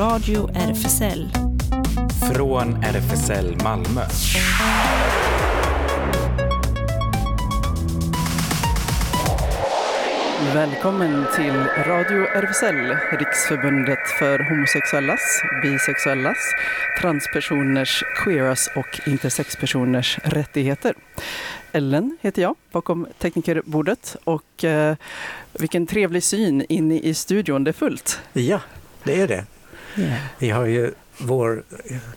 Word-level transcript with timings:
Radio 0.00 0.50
RFSL. 0.54 1.28
Från 2.34 2.84
RFSL 2.84 3.56
Malmö. 3.62 4.00
Välkommen 10.54 11.26
till 11.36 11.52
Radio 11.86 12.26
RFSL, 12.26 12.96
Riksförbundet 13.18 14.08
för 14.18 14.38
homosexuellas, 14.38 15.42
bisexuellas, 15.62 16.38
transpersoners, 17.00 18.04
queeras 18.24 18.70
och 18.76 19.00
intersexpersoners 19.06 20.18
rättigheter. 20.24 20.94
Ellen 21.72 22.18
heter 22.20 22.42
jag 22.42 22.56
bakom 22.72 23.06
teknikerbordet 23.18 24.16
och 24.24 24.64
eh, 24.64 24.96
vilken 25.52 25.86
trevlig 25.86 26.22
syn 26.22 26.64
inne 26.68 26.98
i 26.98 27.14
studion, 27.14 27.64
det 27.64 27.70
är 27.70 27.72
fullt. 27.72 28.20
Ja, 28.32 28.60
det 29.04 29.20
är 29.20 29.28
det. 29.28 29.44
Vi 30.38 30.50
har 30.50 30.66
ju 30.66 30.92
vår 31.18 31.62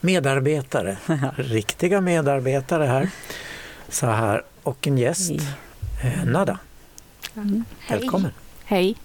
medarbetare, 0.01 0.97
riktiga 1.35 2.01
medarbetare 2.01 2.83
här, 2.85 3.09
så 3.89 4.07
här 4.07 4.43
och 4.63 4.87
en 4.87 4.97
gäst, 4.97 5.31
eh, 6.03 6.25
Nada. 6.25 6.57
Välkommen! 7.89 8.31
Hej. 8.65 8.95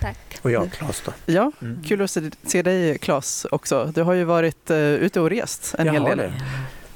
Tack. 0.00 0.18
Och 0.42 0.50
jag, 0.50 0.72
Claes 0.72 1.02
då. 1.06 1.12
Ja, 1.26 1.52
Mm. 1.62 1.82
kul 1.86 2.02
att 2.02 2.10
se, 2.46 2.62
dig 2.62 2.98
Claes 2.98 3.46
också. 3.50 3.92
Du 3.94 4.02
har 4.02 4.12
ju 4.12 4.24
varit 4.24 4.70
eh, 4.70 4.76
ute 4.78 5.20
och 5.20 5.30
rest 5.30 5.74
en 5.78 5.86
Jag 5.86 5.92
hel 5.92 6.02
har 6.02 6.08
del. 6.08 6.18
det. 6.18 6.32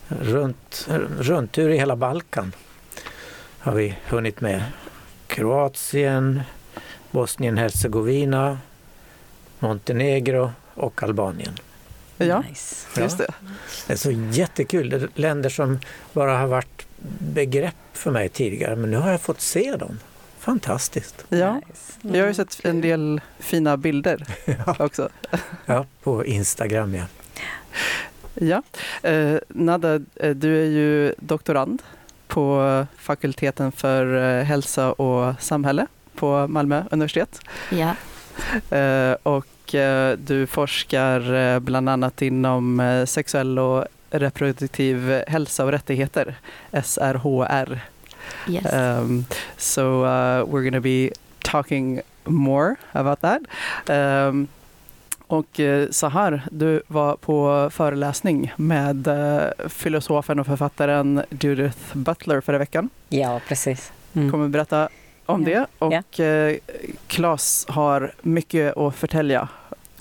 Runt, 0.08 0.88
rundtur 1.18 1.70
i 1.70 1.76
hela 1.78 1.96
Balkan 1.96 2.52
har 3.58 3.72
vi 3.72 3.94
hunnit 4.08 4.40
med. 4.40 4.62
Kroatien, 5.26 6.42
Bosnien-Hercegovina, 7.10 8.58
Montenegro 9.58 10.52
och 10.76 11.02
Albanien. 11.02 11.52
Ja, 12.18 12.40
Nice. 12.48 12.86
just 13.00 13.18
det. 13.18 13.30
Det 13.86 13.92
är 13.92 13.96
så 13.96 14.10
jättekul. 14.10 14.88
Det 14.90 14.96
är 14.96 15.08
länder 15.14 15.48
som 15.50 15.78
bara 16.12 16.38
har 16.38 16.46
varit 16.46 16.86
begrepp 17.18 17.74
för 17.92 18.10
mig 18.10 18.28
tidigare, 18.28 18.76
men 18.76 18.90
nu 18.90 18.96
har 18.96 19.10
jag 19.10 19.20
fått 19.20 19.40
se 19.40 19.76
dem. 19.76 19.98
Fantastiskt. 20.38 21.24
Ja, 21.28 21.54
Nice. 21.54 22.16
jag 22.16 22.20
har 22.24 22.28
ju 22.28 22.34
sett 22.34 22.64
en 22.64 22.80
del 22.80 23.20
fina 23.38 23.76
bilder 23.76 24.26
också. 24.78 25.08
Ja, 25.66 25.86
på 26.02 26.24
Instagram 26.24 26.94
ja. 26.94 27.04
Ja. 28.34 28.62
Eh, 29.10 29.38
Nada, 29.48 29.94
eh, 30.14 30.30
du 30.34 30.58
är 30.62 30.66
ju 30.66 31.14
doktorand 31.18 31.82
på 32.26 32.86
fakulteten 32.98 33.72
för 33.72 34.16
eh, 34.38 34.44
hälsa 34.44 34.92
och 34.92 35.34
samhälle 35.40 35.86
på 36.14 36.46
Malmö 36.48 36.84
universitet. 36.90 37.40
Ja. 37.70 37.94
Eh, 38.70 39.16
och 39.22 39.74
eh, 39.74 40.16
du 40.16 40.46
forskar 40.46 41.34
eh, 41.34 41.58
bland 41.58 41.88
annat 41.88 42.22
inom 42.22 43.04
sexuell 43.08 43.58
och 43.58 43.84
reproduktiv 44.10 45.22
hälsa 45.28 45.64
och 45.64 45.70
rättigheter, 45.70 46.34
SRHR. 46.84 47.80
Yes. 48.48 48.72
Um, 48.72 49.24
so 49.56 50.04
uh, 50.04 50.44
we're 50.44 50.62
going 50.62 50.72
to 50.72 50.80
be 50.80 51.10
talking 51.42 52.00
more 52.24 52.76
about 52.92 53.20
that. 53.20 53.40
Um, 53.90 54.48
och 55.28 55.60
så 55.90 56.08
här, 56.08 56.42
du 56.50 56.82
var 56.86 57.16
på 57.16 57.68
föreläsning 57.72 58.52
med 58.56 59.06
eh, 59.06 59.68
filosofen 59.68 60.40
och 60.40 60.46
författaren 60.46 61.22
Judith 61.30 61.78
Butler 61.92 62.40
förra 62.40 62.58
veckan. 62.58 62.90
Ja, 63.08 63.40
precis. 63.48 63.92
Mm. 64.14 64.30
Kommer 64.30 64.48
berätta 64.48 64.88
om 65.26 65.42
Ja. 65.48 65.48
det. 65.48 65.66
Och 65.78 66.20
eh, 66.20 66.56
Claes 67.06 67.66
har 67.68 68.12
mycket 68.22 68.76
att 68.76 68.94
förtälja. 68.96 69.48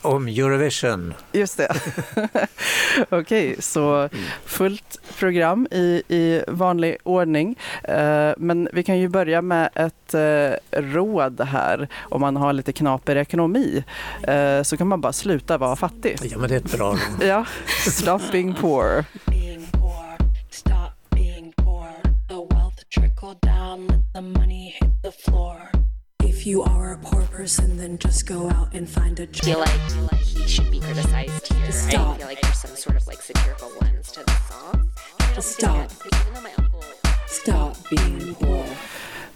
Om 0.01 0.27
Eurovision. 0.27 1.13
Just 1.31 1.57
det. 1.57 1.73
Okej, 3.09 3.55
så 3.59 4.09
fullt 4.45 5.00
program 5.19 5.67
i, 5.72 6.01
i 6.07 6.44
vanlig 6.47 6.97
ordning. 7.03 7.55
Eh, 7.83 8.31
men 8.38 8.69
vi 8.73 8.83
kan 8.83 9.00
ju 9.00 9.07
börja 9.07 9.41
med 9.41 9.69
ett 9.75 10.13
eh, 10.13 10.79
råd 10.81 11.41
här. 11.41 11.88
Om 12.01 12.21
man 12.21 12.35
har 12.35 12.53
lite 12.53 12.73
knaper 12.73 13.16
ekonomi 13.16 13.83
eh, 14.27 14.61
så 14.63 14.77
kan 14.77 14.88
man 14.88 15.01
bara 15.01 15.13
sluta 15.13 15.57
vara 15.57 15.75
fattig. 15.75 16.17
Ja, 16.23 16.38
men 16.38 16.50
det 16.50 16.55
är 16.55 16.59
ett 16.59 16.77
bra 16.77 16.89
råd. 16.91 17.00
Ja, 17.27 17.45
stop 17.91 18.19
being 18.31 18.53
poor. 18.53 19.05
being 19.25 19.67
poor. 19.71 20.17
Stop 20.50 20.91
being 21.16 21.53
poor. 21.57 21.88
The 22.29 22.55
wealth 22.55 22.83
trickle 23.00 23.35
down, 23.53 23.88
let 23.88 24.13
the 24.16 24.21
money 24.21 24.69
hit 24.81 24.84
the 25.05 25.11
floor. 25.11 25.69
If 26.23 26.47
you 26.47 26.63
are 26.63 26.93
a 26.93 26.97
poor 26.97 27.21
person, 27.27 27.77
then 27.77 27.99
just 27.99 28.25
go 28.25 28.49
out 28.49 28.73
and 28.73 28.89
find 28.89 29.19
a 29.19 29.27
job. 29.27 29.57
I 29.59 29.67
feel 29.67 30.01
job. 30.01 30.11
like 30.11 30.21
he 30.21 30.47
should 30.47 30.71
be 30.71 30.79
criticized 30.79 31.53
here. 31.53 31.71
Stop. 31.71 32.16
I 32.16 32.17
feel 32.17 32.27
like 32.27 32.41
there's 32.41 32.57
some 32.57 32.75
sort 32.75 32.95
of 32.95 33.05
like 33.05 33.21
satirical 33.21 33.71
lens 33.81 34.11
to 34.13 34.23
the 34.23 34.35
song. 34.49 34.89
Don't 35.19 35.44
Stop. 35.44 35.85
it, 35.85 35.95
because 36.03 36.21
even 36.21 36.33
though 36.33 36.41
my 36.41 36.53
uncle 36.57 36.83
Stop 37.27 37.77
being 37.91 38.33
poor. 38.33 38.65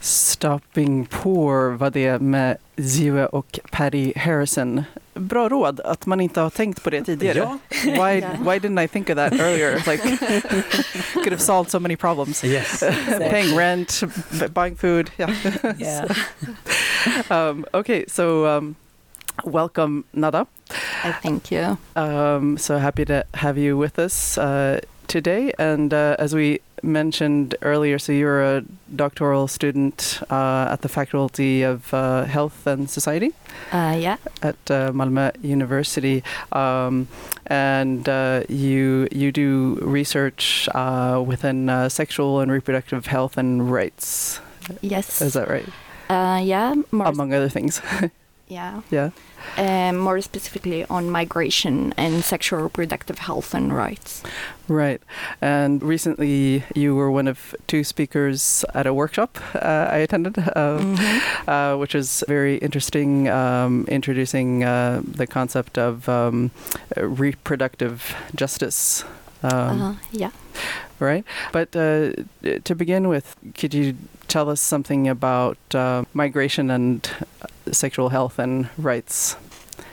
Stop 0.00 0.60
being 0.74 1.06
poor 1.06 1.70
var 1.70 1.90
det 1.90 2.18
med 2.22 2.56
Ziwe 2.76 3.26
och 3.26 3.58
Patti 3.70 4.12
Harrison. 4.16 4.84
Bra 5.14 5.48
råd 5.48 5.80
att 5.80 6.06
man 6.06 6.20
inte 6.20 6.40
har 6.40 6.50
tänkt 6.50 6.82
på 6.82 6.90
det 6.90 7.04
tidigare. 7.04 7.38
Ja. 7.38 7.58
Why, 7.84 8.20
why 8.20 8.58
didn't 8.58 8.84
I 8.84 8.88
think 8.88 9.10
of 9.10 9.16
that 9.16 9.32
earlier? 9.32 9.74
Like 9.90 10.02
could 11.12 11.32
have 11.32 11.42
solved 11.42 11.70
so 11.70 11.80
many 11.80 11.96
problems. 11.96 12.44
Yes. 12.44 12.80
Paying 13.30 13.58
rent, 13.58 14.02
buying 14.54 14.76
food. 14.76 15.10
Yeah. 15.18 15.34
Yeah. 15.78 16.16
um, 17.30 17.66
okay, 17.74 18.04
so 18.08 18.46
um, 18.46 18.76
welcome, 19.44 20.04
Nada. 20.12 20.46
I 21.04 21.12
thank 21.12 21.50
you. 21.50 21.76
Um, 21.96 22.56
so 22.58 22.78
happy 22.78 23.04
to 23.04 23.24
have 23.34 23.58
you 23.58 23.76
with 23.76 23.98
us 23.98 24.38
uh, 24.38 24.80
today. 25.08 25.52
And 25.58 25.92
uh, 25.92 26.16
as 26.18 26.34
we 26.34 26.60
mentioned 26.82 27.54
earlier, 27.62 27.98
so 27.98 28.12
you're 28.12 28.42
a 28.42 28.62
doctoral 28.94 29.48
student 29.48 30.20
uh, 30.30 30.68
at 30.72 30.80
the 30.82 30.88
Faculty 30.88 31.62
of 31.62 31.92
uh, 31.94 32.24
Health 32.24 32.66
and 32.66 32.88
Society 32.90 33.32
Uh, 33.72 33.96
yeah. 33.98 34.16
at 34.42 34.56
uh, 34.70 34.90
Malmö 34.92 35.30
University, 35.42 36.22
um, 36.52 37.06
and 37.46 38.08
uh, 38.08 38.42
you 38.48 39.06
you 39.10 39.30
do 39.32 39.78
research 39.82 40.68
uh, 40.74 41.22
within 41.26 41.68
uh, 41.68 41.88
sexual 41.88 42.40
and 42.40 42.50
reproductive 42.52 43.06
health 43.06 43.36
and 43.38 43.70
rights. 43.72 44.40
Yes. 44.82 45.20
Is 45.20 45.32
that 45.34 45.48
right? 45.48 45.66
Uh, 46.08 46.40
yeah. 46.42 46.74
Among 46.92 47.32
other 47.34 47.48
things. 47.48 47.80
yeah. 48.50 48.82
yeah. 48.90 49.10
Um, 49.56 49.96
more 49.98 50.20
specifically 50.20 50.84
on 50.90 51.08
migration 51.10 51.94
and 51.96 52.22
sexual 52.24 52.60
reproductive 52.60 53.18
health 53.20 53.54
and 53.54 53.72
rights. 53.74 54.22
Right. 54.68 55.00
And 55.40 55.82
recently, 55.82 56.64
you 56.74 56.94
were 56.94 57.10
one 57.10 57.26
of 57.28 57.54
two 57.66 57.82
speakers 57.84 58.64
at 58.74 58.86
a 58.86 58.92
workshop 58.92 59.38
uh, 59.54 59.88
I 59.90 59.98
attended, 59.98 60.36
uh, 60.38 60.42
Mhm. 60.80 61.20
uh, 61.48 61.78
which 61.78 61.94
was 61.94 62.22
very 62.28 62.56
interesting, 62.58 63.28
um, 63.28 63.86
introducing 63.88 64.62
uh, 64.64 65.00
the 65.04 65.26
concept 65.26 65.78
of 65.78 66.08
um, 66.08 66.50
reproductive 66.96 68.14
justice. 68.34 69.04
Um, 69.42 69.80
uh, 69.82 69.94
yeah. 70.12 70.30
Right. 70.98 71.24
But 71.52 71.74
uh, 71.74 72.12
to 72.64 72.74
begin 72.74 73.08
with, 73.08 73.34
could 73.54 73.72
you 73.72 73.94
tell 74.28 74.50
us 74.50 74.60
something 74.60 75.08
about 75.08 75.56
uh, 75.74 76.04
migration 76.12 76.70
and 76.70 77.08
sexual 77.72 78.08
health 78.10 78.38
and 78.38 78.68
rights, 78.78 79.36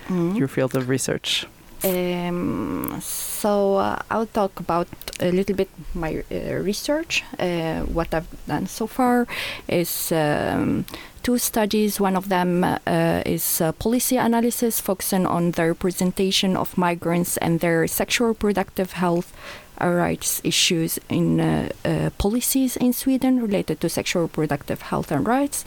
Mhm. 0.09 0.37
your 0.37 0.47
field 0.47 0.75
of 0.75 0.89
research? 0.89 1.45
Um, 1.83 2.99
so 3.01 3.75
uh, 3.75 3.99
I'll 4.09 4.25
talk 4.25 4.59
about 4.59 4.87
a 5.19 5.31
little 5.31 5.55
bit 5.55 5.69
my 5.93 6.23
uh, 6.31 6.63
research. 6.63 7.23
Uh, 7.39 7.81
what 7.81 8.13
I've 8.13 8.27
done 8.47 8.67
so 8.67 8.87
far 8.87 9.27
is 9.67 10.11
um, 10.11 10.85
two 11.21 11.37
studies. 11.37 11.99
One 11.99 12.15
of 12.17 12.29
them 12.29 12.63
uh, 12.63 13.21
is 13.25 13.61
uh, 13.61 13.71
policy 13.73 14.17
analysis, 14.17 14.79
focusing 14.81 15.27
on 15.27 15.51
the 15.51 15.67
representation 15.67 16.57
of 16.57 16.77
migrants 16.77 17.37
and 17.37 17.59
their 17.59 17.87
sexual 17.87 18.27
reproductive 18.29 18.93
health 18.93 19.31
rights 19.79 20.41
issues 20.43 20.97
in 21.09 21.39
uh, 21.39 21.69
uh, 21.85 22.09
policies 22.17 22.75
in 22.77 22.93
Sweden 22.93 23.39
related 23.41 23.79
to 23.81 23.89
sexual 23.89 24.23
reproductive 24.23 24.81
health 24.81 25.11
and 25.11 25.27
rights. 25.27 25.65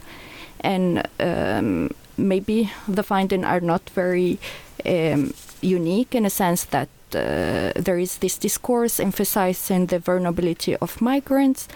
And 0.63 1.07
um, 1.21 1.91
maybe 2.29 2.71
the 2.89 3.03
findings 3.03 3.45
are 3.45 3.61
not 3.61 3.91
very 3.91 4.39
um, 4.87 5.33
unique 5.61 6.15
in 6.15 6.25
a 6.25 6.31
sense 6.31 6.65
that 6.67 6.89
uh, 7.15 7.73
there 7.75 7.99
is 7.99 8.19
this 8.19 8.39
discourse 8.39 9.01
emphasizing 9.01 9.87
the 9.87 9.99
vulnerability 9.99 10.77
of 10.77 11.01
migrants, 11.01 11.69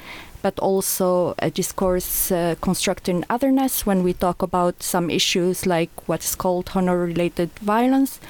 but 0.43 0.59
also 0.61 1.35
a 1.39 1.51
discourse 1.51 2.31
uh, 2.31 2.55
constructing 2.61 3.25
otherness 3.31 3.87
when 3.87 4.03
we 4.03 4.13
talk 4.13 4.43
about 4.43 4.83
some 4.83 5.11
issues 5.11 5.67
like 5.67 5.91
what 6.07 6.23
is 6.23 6.35
called 6.35 6.71
honor 6.75 6.99
related 6.99 7.51
violence. 7.61 8.21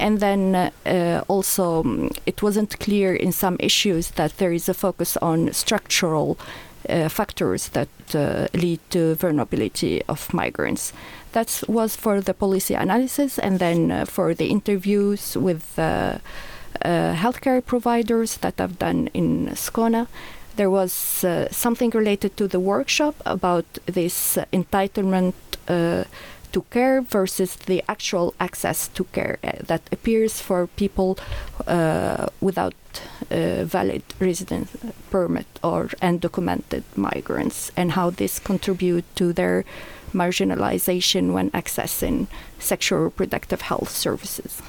And 0.00 0.20
then 0.20 0.54
uh, 0.54 1.24
also, 1.26 1.80
um, 1.80 2.10
it 2.24 2.40
wasn't 2.40 2.78
clear 2.78 3.14
in 3.14 3.32
some 3.32 3.56
issues 3.58 4.12
that 4.12 4.38
there 4.38 4.52
is 4.52 4.68
a 4.68 4.74
focus 4.74 5.16
on 5.16 5.52
structural 5.52 6.38
factors 7.08 7.68
that 7.68 7.88
uh, 8.14 8.46
lead 8.54 8.80
to 8.90 9.14
vulnerability 9.14 10.02
of 10.08 10.32
migrants. 10.32 10.92
That 11.32 11.62
was 11.68 11.96
for 11.96 12.20
the 12.20 12.34
policy 12.34 12.74
analysis, 12.74 13.38
and 13.38 13.58
then 13.58 13.90
uh, 13.90 14.04
for 14.06 14.34
the 14.34 14.46
interviews 14.46 15.36
with 15.36 15.78
uh, 15.78 16.18
uh, 16.82 17.14
healthcare 17.14 17.64
providers 17.64 18.38
that 18.38 18.60
I've 18.60 18.78
done 18.78 19.08
in 19.14 19.48
Skåne. 19.54 20.06
There 20.56 20.70
was 20.70 21.22
uh, 21.24 21.48
something 21.50 21.90
related 21.90 22.36
to 22.36 22.48
the 22.48 22.60
workshop 22.60 23.14
about 23.24 23.66
this 23.86 24.36
uh, 24.36 24.44
entitlement 24.52 25.34
uh, 25.68 26.04
to 26.52 26.62
care 26.70 27.00
versus 27.02 27.56
the 27.56 27.82
actual 27.88 28.34
access 28.40 28.88
to 28.88 29.04
care 29.04 29.38
uh, 29.44 29.52
that 29.66 29.82
appears 29.92 30.40
for 30.40 30.66
people 30.66 31.18
uh, 31.66 32.26
uh, 33.30 33.64
valid 33.64 34.02
residence 34.18 34.70
permit 35.10 35.46
or 35.62 35.86
undocumented 36.02 36.82
migrants, 36.96 37.70
and 37.76 37.92
how 37.92 38.10
this 38.10 38.38
contribute 38.38 39.04
to 39.16 39.32
their 39.32 39.64
marginalization 40.12 41.32
when 41.32 41.50
accessing 41.50 42.26
sexual 42.58 43.00
reproductive 43.00 43.62
health 43.62 43.90
services. 43.90 44.62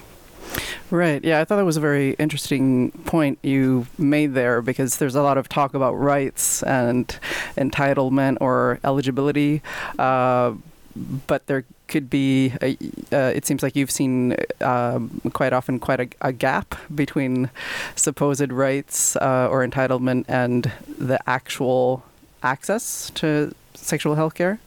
Right. 0.89 1.23
Yeah, 1.23 1.39
I 1.39 1.45
thought 1.45 1.57
that 1.57 1.65
was 1.65 1.77
a 1.77 1.81
very 1.81 2.13
interesting 2.13 2.91
point 3.05 3.37
you 3.43 3.85
made 3.97 4.33
there 4.33 4.61
because 4.61 4.97
there's 4.97 5.15
a 5.15 5.21
lot 5.21 5.37
of 5.37 5.47
talk 5.47 5.73
about 5.75 5.93
rights 5.93 6.63
and 6.63 7.07
entitlement 7.55 8.37
or 8.41 8.79
eligibility. 8.83 9.61
Uh, 9.99 10.53
but 10.95 11.45
there 11.47 11.65
could 11.87 12.09
be, 12.09 12.53
a, 12.61 12.77
uh, 13.11 13.31
it 13.33 13.45
seems 13.45 13.63
like 13.63 13.75
you've 13.75 13.91
seen 13.91 14.35
um, 14.61 15.21
quite 15.33 15.53
often 15.53 15.79
quite 15.79 15.99
a, 15.99 16.09
a, 16.21 16.33
gap 16.33 16.75
between 16.93 17.49
supposed 17.95 18.51
rights 18.51 19.15
uh, 19.17 19.47
or 19.49 19.65
entitlement 19.65 20.25
and 20.27 20.71
the 20.97 21.19
actual 21.27 22.03
access 22.43 23.11
to 23.15 23.53
sexual 23.73 24.15
health 24.15 24.35
care. 24.35 24.59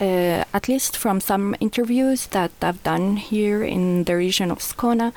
Uh, 0.00 0.42
at 0.52 0.66
least 0.66 0.96
from 0.96 1.20
some 1.20 1.54
interviews 1.60 2.26
that 2.28 2.50
I've 2.60 2.82
done 2.82 3.16
here 3.16 3.62
in 3.62 4.02
the 4.04 4.16
region 4.16 4.50
of 4.50 4.58
Skåne, 4.58 5.12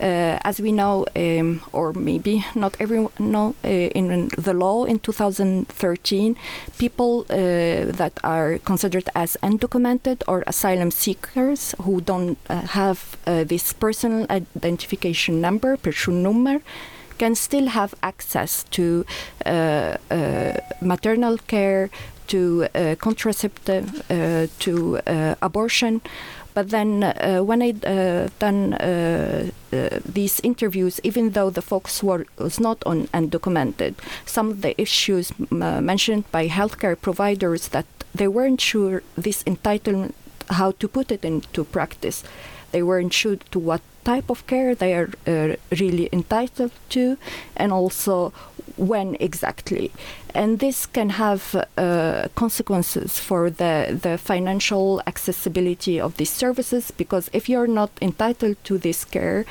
uh, 0.00 0.38
as 0.44 0.60
we 0.60 0.70
know, 0.70 1.06
um, 1.16 1.60
or 1.72 1.92
maybe 1.92 2.44
not 2.54 2.76
everyone 2.78 3.10
know, 3.18 3.56
uh, 3.64 3.68
in 3.68 4.28
the 4.38 4.54
law 4.54 4.84
in 4.84 5.00
2013, 5.00 6.36
people 6.78 7.26
uh, 7.30 7.34
that 7.34 8.12
are 8.22 8.58
considered 8.58 9.08
as 9.16 9.36
undocumented 9.42 10.22
or 10.28 10.44
asylum 10.46 10.92
seekers 10.92 11.74
who 11.82 12.00
don't 12.00 12.38
uh, 12.48 12.60
have 12.60 13.16
uh, 13.26 13.42
this 13.42 13.72
personal 13.72 14.26
identification 14.30 15.40
number, 15.40 15.76
personnummer, 15.76 16.62
can 17.18 17.34
still 17.34 17.66
have 17.68 17.94
access 18.02 18.64
to 18.70 19.04
maternal 20.80 21.38
care, 21.46 21.90
to 22.28 22.66
uh, 22.74 22.94
contraceptive, 22.98 24.02
uh, 24.10 24.46
to 24.60 24.98
uh, 25.06 25.34
abortion. 25.42 26.00
But 26.54 26.68
then, 26.68 27.02
uh, 27.02 27.40
when 27.40 27.62
I 27.62 27.70
uh, 27.70 28.28
done 28.38 28.74
uh, 28.74 29.50
these 30.04 30.38
interviews, 30.40 31.00
even 31.02 31.30
though 31.30 31.48
the 31.48 31.62
focus 31.62 32.02
were, 32.02 32.26
was 32.38 32.60
not 32.60 32.82
on 32.84 33.06
undocumented, 33.14 33.94
some 34.26 34.50
of 34.50 34.60
the 34.60 34.78
issues 34.80 35.32
mentioned 35.50 36.30
by 36.30 36.48
healthcare 36.48 37.00
providers 37.00 37.68
that 37.68 37.86
they 38.14 38.28
weren't 38.28 38.60
sure 38.60 39.02
this 39.16 39.42
entitlement 39.44 40.12
how 40.50 40.72
to 40.72 40.88
put 40.88 41.10
it 41.10 41.24
into 41.24 41.64
practice. 41.64 42.22
They 42.72 42.82
weren't 42.82 43.12
sure 43.12 43.36
to 43.36 43.58
what 43.58 43.80
type 44.04 44.30
of 44.30 44.46
care 44.46 44.74
they 44.74 44.94
are 44.94 45.10
uh, 45.26 45.56
really 45.78 46.08
entitled 46.12 46.72
to, 46.90 47.16
and 47.56 47.72
also 47.72 48.32
when 48.76 49.16
exactly. 49.20 49.92
And 50.34 50.58
this 50.58 50.86
can 50.86 51.10
have 51.10 51.54
uh, 51.76 52.28
consequences 52.34 53.18
for 53.18 53.50
the, 53.50 53.98
the 54.02 54.18
financial 54.18 55.02
accessibility 55.06 56.00
of 56.00 56.16
these 56.16 56.30
services 56.30 56.90
because 56.90 57.28
if 57.32 57.48
you're 57.48 57.66
not 57.66 57.90
entitled 58.00 58.56
to 58.64 58.78
this 58.78 59.04
care, 59.04 59.44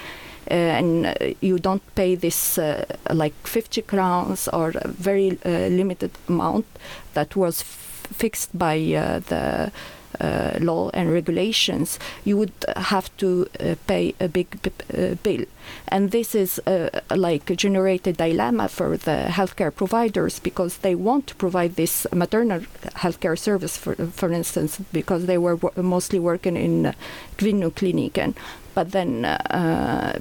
uh, 0.50 0.54
and 0.54 1.06
uh, 1.06 1.14
you 1.40 1.60
don't 1.60 1.84
pay 1.96 2.16
this 2.16 2.58
uh, 2.58 2.84
like 3.14 3.34
50 3.44 3.84
crowns 3.84 4.48
or 4.48 4.74
a 4.76 4.88
very 4.88 5.38
uh, 5.46 5.50
limited 5.70 6.12
amount 6.28 6.66
that 7.14 7.36
was 7.36 7.62
fixed 7.62 8.58
by 8.58 8.76
the 8.78 9.72
Uh, 10.20 10.58
law 10.60 10.90
and 10.94 11.12
regulations, 11.12 11.98
you 12.26 12.38
would 12.38 12.52
have 12.76 13.10
to 13.18 13.48
uh, 13.60 13.76
pay 13.88 14.14
a 14.20 14.28
big 14.28 14.48
uh, 14.94 15.16
bill. 15.24 15.46
And 15.88 16.12
this 16.12 16.36
is 16.36 16.60
uh, 16.68 16.90
like 17.16 17.50
a 17.50 17.56
generated 17.56 18.18
dilemma 18.18 18.68
for 18.68 18.98
the 18.98 19.28
healthcare 19.30 19.74
providers 19.74 20.40
because 20.40 20.78
they 20.80 20.96
want 20.96 21.28
to 21.28 21.36
provide 21.36 21.76
this 21.76 22.06
maternal 22.14 22.60
healthcare 22.98 23.40
service, 23.40 23.78
for, 23.78 23.96
for 23.96 24.32
instance, 24.32 24.80
because 24.92 25.26
they 25.26 25.38
were 25.38 25.58
mostly 25.78 26.20
working 26.20 26.58
in 26.58 26.88
uh, 26.88 26.94
Kvinnokliniken. 27.38 28.36
But 28.76 28.92
then, 28.92 29.26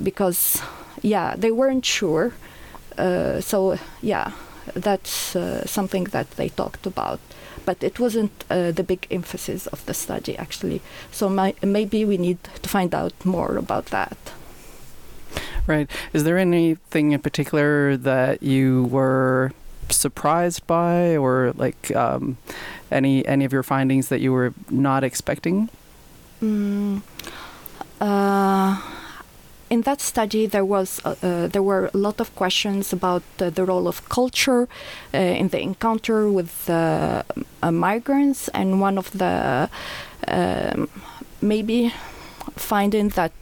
because, 0.02 0.62
yeah, 1.02 1.34
they 1.36 1.50
weren't 1.50 1.84
sure. 1.84 2.32
so, 2.96 3.78
yeah, 4.02 4.32
that's 4.74 5.36
something 5.66 6.04
that 6.04 6.30
they 6.32 6.48
talked 6.48 6.86
about 6.86 7.20
but 7.64 7.82
it 7.82 8.00
wasn't 8.00 8.44
uh, 8.50 8.72
the 8.72 8.82
big 8.82 9.06
emphasis 9.10 9.66
of 9.68 9.84
the 9.86 9.94
study 9.94 10.36
actually. 10.36 10.80
So 11.12 11.28
my, 11.28 11.54
maybe 11.62 12.04
we 12.04 12.16
need 12.16 12.38
to 12.62 12.68
find 12.68 12.94
out 12.94 13.12
more 13.24 13.56
about 13.56 13.86
that. 13.86 14.16
Right. 15.66 15.88
Is 16.12 16.24
there 16.24 16.38
anything 16.38 17.12
in 17.12 17.20
particular 17.20 17.96
that 17.96 18.42
you 18.42 18.84
were 18.84 19.52
surprised 19.88 20.66
by, 20.66 21.16
or 21.16 21.52
like 21.56 21.94
um, 21.94 22.38
any 22.90 23.24
any 23.26 23.44
of 23.44 23.52
your 23.52 23.62
findings 23.62 24.08
that 24.08 24.20
you 24.20 24.32
were 24.32 24.52
not 24.68 25.04
expecting? 25.04 25.68
Mm, 26.42 27.02
uh, 28.00 28.80
in 29.70 29.82
that 29.82 30.00
study, 30.00 30.46
there 30.46 30.64
was 30.64 31.00
uh, 31.04 31.14
uh, 31.22 31.46
there 31.46 31.62
were 31.62 31.90
a 31.94 31.96
lot 31.96 32.20
of 32.20 32.34
questions 32.34 32.92
about 32.92 33.22
the 33.38 33.64
role 33.64 33.86
of 33.86 34.08
culture 34.08 34.68
uh, 35.14 35.18
in 35.18 35.48
the 35.48 35.60
encounter 35.60 36.28
with 36.28 36.68
uh, 36.68 37.22
migrants, 37.70 38.48
and 38.48 38.80
one 38.80 38.98
of 38.98 39.10
the 39.12 39.70
um, 40.28 40.88
maybe 41.40 41.92
finding 42.56 43.10
that 43.10 43.32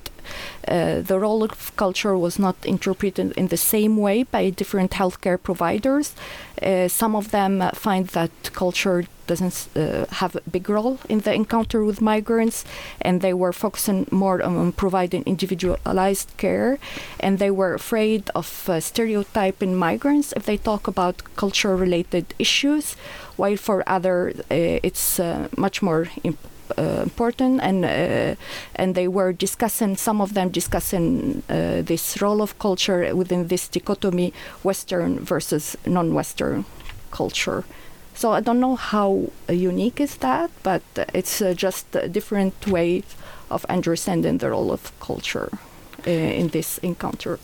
uh, 0.66 1.00
the 1.00 1.18
role 1.18 1.42
of 1.42 1.74
culture 1.76 2.16
was 2.16 2.38
not 2.38 2.56
interpreted 2.64 3.32
in 3.32 3.48
the 3.48 3.56
same 3.56 3.96
way 3.96 4.22
by 4.22 4.50
different 4.50 4.92
healthcare 4.92 5.42
providers. 5.42 6.14
Uh, 6.62 6.88
some 6.88 7.14
of 7.16 7.30
them 7.30 7.70
find 7.74 8.08
that 8.08 8.30
culture 8.52 9.04
doesn't 9.26 9.68
uh, 9.76 10.06
have 10.10 10.34
a 10.36 10.50
big 10.50 10.68
role 10.68 10.98
in 11.08 11.20
the 11.20 11.32
encounter 11.32 11.84
with 11.84 12.00
migrants, 12.00 12.64
and 13.00 13.20
they 13.20 13.34
were 13.34 13.52
focusing 13.52 14.06
more 14.10 14.42
on 14.42 14.72
providing 14.72 15.22
individualized 15.24 16.30
care, 16.36 16.78
and 17.20 17.38
they 17.38 17.50
were 17.50 17.74
afraid 17.74 18.30
of 18.34 18.68
uh, 18.68 18.80
stereotyping 18.80 19.76
migrants 19.76 20.32
if 20.32 20.44
they 20.46 20.56
talk 20.56 20.88
about 20.88 21.22
culture-related 21.36 22.34
issues, 22.38 22.96
while 23.36 23.56
for 23.56 23.84
other 23.86 24.32
uh, 24.50 24.80
it's 24.82 25.20
uh, 25.20 25.48
much 25.56 25.82
more 25.82 26.08
important 26.24 26.52
uh, 26.54 26.57
important, 26.76 27.60
and 27.62 27.84
uh, 27.84 28.34
and 28.74 28.94
they 28.94 29.08
were 29.08 29.32
discussing 29.32 29.96
some 29.96 30.20
of 30.20 30.34
them 30.34 30.50
discussing 30.50 31.42
uh, 31.48 31.82
this 31.82 32.20
role 32.20 32.42
of 32.42 32.58
culture 32.58 33.14
within 33.14 33.48
this 33.48 33.68
dichotomy, 33.68 34.32
Western 34.62 35.20
versus 35.20 35.76
non-Western 35.86 36.64
culture. 37.10 37.64
So 38.14 38.32
I 38.32 38.40
don't 38.40 38.58
know 38.58 38.76
how 38.76 39.30
unique 39.48 40.00
is 40.00 40.16
that, 40.16 40.50
but 40.62 40.82
it's 41.14 41.42
just 41.54 41.94
a 41.94 42.08
different 42.08 42.66
way 42.66 43.04
of 43.48 43.64
understanding 43.66 44.38
the 44.38 44.50
role 44.50 44.72
of 44.72 44.92
culture 44.98 45.50
in 46.04 46.48
this 46.48 46.78
encounter. 46.78 47.38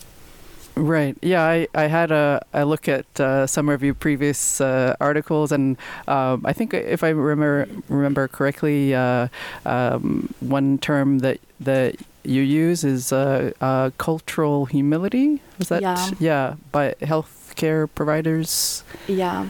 Right. 0.76 1.16
Yeah, 1.22 1.42
I, 1.42 1.68
I 1.74 1.86
had 1.86 2.10
a, 2.10 2.44
a 2.52 2.64
look 2.64 2.88
at 2.88 3.06
uh, 3.20 3.46
some 3.46 3.68
of 3.68 3.82
your 3.82 3.94
previous 3.94 4.60
uh, 4.60 4.96
articles, 5.00 5.52
and 5.52 5.76
um, 6.08 6.42
I 6.44 6.52
think 6.52 6.74
if 6.74 7.04
I 7.04 7.10
remember 7.10 7.68
remember 7.88 8.26
correctly, 8.26 8.94
uh, 8.94 9.28
um, 9.64 10.34
one 10.40 10.78
term 10.78 11.20
that 11.20 11.38
that 11.60 11.96
you 12.24 12.42
use 12.42 12.82
is 12.82 13.12
uh, 13.12 13.52
uh, 13.60 13.90
cultural 13.98 14.66
humility. 14.66 15.40
Is 15.60 15.68
that 15.68 15.82
yeah? 15.82 16.10
Yeah, 16.18 16.54
by 16.72 16.94
healthcare 17.00 17.88
providers. 17.94 18.82
Yeah, 19.06 19.46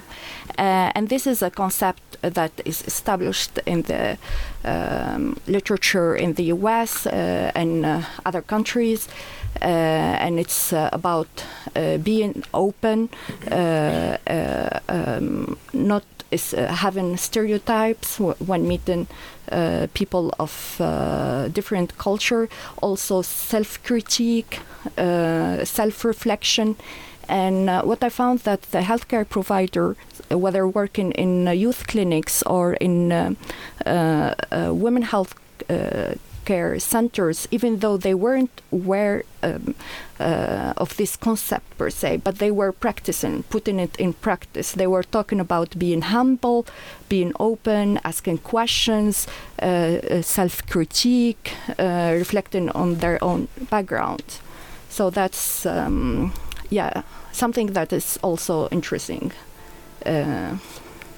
uh, 0.59 0.93
and 0.95 1.09
this 1.09 1.27
is 1.27 1.41
a 1.41 1.51
concept 1.51 2.03
that 2.31 2.53
is 2.65 2.83
established 2.83 3.59
in 3.67 3.83
the 3.83 4.19
um, 4.65 5.37
literature 5.47 6.17
in 6.17 6.35
the 6.35 6.45
U.S. 6.45 7.07
and 7.07 8.05
other 8.25 8.43
countries. 8.43 9.09
Uh, 9.63 9.67
and 9.67 10.41
it's 10.41 10.73
uh, 10.73 10.89
about 10.93 11.45
uh, 11.77 11.97
being 11.99 12.43
open, 12.53 13.09
um, 13.51 15.57
not 15.73 16.05
is 16.31 16.51
having 16.51 17.17
stereotypes 17.17 18.19
when 18.19 18.67
meeting 18.67 19.07
people 19.95 20.35
of 20.41 20.81
different 21.53 21.97
culture, 21.97 22.49
also 22.83 23.23
self-critique, 23.23 24.59
self-reflection, 24.97 26.75
And 27.29 27.71
uh, 27.71 27.83
what 27.83 28.03
I 28.03 28.09
found 28.09 28.41
that 28.41 28.63
the 28.63 28.81
healthcare 28.81 29.29
provider, 29.29 29.97
whether 30.31 30.67
working 30.67 31.13
in 31.13 31.49
uh, 31.49 31.53
youth 31.53 31.87
clinics 31.87 32.43
or 32.43 32.75
in 32.75 33.13
uh, 33.13 33.35
uh, 33.87 34.35
uh, 34.51 34.75
women 34.75 35.03
health 35.03 35.35
uh, 35.71 36.15
care 36.45 36.79
centers, 36.79 37.49
even 37.51 37.79
though 37.79 37.97
they 37.97 38.13
weren't 38.13 38.61
aware 38.71 39.23
um, 39.43 39.75
of 40.19 40.95
this 40.99 41.17
concept 41.17 41.65
per 41.79 41.89
se, 41.89 42.19
but 42.19 42.37
they 42.39 42.51
were 42.51 42.71
practicing, 42.71 43.43
putting 43.45 43.79
it 43.79 43.97
in 43.97 44.13
practice. 44.13 44.73
They 44.73 44.87
were 44.87 45.03
talking 45.03 45.41
about 45.41 45.79
being 45.79 46.03
humble, 46.03 46.67
being 47.09 47.33
open, 47.41 47.99
asking 48.05 48.39
questions, 48.39 49.27
self 49.59 50.67
critique, 50.67 51.53
reflecting 51.79 52.69
on 52.71 52.97
their 52.97 53.23
own 53.25 53.49
background. 53.71 54.39
So 54.91 55.09
that's, 55.09 55.65
um, 55.65 56.33
yeah, 56.71 57.03
something 57.33 57.73
that 57.73 57.93
is 57.93 58.19
also 58.23 58.69
interesting. 58.69 59.33
Uh, 60.05 60.57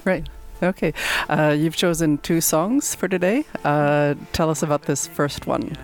Right. 0.07 0.25
Okay. 0.63 0.93
Uh, 1.29 1.55
you've 1.57 1.75
chosen 1.75 2.17
two 2.19 2.41
songs 2.41 2.95
for 2.95 3.07
today. 3.07 3.45
Uh, 3.63 4.15
tell 4.31 4.49
us 4.49 4.63
about 4.63 4.83
this 4.83 5.05
first 5.05 5.45
one. 5.45 5.75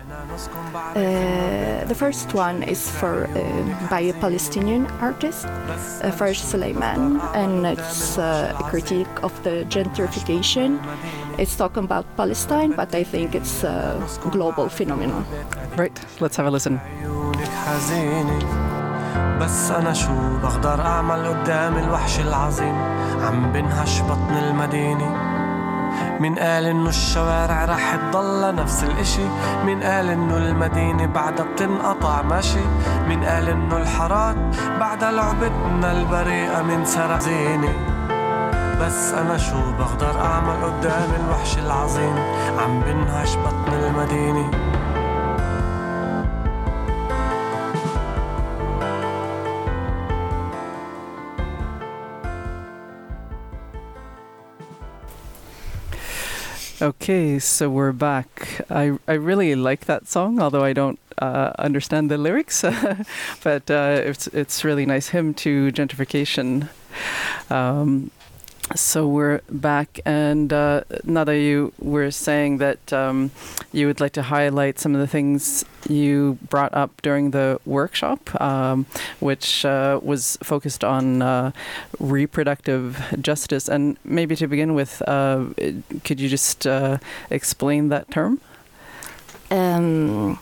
Uh, 0.96 1.84
the 1.86 1.94
first 1.94 2.34
one 2.34 2.62
is 2.62 2.90
for 2.90 3.26
uh, 3.26 3.88
by 3.90 4.00
a 4.00 4.12
Palestinian 4.14 4.86
artist, 5.00 5.46
uh, 5.46 6.10
Faraj 6.10 6.36
Suleiman, 6.36 7.20
and 7.34 7.66
it's 7.66 8.18
uh, 8.18 8.56
a 8.58 8.62
critique 8.64 9.22
of 9.22 9.32
the 9.44 9.64
gentrification. 9.68 10.80
It's 11.38 11.54
talking 11.56 11.84
about 11.84 12.06
Palestine, 12.16 12.72
but 12.72 12.94
I 12.94 13.04
think 13.04 13.34
it's 13.34 13.62
a 13.62 14.00
global 14.30 14.68
phenomenon. 14.68 15.24
Right. 15.76 15.94
Let's 16.20 16.36
have 16.36 16.46
a 16.46 16.50
listen. 16.50 16.80
بس 19.40 19.70
أنا 19.70 19.92
شو 19.92 20.38
بقدر 20.42 20.80
أعمل 20.80 21.26
قدام 21.28 21.78
الوحش 21.78 22.20
العظيم؟ 22.20 22.74
عم 23.26 23.52
بنهش 23.52 24.02
بطن 24.02 24.36
المدينة. 24.36 25.34
مين 26.20 26.38
قال 26.38 26.66
إنه 26.66 26.88
الشوارع 26.88 27.64
رح 27.64 27.96
تضل 27.96 28.54
نفس 28.54 28.84
الإشي. 28.84 29.26
مين 29.64 29.82
قال 29.82 30.08
إنه 30.08 30.36
المدينة 30.36 31.06
بعدها 31.06 31.46
بتنقطع 31.52 32.22
ماشي. 32.22 32.64
مين 33.08 33.24
قال 33.24 33.48
إنه 33.48 33.76
الحارات 33.76 34.36
بعدها 34.80 35.12
لعبتنا 35.12 35.92
البريئة 35.92 36.62
من 36.62 36.84
سرق 36.84 37.18
زينة. 37.18 37.72
بس 38.80 39.12
أنا 39.12 39.38
شو 39.38 39.72
بقدر 39.78 40.20
أعمل 40.20 40.64
قدام 40.64 41.08
الوحش 41.24 41.58
العظيم؟ 41.58 42.16
عم 42.58 42.80
بنهش 42.80 43.36
بطن 43.36 43.72
المدينة. 43.72 44.50
Okay, 56.84 57.38
so 57.38 57.70
we're 57.70 57.92
back. 57.92 58.60
I, 58.68 58.98
I 59.08 59.14
really 59.14 59.54
like 59.54 59.86
that 59.86 60.06
song, 60.06 60.38
although 60.38 60.62
I 60.62 60.74
don't 60.74 60.98
uh, 61.16 61.52
understand 61.58 62.10
the 62.10 62.18
lyrics, 62.18 62.60
but 63.42 63.70
uh, 63.70 64.02
it's 64.04 64.26
it's 64.26 64.64
really 64.64 64.84
nice 64.84 65.08
hymn 65.08 65.32
to 65.32 65.72
gentrification. 65.72 66.68
Um, 67.48 68.10
so 68.74 69.06
we're 69.06 69.40
back, 69.50 70.00
and 70.06 70.52
uh, 70.52 70.84
Nada, 71.04 71.36
you 71.36 71.72
were 71.78 72.10
saying 72.10 72.58
that 72.58 72.92
um, 72.92 73.30
you 73.72 73.86
would 73.86 74.00
like 74.00 74.12
to 74.12 74.22
highlight 74.22 74.78
some 74.78 74.94
of 74.94 75.00
the 75.00 75.06
things 75.06 75.64
you 75.88 76.38
brought 76.48 76.72
up 76.72 77.02
during 77.02 77.30
the 77.32 77.60
workshop, 77.66 78.40
um, 78.40 78.86
which 79.20 79.64
uh, 79.66 80.00
was 80.02 80.38
focused 80.42 80.82
on 80.82 81.20
uh, 81.20 81.52
reproductive 82.00 83.02
justice. 83.20 83.68
And 83.68 83.98
maybe 84.02 84.34
to 84.36 84.46
begin 84.46 84.74
with, 84.74 85.02
uh, 85.06 85.44
could 86.04 86.18
you 86.18 86.28
just 86.28 86.66
uh, 86.66 86.98
explain 87.30 87.90
that 87.90 88.10
term? 88.10 88.40
Um, 89.50 90.38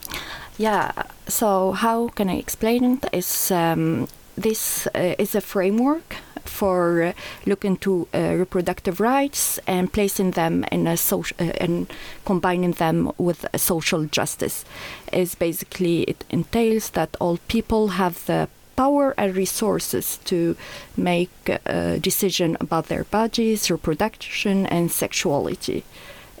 yeah. 0.57 0.91
So 1.27 1.73
how 1.73 2.07
can 2.07 2.29
I 2.29 2.37
explain 2.37 2.83
it? 2.83 3.05
Is 3.11 3.51
um, 3.51 4.07
this 4.37 4.87
uh, 4.95 5.15
is 5.19 5.35
a 5.35 5.41
framework 5.41 6.15
for 6.45 7.03
uh, 7.03 7.13
looking 7.45 7.77
to 7.77 8.07
uh, 8.13 8.35
reproductive 8.35 8.99
rights 8.99 9.59
and 9.67 9.91
placing 9.91 10.31
them 10.31 10.63
in 10.71 10.87
a 10.87 10.97
social 10.97 11.35
uh, 11.39 11.51
and 11.59 11.91
combining 12.25 12.71
them 12.71 13.11
with 13.17 13.45
social 13.55 14.05
justice. 14.05 14.65
Is 15.11 15.35
basically 15.35 16.03
it 16.03 16.25
entails 16.29 16.91
that 16.91 17.15
all 17.19 17.37
people 17.47 17.89
have 17.89 18.25
the 18.25 18.49
power 18.75 19.13
and 19.17 19.35
resources 19.35 20.19
to 20.25 20.55
make 20.97 21.29
a 21.47 21.99
decision 21.99 22.57
about 22.59 22.87
their 22.87 23.03
bodies, 23.03 23.69
reproduction, 23.69 24.65
and 24.65 24.91
sexuality. 24.91 25.83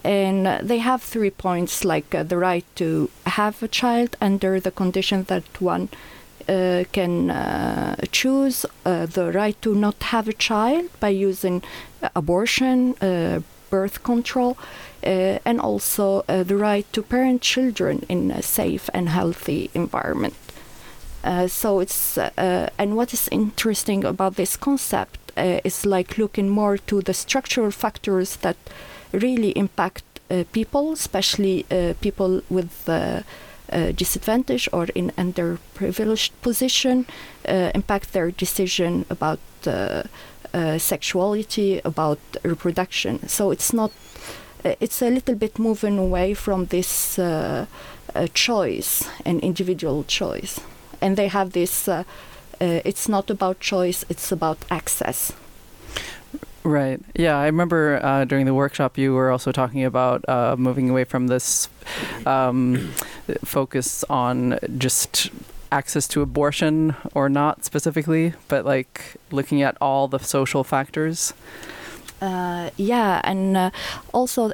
And 0.03 0.47
uh, 0.47 0.59
they 0.61 0.79
have 0.79 1.01
three 1.01 1.29
points 1.29 1.85
like 1.85 2.13
uh, 2.13 2.23
the 2.23 2.37
right 2.37 2.65
to 2.75 3.09
have 3.25 3.63
a 3.63 3.67
child 3.67 4.17
under 4.19 4.59
the 4.59 4.71
condition 4.71 5.23
that 5.23 5.61
one 5.61 5.89
uh, 5.91 5.95
can 6.47 7.29
uh, 7.29 7.95
choose 8.11 8.65
uh, 8.85 9.05
the 9.05 9.31
right 9.31 9.61
to 9.61 9.75
not 9.75 10.01
have 10.03 10.27
a 10.27 10.33
child 10.33 10.89
by 10.99 11.09
using 11.09 11.63
abortion, 12.15 12.95
uh, 13.01 13.39
birth 13.69 14.03
control, 14.03 14.57
uh, 15.03 15.39
and 15.45 15.59
also 15.59 16.23
uh, 16.27 16.43
the 16.43 16.55
right 16.55 16.85
to 16.93 17.01
parent 17.01 17.41
children 17.41 18.05
in 18.09 18.31
a 18.31 18.41
safe 18.41 18.89
and 18.93 19.09
healthy 19.09 19.69
environment. 19.73 20.35
Uh, 21.23 21.47
so 21.47 21.79
it's 21.79 22.17
uh, 22.17 22.69
and 22.77 22.95
what 22.95 23.13
is 23.13 23.29
interesting 23.31 24.03
about 24.03 24.35
this 24.35 24.57
concept 24.57 25.31
uh, 25.37 25.59
is 25.63 25.85
like 25.85 26.17
looking 26.17 26.49
more 26.49 26.77
to 26.77 27.01
the 27.01 27.13
structural 27.13 27.71
factors 27.71 28.35
that 28.37 28.57
really 29.13 29.51
impact 29.51 30.03
uh, 30.29 30.43
people, 30.51 30.91
especially 30.91 31.65
uh, 31.71 31.93
people 32.01 32.41
with 32.49 32.89
uh, 32.89 32.93
uh, 32.93 33.21
disadvantage 33.95 34.69
or 34.71 34.87
in 34.93 35.11
underprivileged 35.17 36.31
position, 36.41 37.05
uh, 37.47 37.71
impact 37.73 38.13
their 38.13 38.31
decision 38.31 39.05
about 39.09 39.39
uh, 39.67 40.03
uh, 40.53 40.77
sexuality, 40.77 41.81
about 41.83 42.19
reproduction. 42.43 43.27
So 43.27 43.51
it's 43.51 43.73
not. 43.73 43.91
uh, 44.65 44.75
It's 44.79 45.01
a 45.01 45.09
little 45.09 45.35
bit 45.35 45.59
moving 45.59 45.97
away 45.99 46.35
from 46.35 46.67
this 46.67 47.19
uh, 47.19 47.65
uh, 48.15 48.27
choice 48.33 49.09
and 49.25 49.39
individual 49.41 50.03
choice, 50.07 50.59
and 51.01 51.15
they 51.17 51.27
have 51.29 51.51
this. 51.51 51.87
Uh, 51.87 52.03
uh, 52.61 52.79
it's 52.85 53.09
not 53.09 53.29
about 53.29 53.59
choice; 53.59 54.05
it's 54.09 54.31
about 54.31 54.57
access. 54.69 55.33
Right. 56.63 57.01
Yeah, 57.15 57.37
I 57.37 57.45
remember 57.47 57.99
uh, 58.01 58.23
during 58.25 58.45
the 58.45 58.53
workshop 58.53 58.97
you 58.97 59.13
were 59.13 59.31
also 59.31 59.51
talking 59.51 59.83
about 59.83 60.27
uh, 60.29 60.55
moving 60.57 60.89
away 60.89 61.03
from 61.03 61.27
this 61.27 61.67
um, 62.25 62.93
focus 63.43 64.05
on 64.09 64.59
just 64.77 65.29
access 65.73 66.07
to 66.07 66.21
abortion 66.21 66.95
or 67.13 67.27
not 67.27 67.65
specifically, 67.65 68.33
but 68.47 68.65
like 68.65 69.17
looking 69.31 69.61
at 69.61 69.75
all 69.81 70.07
the 70.07 70.19
social 70.19 70.63
factors. 70.63 71.33
Uh, 72.21 72.69
yeah, 72.77 73.19
and 73.25 73.57
uh, 73.57 73.69
also 74.13 74.51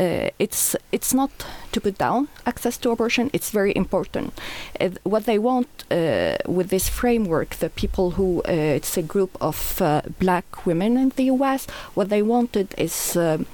uh, 0.00 0.30
it's 0.38 0.74
it's 0.90 1.14
not 1.14 1.30
to 1.72 1.80
put 1.80 1.98
down 1.98 2.28
access 2.46 2.76
to 2.78 2.90
abortion. 2.90 3.30
It's 3.32 3.50
very 3.50 3.72
important. 3.76 4.38
Uh, 4.80 4.90
what 5.04 5.24
they 5.24 5.38
want 5.38 5.68
uh, 5.90 6.36
with 6.46 6.68
this 6.68 6.88
framework, 6.88 7.56
the 7.56 7.70
people 7.70 8.12
who 8.12 8.42
uh, 8.48 8.52
it's 8.78 8.96
a 8.96 9.02
group 9.02 9.36
of 9.40 9.80
uh, 9.80 10.02
black 10.18 10.66
women 10.66 10.96
in 10.96 11.12
the 11.16 11.24
U.S. 11.24 11.66
What 11.94 12.08
they 12.08 12.22
wanted 12.22 12.74
is. 12.76 13.16
Um, 13.16 13.46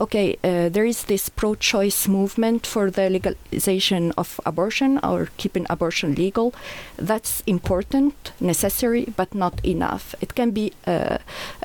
Okay, 0.00 0.36
uh, 0.42 0.68
there 0.70 0.84
is 0.84 1.04
this 1.04 1.28
pro-choice 1.28 2.08
movement 2.08 2.66
for 2.66 2.90
the 2.90 3.08
legalization 3.08 4.12
of 4.16 4.40
abortion 4.44 4.98
or 5.04 5.28
keeping 5.36 5.66
abortion 5.70 6.16
legal. 6.16 6.52
That's 6.96 7.42
important, 7.46 8.32
necessary, 8.40 9.12
but 9.16 9.34
not 9.34 9.64
enough. 9.64 10.14
It 10.20 10.34
can 10.34 10.50
be 10.50 10.72
uh, 10.86 11.18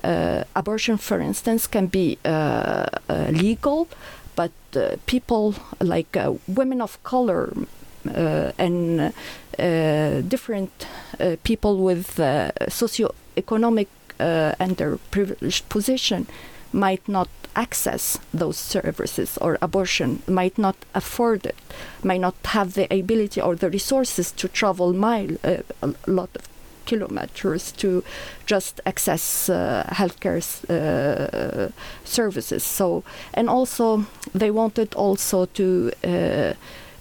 uh, 0.03 0.43
abortion, 0.55 0.97
for 0.97 1.19
instance, 1.19 1.65
can 1.65 1.87
be 1.87 2.19
uh, 2.23 2.85
uh, 3.09 3.31
legal, 3.31 3.87
but 4.41 4.51
uh, 4.75 4.95
people 5.05 5.53
like 5.81 6.15
uh, 6.15 6.33
women 6.47 6.79
of 6.81 6.91
color 7.03 7.51
uh, 8.07 8.51
and 8.57 9.13
different 10.29 10.71
people 11.43 11.73
with 11.89 12.07
socioeconomic 12.79 13.87
uh, 14.19 14.53
underprivileged 14.59 15.67
position 15.69 16.27
might 16.71 17.05
not 17.07 17.29
access 17.55 18.19
those 18.33 18.57
services 18.57 19.37
or 19.41 19.57
abortion 19.61 20.21
might 20.27 20.57
not 20.57 20.75
afford 20.93 21.45
it 21.45 21.55
might 22.03 22.21
not 22.21 22.35
have 22.45 22.73
the 22.73 22.87
ability 23.01 23.41
or 23.41 23.55
the 23.55 23.69
resources 23.69 24.31
to 24.31 24.47
travel 24.47 24.93
mile 24.93 25.35
uh, 25.43 25.57
a 25.81 25.93
lot 26.07 26.29
of 26.35 26.58
kilometers 26.89 27.71
to 27.71 28.03
just 28.45 28.81
access 28.85 29.49
uh, 29.49 29.83
healthcare 29.99 30.39
uh, 30.69 31.71
services 32.03 32.63
so 32.63 33.03
and 33.33 33.49
also 33.49 34.05
they 34.33 34.51
wanted 34.51 34.95
also 34.95 35.45
to 35.45 35.91
uh, 36.03 36.53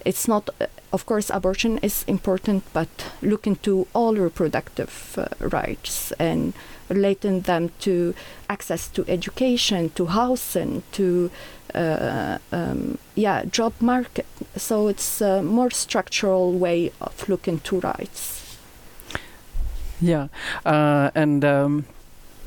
it's 0.05 0.27
not, 0.27 0.49
uh, 0.59 0.65
of 0.91 1.05
course, 1.05 1.29
abortion 1.29 1.77
is 1.79 2.03
important, 2.07 2.63
but 2.73 2.89
look 3.21 3.45
into 3.45 3.87
all 3.93 4.15
reproductive 4.15 5.17
uh, 5.17 5.27
rights 5.39 6.11
and 6.19 6.53
relating 6.89 7.41
them 7.41 7.71
to 7.79 8.15
access 8.49 8.87
to 8.87 9.05
education, 9.07 9.91
to 9.91 10.07
housing, 10.07 10.83
to 10.93 11.29
uh, 11.75 12.39
um, 12.51 12.97
yeah, 13.15 13.45
job 13.45 13.73
market. 13.79 14.25
So 14.55 14.87
it's 14.87 15.21
a 15.21 15.43
more 15.43 15.69
structural 15.69 16.53
way 16.53 16.91
of 16.99 17.29
looking 17.29 17.59
to 17.59 17.79
rights. 17.79 18.38
Yeah, 20.01 20.27
uh, 20.65 21.11
and 21.13 21.43
um, 21.43 21.85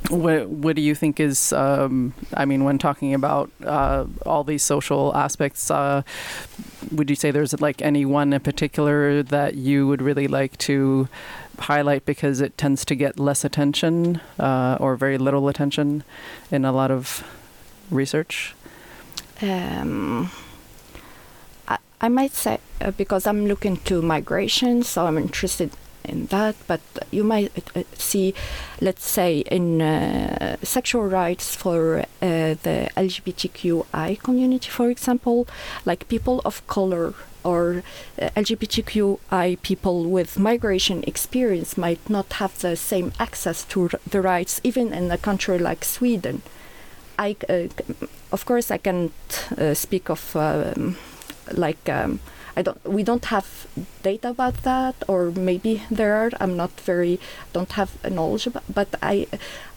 what 0.08 0.48
what 0.48 0.76
do 0.76 0.82
you 0.82 0.94
think 0.94 1.20
is? 1.20 1.52
Um, 1.52 2.14
I 2.34 2.44
mean, 2.44 2.64
when 2.64 2.78
talking 2.78 3.14
about 3.14 3.50
uh, 3.64 4.06
all 4.26 4.44
these 4.44 4.62
social 4.62 5.14
aspects, 5.14 5.70
uh, 5.70 6.02
would 6.90 7.10
you 7.10 7.16
say 7.16 7.30
there's 7.30 7.58
like 7.60 7.82
any 7.82 8.04
one 8.04 8.32
in 8.32 8.40
particular 8.40 9.22
that 9.22 9.54
you 9.54 9.86
would 9.86 10.02
really 10.02 10.28
like 10.28 10.58
to 10.58 11.08
highlight 11.58 12.04
because 12.04 12.40
it 12.40 12.56
tends 12.58 12.84
to 12.86 12.94
get 12.94 13.18
less 13.18 13.44
attention 13.44 14.20
uh, 14.38 14.76
or 14.80 14.96
very 14.96 15.18
little 15.18 15.48
attention 15.48 16.04
in 16.50 16.64
a 16.64 16.72
lot 16.72 16.90
of 16.90 17.24
research? 17.90 18.54
Um, 19.40 20.30
I, 21.68 21.78
I 22.00 22.08
might 22.08 22.32
say 22.32 22.58
uh, 22.80 22.90
because 22.92 23.26
I'm 23.26 23.46
looking 23.46 23.76
to 23.78 24.02
migration, 24.02 24.82
so 24.82 25.06
I'm 25.06 25.18
interested 25.18 25.70
in 26.04 26.26
that. 26.26 26.56
But 26.66 26.80
you 27.10 27.24
might 27.24 27.52
uh, 27.74 27.82
see, 27.94 28.34
let's 28.80 29.04
say, 29.04 29.40
in 29.40 29.82
uh, 29.82 30.56
sexual 30.62 31.04
rights 31.04 31.54
for 31.54 32.00
uh, 32.00 32.04
the 32.20 32.88
LGBTQI 32.96 34.22
community, 34.22 34.68
for 34.70 34.90
example, 34.90 35.46
like 35.84 36.08
people 36.08 36.40
of 36.44 36.66
color 36.66 37.14
or 37.44 37.82
uh, 38.20 38.28
LGBTQI 38.36 39.60
people 39.62 40.04
with 40.04 40.38
migration 40.38 41.02
experience 41.06 41.76
might 41.76 42.08
not 42.08 42.34
have 42.34 42.58
the 42.60 42.76
same 42.76 43.12
access 43.18 43.64
to 43.64 43.90
the 44.08 44.20
rights, 44.20 44.60
even 44.62 44.92
in 44.92 45.10
a 45.10 45.18
country 45.18 45.58
like 45.58 45.84
Sweden. 45.84 46.42
I, 47.18 47.36
uh, 47.48 47.68
of 48.30 48.44
course, 48.46 48.70
I 48.70 48.78
can't 48.78 49.12
uh, 49.58 49.74
speak 49.74 50.08
of 50.08 50.34
um, 50.36 50.96
like 51.52 51.88
um, 51.88 52.20
I 52.56 52.62
don't. 52.62 52.82
We 52.84 53.02
don't 53.02 53.24
have 53.26 53.66
data 54.02 54.30
about 54.30 54.62
that, 54.62 54.94
or 55.08 55.30
maybe 55.30 55.82
there 55.90 56.14
are. 56.16 56.30
I'm 56.40 56.56
not 56.56 56.72
very 56.80 57.18
don't 57.52 57.72
have 57.72 57.96
a 58.04 58.10
knowledge 58.10 58.46
about, 58.46 58.64
but 58.72 58.88
I 59.02 59.26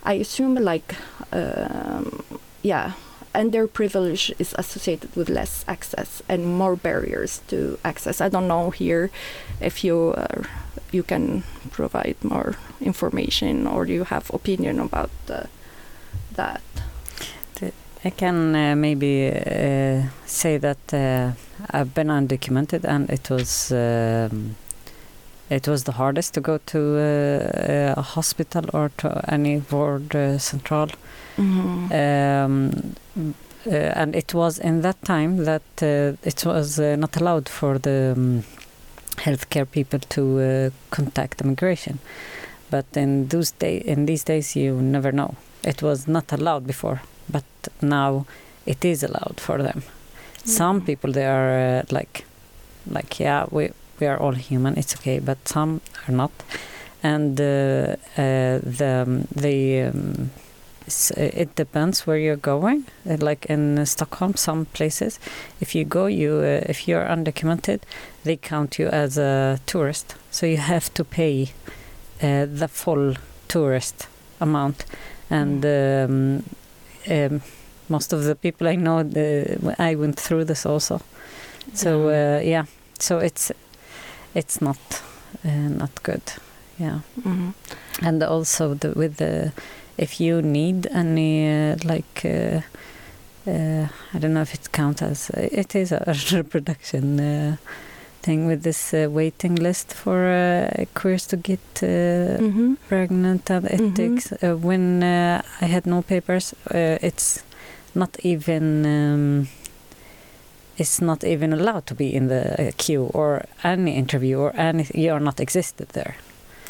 I 0.04 0.14
assume 0.14 0.56
like 0.56 0.96
um, 1.32 2.24
yeah, 2.64 2.94
and 3.34 3.52
their 3.52 3.68
privilege 3.68 4.34
is 4.40 4.56
associated 4.58 5.16
with 5.16 5.30
less 5.30 5.64
access 5.68 6.22
and 6.28 6.46
more 6.46 6.76
barriers 6.76 7.42
to 7.48 7.78
access. 7.84 8.22
I 8.22 8.30
don't 8.30 8.48
know 8.48 8.72
here 8.72 9.12
if 9.62 9.84
you 9.84 10.16
you 10.92 11.04
can 11.04 11.44
provide 11.72 12.16
more 12.24 12.56
information 12.82 13.68
or 13.68 13.86
you 13.86 14.06
have 14.06 14.30
opinion 14.34 14.80
about 14.80 15.12
uh, 15.30 15.44
that. 16.36 16.62
I 18.06 18.12
can 18.12 18.56
uh, 18.56 18.76
maybe 18.76 19.32
uh, 19.32 20.04
say 20.28 20.58
that 20.58 20.94
uh, 20.94 21.32
I've 21.72 21.96
been 21.96 22.08
undocumented, 22.10 22.86
and 22.86 23.10
it 23.10 23.30
was 23.32 23.72
um, 23.72 24.56
it 25.50 25.68
was 25.68 25.86
the 25.86 25.94
hardest 25.94 26.36
to 26.36 26.42
go 26.42 26.60
to 26.68 26.80
uh, 26.80 27.94
a 27.98 28.02
hospital 28.02 28.66
or 28.74 28.92
to 28.98 29.24
any 29.28 29.64
ward 29.72 30.16
uh, 30.16 30.38
central. 30.38 30.90
Mm-hmm. 31.38 31.92
Um, 31.92 32.96
uh, 33.68 33.72
and 33.72 34.16
it 34.16 34.34
was 34.34 34.60
in 34.60 34.82
that 34.82 35.02
time 35.04 35.46
that 35.46 35.64
uh, 35.82 36.16
it 36.24 36.46
was 36.46 36.80
uh, 36.80 36.96
not 36.96 37.18
allowed 37.18 37.50
for 37.50 37.80
the 37.80 38.14
um, 38.16 38.44
healthcare 39.18 39.70
people 39.70 40.00
to 40.00 40.40
uh, 40.40 40.70
contact 40.92 41.42
immigration. 41.42 41.98
But 42.70 42.86
in 42.96 43.30
those 43.30 43.52
day, 43.52 43.78
in 43.78 44.06
these 44.06 44.24
days, 44.24 44.56
you 44.56 44.80
never 44.82 45.12
know. 45.12 45.36
It 45.64 45.82
was 45.82 46.08
not 46.08 46.32
allowed 46.32 46.68
before, 46.68 47.02
but 47.32 47.44
now 47.82 48.26
it 48.66 48.86
is 48.86 49.04
allowed 49.04 49.40
for 49.40 49.58
them. 49.64 49.82
Some 50.46 50.82
Mm. 50.82 50.86
people 50.86 51.12
they 51.14 51.26
are 51.26 51.80
uh, 51.80 51.84
like, 51.92 52.24
like 52.92 53.24
yeah, 53.24 53.46
we 53.52 53.70
we 54.00 54.08
are 54.08 54.18
all 54.18 54.36
human. 54.52 54.78
It's 54.78 54.96
okay, 54.96 55.20
but 55.20 55.38
some 55.48 55.80
are 56.08 56.16
not, 56.16 56.32
and 57.04 57.40
uh, 57.40 57.96
uh, 58.18 58.60
the 58.78 59.04
um, 59.08 59.28
the 59.42 59.82
um, 59.90 60.30
it 61.18 61.56
depends 61.56 62.06
where 62.08 62.18
you're 62.18 62.36
going. 62.42 62.86
Uh, 63.10 63.18
Like 63.30 63.54
in 63.54 63.80
uh, 63.80 63.86
Stockholm, 63.86 64.34
some 64.36 64.66
places, 64.74 65.20
if 65.62 65.74
you 65.76 65.84
go, 65.88 66.06
you 66.06 66.34
uh, 66.36 66.70
if 66.70 66.88
you're 66.88 67.06
undocumented, 67.16 67.80
they 68.24 68.38
count 68.38 68.78
you 68.80 68.88
as 68.90 69.18
a 69.18 69.58
tourist, 69.66 70.16
so 70.32 70.46
you 70.46 70.58
have 70.58 70.90
to 70.94 71.04
pay 71.04 71.42
uh, 72.24 72.46
the 72.60 72.68
full 72.68 73.16
tourist 73.48 74.08
amount, 74.40 74.86
and 75.30 75.66
um, 75.66 76.44
um, 77.10 77.42
most 77.90 78.14
of 78.14 78.24
the 78.24 78.36
people 78.36 78.68
I 78.68 78.76
know, 78.76 79.04
the, 79.04 79.76
I 79.80 79.96
went 79.96 80.20
through 80.20 80.46
this 80.46 80.66
also. 80.66 81.00
So 81.74 82.10
uh, 82.10 82.42
yeah, 82.44 82.66
so 83.00 83.20
it's 83.20 83.52
it's 84.34 84.62
not 84.62 84.78
uh, 85.46 85.70
not 85.70 86.04
good. 86.04 86.22
Yeah 86.80 87.00
Mhm. 87.24 87.54
and 88.02 88.24
also 88.24 88.74
the, 88.74 88.90
with 88.96 89.16
the 89.18 89.52
if 89.98 90.20
you 90.20 90.42
need 90.42 90.88
any 90.92 91.48
uh, 91.72 91.76
like 91.84 92.26
uh, 92.26 92.62
uh, 93.48 93.88
I 94.14 94.20
don't 94.20 94.34
know 94.34 94.42
if 94.42 94.54
it 94.54 94.72
counts 94.72 95.02
as 95.02 95.30
it 95.30 95.76
is 95.76 95.92
a 95.92 96.14
reproduction 96.34 97.20
uh, 97.20 97.56
thing 98.26 98.48
with 98.48 98.62
this 98.64 98.94
uh, 98.94 99.08
waiting 99.12 99.56
list 99.56 99.94
for 99.94 100.18
uh, 100.26 100.86
queers 101.00 101.28
to 101.28 101.38
get 101.38 101.60
uh, 101.84 102.42
Mhm. 102.42 102.78
pregnant 102.90 103.50
and 103.52 103.66
it 103.66 103.82
Mhm. 103.82 103.94
takes 103.96 104.32
uh, 104.32 104.66
when 104.68 105.04
uh, 105.04 105.42
I 105.62 105.66
had 105.74 105.86
no 105.86 106.02
papers 106.02 106.54
uh, 106.74 107.08
it's 107.08 107.44
not 107.94 108.10
even 108.24 108.86
um, 108.86 109.48
it's 110.78 111.02
not 111.02 111.24
even 111.24 111.54
allowed 111.54 111.86
to 111.86 111.96
be 111.96 112.04
in 112.04 112.28
the 112.28 112.42
uh, 112.44 112.72
queue 112.78 113.10
or 113.14 113.42
any 113.64 113.92
interview 113.96 114.40
or 114.40 114.52
any 114.58 114.86
you 114.94 115.14
are 115.14 115.24
not 115.24 115.40
existed 115.40 115.88
there 115.94 116.14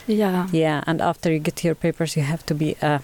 Yeah. 0.07 0.47
yeah, 0.53 0.83
and 0.87 1.01
after 1.01 1.31
you 1.31 1.39
get 1.39 1.63
your 1.63 1.75
papers, 1.75 2.15
you 2.15 2.23
have 2.23 2.43
to 2.45 2.53
be 2.53 2.75
uh, 2.81 2.99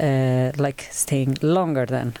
uh, 0.00 0.50
like 0.64 0.84
staying 0.90 1.38
longer 1.42 1.86
than 1.86 2.12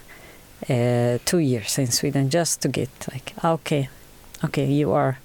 uh, 0.70 1.18
two 1.24 1.38
years 1.38 1.78
in 1.78 1.86
Sweden 1.92 2.30
just 2.30 2.60
to 2.62 2.68
get 2.68 2.88
like 3.12 3.32
okay, 3.44 3.88
okay, 4.44 4.64
you 4.80 4.94
are 4.94 5.16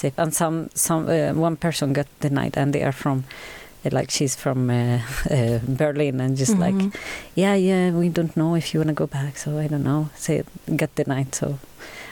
safe. 0.00 0.12
And 0.22 0.32
some 0.34 0.68
some 0.74 1.02
uh, 1.08 1.32
one 1.46 1.56
person 1.56 1.92
got 1.92 2.06
denied, 2.20 2.56
and 2.58 2.72
they 2.72 2.82
are 2.84 2.92
from 2.92 3.24
uh, 3.84 3.90
like 3.98 4.10
she's 4.10 4.36
from 4.36 4.70
uh, 4.70 4.98
uh, 5.30 5.58
Berlin, 5.66 6.20
and 6.20 6.38
just 6.40 6.58
like 6.58 6.74
Mhm. 6.78 6.92
yeah, 7.36 7.54
yeah, 7.58 7.98
we 8.00 8.08
don't 8.08 8.34
know 8.36 8.56
if 8.56 8.72
you 8.74 8.80
wanna 8.80 8.94
go 8.94 9.06
back, 9.06 9.36
so 9.38 9.50
I 9.64 9.68
don't 9.68 9.84
know. 9.84 10.08
Say 10.16 10.42
got 10.76 10.94
denied, 10.96 11.34
so 11.34 11.46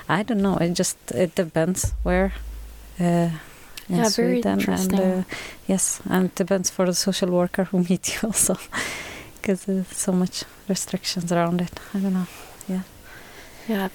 I 0.09 0.23
don't 0.25 0.41
know. 0.43 0.57
It 0.61 0.79
just 0.79 0.97
it 1.15 1.35
depends 1.35 1.95
where. 2.05 2.31
Uh, 3.01 3.31
in 3.91 3.97
Yeah, 3.97 4.09
very 4.11 4.43
Sweden 4.43 4.59
and 4.69 4.95
uh, 4.95 5.23
yes, 5.67 6.01
and 6.11 6.25
it 6.27 6.35
depends 6.39 6.71
for 6.71 6.85
the 6.87 6.93
social 6.95 7.31
worker 7.31 7.65
who 7.73 7.79
meet 7.91 8.09
you 8.15 8.29
also, 8.29 8.55
because 9.41 9.65
there's 9.67 9.97
so 9.97 10.13
much 10.13 10.45
restrictions 10.69 11.33
around 11.33 11.61
it. 11.61 11.81
I 11.95 11.99
don't 12.01 12.13
know. 12.13 12.27
Yeah. 12.69 12.83
Yeah, 13.69 13.89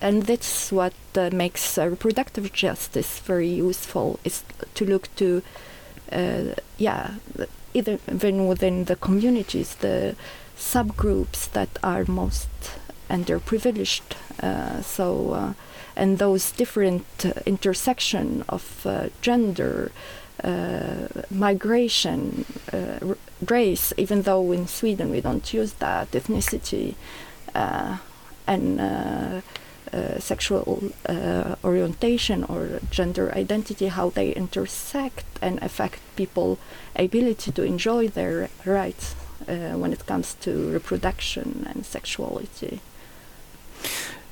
and 0.00 0.24
that's 0.24 0.72
what 0.72 0.94
uh, 1.14 1.30
makes 1.32 1.78
uh, 1.78 1.86
reproductive 1.88 2.52
justice 2.52 3.18
very 3.20 3.48
useful. 3.48 4.18
Is 4.24 4.42
to 4.74 4.84
look 4.84 5.14
to, 5.16 5.42
uh, 6.12 6.54
yeah, 6.76 7.14
either 7.74 7.98
even 8.12 8.48
within 8.48 8.84
the 8.84 8.96
communities, 8.96 9.76
the 9.76 10.16
subgroups 10.56 11.50
that 11.52 11.68
are 11.82 12.04
most 12.06 12.48
underprivileged. 13.08 14.16
Uh, 14.42 14.82
so, 14.82 15.54
and 15.96 16.18
those 16.18 16.52
different 16.52 17.06
intersection 17.46 18.44
of 18.48 18.86
gender. 19.20 19.92
Uh, 20.44 21.08
migration, 21.30 22.44
uh, 22.72 23.14
race, 23.48 23.92
even 23.96 24.22
though 24.22 24.52
in 24.52 24.68
Sweden 24.68 25.10
we 25.10 25.20
don't 25.20 25.52
use 25.52 25.72
that, 25.80 26.08
ethnicity, 26.12 26.94
uh, 27.56 27.96
and 28.48 28.80
uh, 28.80 29.40
uh, 29.92 30.18
sexual 30.18 30.90
uh, 31.08 31.54
orientation 31.62 32.44
or 32.44 32.80
gender 32.90 33.32
identity, 33.34 33.86
how 33.88 34.10
they 34.10 34.32
intersect 34.32 35.24
and 35.40 35.58
affect 35.62 36.00
people's 36.16 36.58
ability 36.96 37.52
to 37.52 37.62
enjoy 37.62 38.08
their 38.08 38.50
rights 38.64 39.14
when 39.46 39.92
it 39.92 40.04
comes 40.04 40.34
to 40.34 40.70
reproduction 40.72 41.66
and 41.70 41.86
sexuality. 41.86 42.80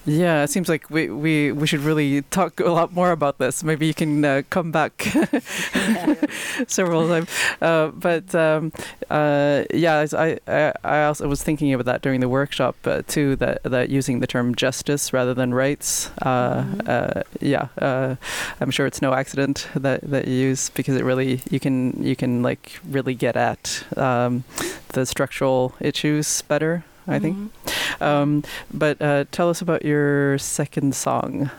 Yeah, 0.06 0.44
it 0.44 0.50
seems 0.50 0.68
like 0.68 0.88
we, 0.88 1.10
we, 1.10 1.50
we 1.50 1.66
should 1.66 1.80
really 1.80 2.22
talk 2.22 2.60
a 2.60 2.70
lot 2.70 2.92
more 2.92 3.10
about 3.10 3.38
this. 3.38 3.64
Maybe 3.64 3.88
you 3.88 3.94
can 3.94 4.24
uh, 4.24 4.42
come 4.50 4.70
back 4.70 5.02
several 6.68 7.08
times. 7.08 7.28
Uh, 7.60 7.88
but 7.88 8.32
um, 8.32 8.72
uh, 9.10 9.64
yeah, 9.74 10.06
I, 10.12 10.38
I 10.46 10.72
I 10.84 11.04
also 11.04 11.26
was 11.26 11.42
thinking 11.42 11.72
about 11.74 11.86
that 11.86 12.02
during 12.02 12.20
the 12.20 12.28
workshop 12.28 12.76
uh, 12.84 13.02
too. 13.08 13.34
That 13.36 13.64
that 13.64 13.88
using 13.88 14.20
the 14.20 14.28
term 14.28 14.54
justice 14.54 15.12
rather 15.12 15.34
than 15.34 15.52
rights. 15.52 16.10
Uh, 16.22 16.64
uh, 16.86 17.22
yeah, 17.40 17.68
uh, 17.78 18.14
I'm 18.60 18.70
sure 18.70 18.86
it's 18.86 19.02
no 19.02 19.12
accident 19.12 19.68
that, 19.74 20.02
that 20.02 20.28
you 20.28 20.34
use 20.34 20.70
because 20.70 20.94
it 20.94 21.04
really 21.04 21.40
you 21.50 21.58
can 21.58 22.00
you 22.00 22.14
can 22.14 22.42
like 22.44 22.78
really 22.88 23.14
get 23.14 23.36
at 23.36 23.82
um, 23.96 24.44
the 24.90 25.04
structural 25.04 25.74
issues 25.80 26.42
better. 26.42 26.84
I 27.08 27.20
think. 27.20 27.52
Um, 28.01 28.42
but 28.72 29.01
uh, 29.01 29.25
tell 29.31 29.49
us 29.49 29.62
about 29.62 29.85
your 29.85 30.38
second 30.38 30.94
song. 30.94 31.51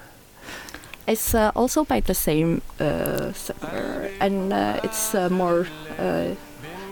It's 1.08 1.34
uh, 1.34 1.52
also 1.56 1.86
by 1.86 2.02
the 2.02 2.14
same 2.14 2.62
uh, 2.80 3.32
singer, 3.32 4.10
and 4.20 4.52
uh, 4.52 4.82
it's 4.84 5.16
uh, 5.16 5.30
more, 5.30 5.66
uh, 5.98 6.36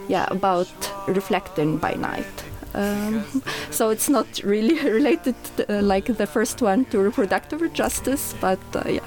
yeah, 0.07 0.25
about 0.31 0.71
reflecting 1.07 1.77
by 1.77 1.95
night. 1.95 2.43
Um, 2.73 3.25
so 3.71 3.89
it's 3.89 4.09
not 4.09 4.27
really 4.43 4.79
related, 4.89 5.35
uh, 5.69 5.81
like 5.81 6.05
the 6.05 6.27
first 6.27 6.61
one, 6.61 6.85
to 6.85 6.99
reproductive 6.99 7.61
justice, 7.73 8.33
but 8.39 8.59
uh, 8.73 8.83
yeah, 8.87 9.03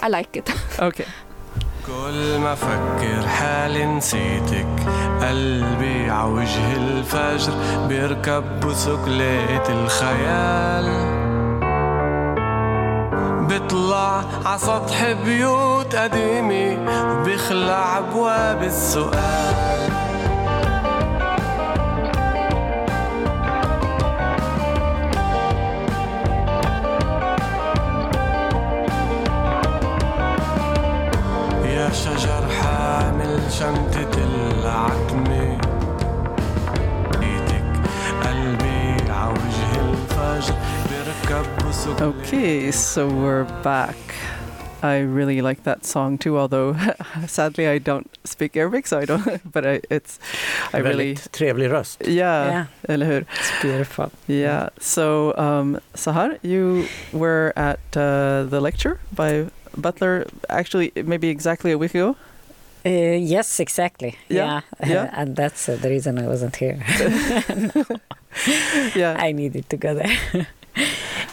I 0.00 0.08
like 0.08 0.36
it. 0.36 0.48
Okay. 0.80 1.06
كل 1.90 2.38
ما 2.38 2.54
فكر 2.54 3.28
حالي 3.28 3.84
نسيتك 3.84 4.66
قلبي 5.22 6.10
عوجه 6.10 6.76
الفجر 6.76 7.52
بيركب 7.88 8.60
بثقلات 8.60 9.70
الخيال. 9.70 10.86
بيطلع 13.48 14.24
عسطح 14.44 15.12
بيوت 15.24 15.96
قديمة 15.96 16.78
وبيخلع 17.12 17.98
أبواب 17.98 18.62
السؤال. 18.62 19.99
شجر 31.89 32.47
حامل 32.61 33.39
شمتة 33.51 34.23
العتمة 34.23 35.57
ايدك 37.21 37.65
قلبي 38.23 39.11
عوجه 39.11 39.91
الفجر 39.91 40.55
بيركب 40.89 41.45
بثقلات 41.69 42.01
Okay, 42.25 42.71
so 42.71 43.07
we're 43.07 43.45
back. 43.63 43.95
I 44.83 44.99
really 44.99 45.41
like 45.41 45.63
that 45.63 45.83
song 45.85 46.17
too, 46.19 46.37
although 46.37 46.75
sadly 47.27 47.67
I 47.67 47.79
don't 47.79 48.07
speak 48.23 48.55
Arabic, 48.55 48.85
so 48.87 48.99
I 48.99 49.05
don't. 49.05 49.41
But 49.51 49.65
I, 49.65 49.81
it's, 49.89 50.19
I 50.73 50.77
really, 50.77 51.13
Väldigt 51.15 51.31
trevlig 51.31 51.69
röst. 51.71 52.01
yeah, 52.07 52.45
Yeah. 52.51 52.65
eller 52.89 53.05
hur? 53.05 53.21
It's 53.39 53.51
beautiful. 53.61 54.11
Yeah. 54.27 54.69
So, 54.79 55.33
um, 55.37 55.79
Sahar, 55.95 56.37
you 56.43 56.85
were 57.13 57.51
at 57.55 57.79
uh, 57.97 58.43
the 58.51 58.59
lecture 58.61 58.99
by 59.15 59.47
Butler. 59.76 60.26
Actually, 60.48 60.92
maybe 60.94 61.28
exactly 61.28 61.72
a 61.72 61.78
week 61.78 61.94
ago. 61.94 62.16
Uh, 62.84 62.88
yes, 62.88 63.60
exactly. 63.60 64.16
Yeah, 64.28 64.62
Yeah, 64.80 64.88
yeah. 64.88 65.10
and 65.20 65.36
that's 65.36 65.68
uh, 65.68 65.76
the 65.76 65.88
reason 65.90 66.18
I 66.18 66.26
wasn't 66.26 66.56
here. 66.56 66.78
Yeah. 68.94 69.16
I 69.18 69.32
needed 69.32 69.68
to 69.70 69.76
go 69.76 69.94
there. 69.94 70.16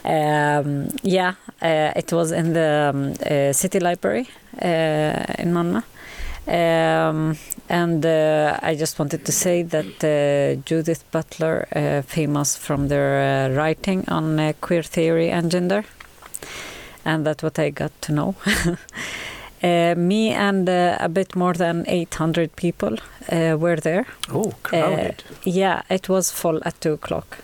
um, 0.03 0.89
yeah, 1.03 1.35
uh, 1.61 1.93
it 1.95 2.11
was 2.11 2.31
in 2.31 2.53
the 2.53 2.91
um, 2.93 3.13
uh, 3.25 3.53
city 3.53 3.79
library 3.79 4.27
uh, 4.61 5.23
in 5.37 5.53
Malmö. 5.53 5.83
Um, 6.47 7.37
and 7.69 8.05
uh, 8.05 8.57
I 8.63 8.75
just 8.75 8.97
wanted 8.99 9.25
to 9.25 9.31
say 9.31 9.63
that 9.63 10.03
uh, 10.03 10.61
Judith 10.65 11.03
Butler, 11.11 11.67
uh, 11.75 12.01
famous 12.03 12.55
from 12.55 12.87
their 12.87 13.49
uh, 13.49 13.55
writing 13.55 14.05
on 14.07 14.39
uh, 14.39 14.53
queer 14.61 14.83
theory 14.83 15.29
and 15.29 15.51
gender, 15.51 15.83
and 17.07 17.25
that's 17.25 17.41
what 17.41 17.57
I 17.57 17.69
got 17.69 17.91
to 18.01 18.11
know. 18.11 18.35
uh, 19.63 19.95
me 19.95 20.29
and 20.31 20.69
uh, 20.69 20.97
a 20.99 21.07
bit 21.07 21.35
more 21.35 21.53
than 21.53 21.85
800 21.87 22.55
people 22.55 22.97
uh, 23.31 23.55
were 23.57 23.77
there. 23.77 24.05
Oh, 24.29 24.53
crowded. 24.63 25.23
Yeah, 25.43 25.81
it 25.89 26.09
was 26.09 26.31
full 26.31 26.61
at 26.65 26.79
two 26.81 26.93
o'clock, 26.93 27.37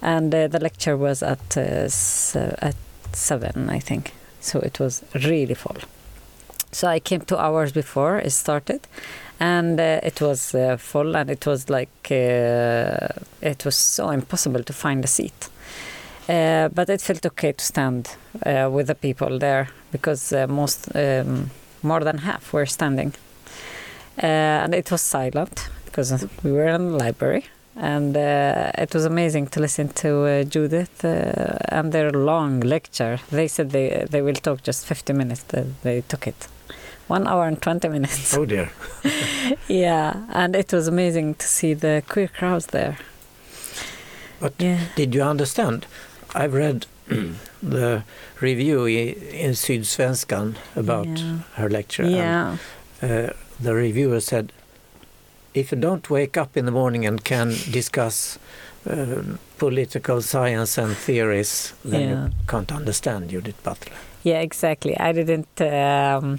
and 0.00 0.32
uh, 0.34 0.46
the 0.46 0.60
lecture 0.60 0.96
was 0.96 1.22
at 1.22 1.56
uh, 1.56 2.66
at 2.68 2.76
seven, 3.12 3.68
I 3.68 3.80
think. 3.80 4.12
So 4.40 4.60
it 4.60 4.78
was 4.78 5.02
really 5.14 5.54
full. 5.54 5.76
So 6.70 6.86
I 6.86 7.00
came 7.00 7.20
two 7.22 7.36
hours 7.36 7.72
before 7.72 8.18
it 8.18 8.30
started, 8.30 8.86
and 9.40 9.80
uh, 9.80 10.00
it 10.04 10.20
was 10.20 10.54
uh, 10.54 10.76
full, 10.76 11.16
and 11.16 11.30
it 11.30 11.46
was 11.46 11.68
like 11.68 12.12
uh, 12.12 13.08
it 13.40 13.64
was 13.64 13.74
so 13.74 14.10
impossible 14.10 14.62
to 14.62 14.72
find 14.72 15.04
a 15.04 15.08
seat. 15.08 15.48
Uh, 16.28 16.68
but 16.68 16.90
it 16.90 17.00
felt 17.00 17.24
okay 17.24 17.52
to 17.52 17.64
stand 17.64 18.16
uh, 18.44 18.68
with 18.70 18.86
the 18.86 18.94
people 18.94 19.38
there 19.38 19.68
because 19.92 20.32
uh, 20.32 20.46
most 20.46 20.94
um, 20.94 21.50
more 21.82 22.00
than 22.00 22.18
half 22.18 22.52
were 22.52 22.66
standing, 22.66 23.14
uh, 24.22 24.64
and 24.64 24.74
it 24.74 24.90
was 24.90 25.00
silent 25.00 25.70
because 25.86 26.26
we 26.42 26.52
were 26.52 26.68
in 26.68 26.92
the 26.92 26.98
library 26.98 27.44
and 27.78 28.16
uh, 28.16 28.72
it 28.76 28.92
was 28.92 29.04
amazing 29.04 29.46
to 29.46 29.60
listen 29.60 29.88
to 29.88 30.24
uh, 30.24 30.44
Judith 30.44 31.04
uh, 31.04 31.56
and 31.68 31.92
their 31.92 32.10
long 32.10 32.60
lecture. 32.60 33.18
They 33.30 33.48
said 33.48 33.70
they 33.70 34.06
they 34.10 34.20
will 34.20 34.34
talk 34.34 34.62
just 34.62 34.86
50 34.86 35.12
minutes. 35.12 35.44
They 35.82 36.02
took 36.08 36.26
it. 36.26 36.48
One 37.06 37.26
hour 37.26 37.46
and 37.46 37.60
20 37.62 37.88
minutes. 37.88 38.36
Oh 38.36 38.44
dear. 38.44 38.70
yeah, 39.68 40.26
and 40.32 40.54
it 40.56 40.72
was 40.72 40.88
amazing 40.88 41.36
to 41.36 41.46
see 41.46 41.74
the 41.74 42.02
queer 42.08 42.28
crowds 42.28 42.66
there. 42.66 42.98
But 44.40 44.54
Yeah. 44.58 44.78
Did 44.96 45.14
you 45.14 45.22
understand? 45.22 45.86
I've 46.34 46.54
read 46.54 46.86
the 47.62 48.02
review 48.40 48.84
in 48.86 49.52
Sydsvenskan 49.54 50.54
about 50.76 51.06
Yeah. 51.06 51.38
her 51.54 51.68
lecture. 51.68 52.02
and, 52.04 52.12
Yeah. 52.12 52.56
uh, 53.02 53.30
the 53.60 53.74
reviewer 53.74 54.20
said, 54.20 54.52
if 55.54 55.72
you 55.72 55.78
don't 55.80 56.08
wake 56.10 56.36
up 56.36 56.56
in 56.56 56.64
the 56.66 56.70
morning 56.72 57.06
and 57.06 57.24
can 57.24 57.48
discuss 57.72 58.38
uh, 58.88 59.22
political 59.58 60.22
science 60.22 60.78
and 60.78 60.96
theories, 60.96 61.72
then 61.84 62.00
Yeah. 62.00 62.24
you 62.26 62.30
can't 62.46 62.72
understand 62.72 63.30
Judith 63.30 63.60
Butler. 63.64 63.96
Yeah, 64.22 64.40
exactly. 64.42 64.94
I 64.96 65.12
didn't. 65.12 65.60
Um, 65.60 66.38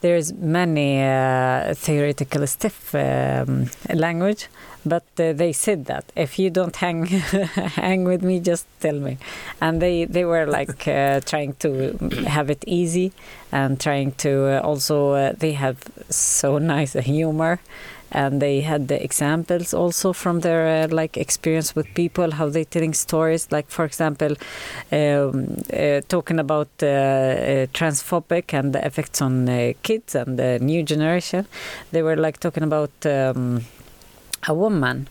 there's 0.00 0.32
many 0.32 1.00
uh, 1.02 1.74
theoretical 1.74 2.46
stiff 2.46 2.94
um, 2.94 3.66
language, 3.94 4.48
but 4.84 5.01
uh, 5.20 5.32
they 5.32 5.52
said 5.52 5.86
that 5.86 6.04
if 6.16 6.38
you 6.38 6.50
don't 6.50 6.76
hang 6.76 7.06
hang 7.76 8.04
with 8.04 8.22
me, 8.22 8.40
just 8.40 8.66
tell 8.80 8.98
me. 8.98 9.18
And 9.60 9.80
they 9.80 10.04
they 10.04 10.24
were 10.24 10.46
like 10.46 10.86
uh, 10.88 11.20
trying 11.20 11.54
to 11.60 11.96
have 12.26 12.50
it 12.50 12.64
easy 12.66 13.12
and 13.50 13.80
trying 13.80 14.12
to 14.12 14.58
uh, 14.58 14.60
also 14.60 15.12
uh, 15.12 15.32
they 15.36 15.52
have 15.52 15.78
so 16.08 16.58
nice 16.74 16.94
humor. 16.94 17.60
And 18.14 18.42
they 18.42 18.60
had 18.60 18.88
the 18.88 19.02
examples 19.02 19.72
also 19.72 20.12
from 20.12 20.40
their 20.40 20.84
uh, 20.84 20.88
like 20.94 21.16
experience 21.16 21.74
with 21.74 21.86
people, 21.94 22.32
how 22.32 22.50
they 22.50 22.64
telling 22.64 22.92
stories. 22.92 23.50
Like 23.50 23.70
for 23.70 23.86
example, 23.86 24.36
um, 24.92 25.56
uh, 25.72 26.02
talking 26.08 26.38
about 26.38 26.68
uh, 26.82 26.86
uh, 26.86 27.66
transphobic 27.72 28.52
and 28.52 28.74
the 28.74 28.84
effects 28.84 29.22
on 29.22 29.46
kids 29.82 30.14
and 30.14 30.38
the 30.38 30.58
new 30.58 30.82
generation. 30.82 31.46
They 31.90 32.02
were 32.02 32.16
like 32.16 32.38
talking 32.38 32.62
about 32.62 32.90
um, 33.06 33.64
a 34.48 34.54
woman 34.54 35.08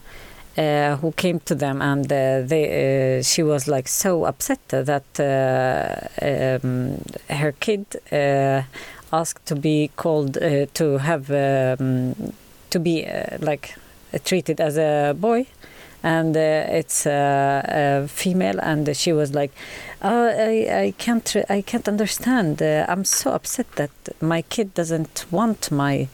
uh, 0.58 0.98
who 0.98 1.12
came 1.14 1.40
to 1.40 1.56
them 1.56 1.82
and 1.82 2.12
uh, 2.12 2.42
they 2.42 3.20
uh, 3.20 3.24
she 3.24 3.42
was 3.44 3.68
like 3.68 3.88
so 3.88 4.26
upset 4.26 4.60
that 4.68 5.20
uh, 5.20 6.66
um, 6.66 7.02
her 7.30 7.54
kid 7.54 7.86
uh, 8.12 8.62
asked 9.14 9.46
to 9.46 9.56
be 9.56 9.90
called 9.96 10.38
uh, 10.38 10.66
to 10.74 10.98
have 10.98 11.32
um, 11.32 12.34
to 12.70 12.80
be 12.80 13.08
like 13.40 13.76
treated 14.26 14.60
as 14.60 14.78
a 14.78 15.14
boy. 15.18 15.48
And 16.04 16.36
it's 16.36 17.06
a 17.06 18.08
female 18.10 18.60
and 18.60 18.98
she 18.98 19.14
was 19.14 19.36
like 19.36 19.52
oh, 20.02 20.28
I, 20.28 20.86
I 20.86 20.94
can't 20.98 21.36
I 21.48 21.62
can't 21.62 21.88
understand. 21.88 22.60
I'm 22.62 23.06
so 23.06 23.34
upset 23.34 23.72
that 23.74 23.92
my 24.20 24.42
kid 24.42 24.74
doesn't 24.74 25.26
want 25.30 25.72
my 25.72 26.08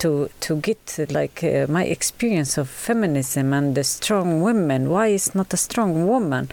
to 0.00 0.28
to 0.40 0.56
get 0.56 0.98
like 1.10 1.44
uh, 1.44 1.66
my 1.68 1.84
experience 1.84 2.58
of 2.58 2.68
feminism 2.68 3.52
and 3.52 3.74
the 3.74 3.84
strong 3.84 4.42
women. 4.42 4.90
Why 4.90 5.08
is 5.08 5.34
not 5.34 5.54
a 5.54 5.56
strong 5.56 6.06
woman? 6.08 6.48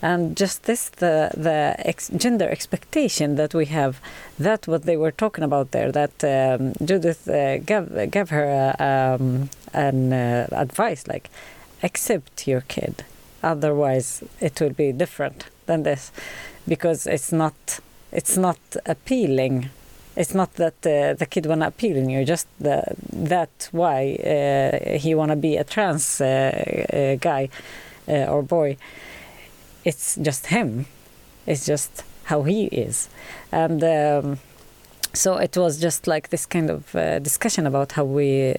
And 0.00 0.36
just 0.36 0.64
this 0.64 0.88
the 0.88 1.30
the 1.36 1.74
ex- 1.78 2.10
gender 2.16 2.48
expectation 2.48 3.36
that 3.36 3.54
we 3.54 3.66
have 3.66 4.00
that 4.38 4.66
what 4.66 4.82
they 4.82 4.96
were 4.96 5.12
talking 5.12 5.44
about 5.44 5.70
there 5.70 5.92
that 5.92 6.24
um, 6.24 6.72
Judith 6.84 7.28
uh, 7.28 7.58
gave 7.58 8.10
gave 8.10 8.30
her 8.30 8.74
uh, 8.78 8.84
um, 8.84 9.50
an 9.72 10.12
uh, 10.12 10.48
advice 10.52 11.06
like 11.06 11.30
accept 11.82 12.46
your 12.46 12.62
kid 12.62 13.04
otherwise 13.42 14.22
it 14.40 14.60
will 14.60 14.72
be 14.72 14.92
different 14.92 15.46
than 15.66 15.82
this 15.82 16.12
because 16.66 17.06
it's 17.06 17.32
not 17.32 17.80
it's 18.12 18.36
not 18.36 18.58
appealing 18.86 19.70
it's 20.16 20.34
not 20.34 20.54
that 20.54 20.74
uh, 20.86 21.14
the 21.14 21.26
kid 21.26 21.46
wanna 21.46 21.66
appeal 21.66 21.96
in 21.96 22.08
you 22.10 22.24
just 22.24 22.46
the, 22.58 22.82
that 23.12 23.68
why 23.72 24.14
uh, 24.14 24.98
he 24.98 25.14
wanna 25.14 25.36
be 25.36 25.56
a 25.56 25.64
trans 25.64 26.20
uh, 26.20 26.26
uh, 26.92 27.16
guy 27.16 27.48
uh, 28.08 28.26
or 28.26 28.42
boy. 28.42 28.76
It's 29.84 30.16
just 30.16 30.46
him. 30.46 30.86
It's 31.46 31.66
just 31.66 32.04
how 32.24 32.44
he 32.44 32.66
is. 32.66 33.08
And 33.50 33.82
um, 33.82 34.38
so 35.12 35.36
it 35.36 35.56
was 35.56 35.80
just 35.80 36.06
like 36.06 36.28
this 36.28 36.46
kind 36.46 36.70
of 36.70 36.94
uh, 36.94 37.18
discussion 37.18 37.66
about 37.66 37.92
how 37.92 38.04
we 38.04 38.54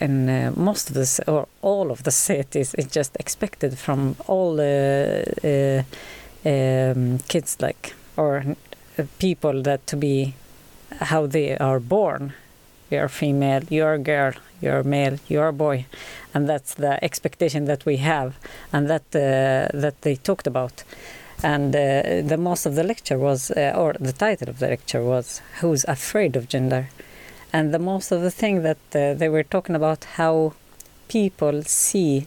in 0.00 0.28
uh, 0.28 0.52
most 0.56 0.88
of 0.88 0.94
this 0.94 1.20
or 1.26 1.46
all 1.62 1.90
of 1.90 2.02
the 2.02 2.10
cities 2.10 2.74
it's 2.74 2.92
just 2.92 3.16
expected 3.18 3.78
from 3.78 4.16
all 4.26 4.60
uh, 4.60 5.22
uh, 5.44 5.82
um, 6.44 7.18
kids 7.28 7.56
like 7.60 7.94
or 8.16 8.56
people 9.18 9.62
that 9.62 9.86
to 9.86 9.96
be 9.96 10.34
how 11.00 11.26
they 11.26 11.56
are 11.58 11.80
born. 11.80 12.32
You're 12.90 13.08
female 13.08 13.62
you're 13.68 13.94
a 13.94 13.98
girl 13.98 14.32
you're 14.60 14.82
male 14.82 15.18
you're 15.28 15.48
a 15.48 15.52
boy. 15.52 15.86
And 16.34 16.48
that's 16.48 16.74
the 16.74 17.02
expectation 17.02 17.64
that 17.64 17.84
we 17.86 17.96
have 17.98 18.36
and 18.72 18.88
that 18.88 19.06
uh, 19.14 19.76
that 19.78 20.02
they 20.02 20.16
talked 20.16 20.46
about. 20.46 20.84
And 21.42 21.74
uh, 21.74 22.22
the 22.26 22.38
most 22.38 22.66
of 22.66 22.74
the 22.74 22.82
lecture 22.82 23.18
was 23.18 23.50
uh, 23.50 23.72
or 23.76 23.94
the 24.00 24.12
title 24.12 24.48
of 24.48 24.58
the 24.58 24.68
lecture 24.68 25.02
was 25.02 25.40
who's 25.60 25.84
afraid 25.84 26.36
of 26.36 26.48
gender? 26.48 26.88
And 27.52 27.72
the 27.72 27.78
most 27.78 28.12
of 28.12 28.22
the 28.22 28.30
thing 28.30 28.62
that 28.62 28.78
uh, 28.94 29.14
they 29.14 29.28
were 29.28 29.42
talking 29.42 29.76
about 29.76 30.04
how 30.16 30.54
people 31.08 31.62
see 31.62 32.26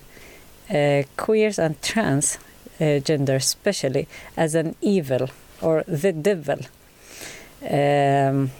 uh, 0.70 1.04
queers 1.18 1.60
and 1.60 1.82
trans 1.82 2.38
uh, 2.80 3.00
gender 3.00 3.36
especially 3.36 4.08
as 4.38 4.56
an 4.56 4.76
evil 4.82 5.30
or 5.62 5.84
the 5.88 6.14
devil 6.14 6.60
um, 7.62 8.52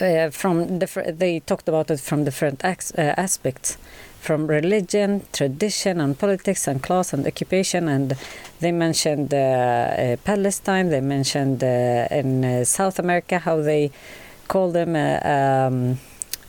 uh, 0.00 0.30
from 0.30 0.78
different 0.78 1.18
they 1.18 1.40
talked 1.40 1.68
about 1.68 1.90
it 1.90 2.00
from 2.00 2.24
different 2.24 2.64
uh, 2.64 2.70
aspects 2.98 3.78
from 4.20 4.46
religion 4.46 5.22
tradition 5.32 6.00
and 6.00 6.18
politics 6.18 6.66
and 6.66 6.82
class 6.82 7.12
and 7.12 7.26
occupation 7.26 7.88
and 7.88 8.14
they 8.60 8.72
mentioned 8.72 9.32
uh, 9.32 9.36
uh, 9.36 10.16
palestine 10.24 10.88
they 10.88 11.00
mentioned 11.00 11.62
in 11.62 12.64
south 12.64 12.98
america 12.98 13.38
how 13.38 13.60
they 13.60 13.90
call 14.48 14.70
them 14.72 14.96
a, 14.96 15.18
um, 15.24 15.98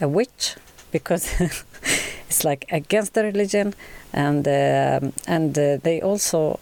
a 0.01 0.07
witch 0.07 0.55
because 0.91 1.29
it's 2.29 2.43
like 2.43 2.65
against 2.71 3.13
the 3.13 3.23
religion 3.23 3.73
and 4.13 4.47
um 4.47 5.13
and 5.27 5.53
they 5.55 6.01
also 6.01 6.59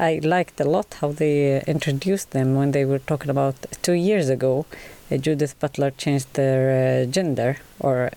I 0.00 0.18
liked 0.22 0.58
a 0.60 0.64
lot 0.64 0.94
how 1.02 1.12
they 1.12 1.58
uh, 1.58 1.60
introduced 1.66 2.30
them 2.30 2.54
when 2.54 2.72
they 2.72 2.86
were 2.86 3.00
talking 3.00 3.28
about 3.28 3.54
two 3.82 3.92
years 3.92 4.30
ago. 4.30 4.64
Uh, 5.10 5.18
Judith 5.18 5.60
Butler 5.60 5.90
changed 5.90 6.32
their 6.32 6.62
uh, 6.70 7.04
gender, 7.04 7.58
or 7.78 8.10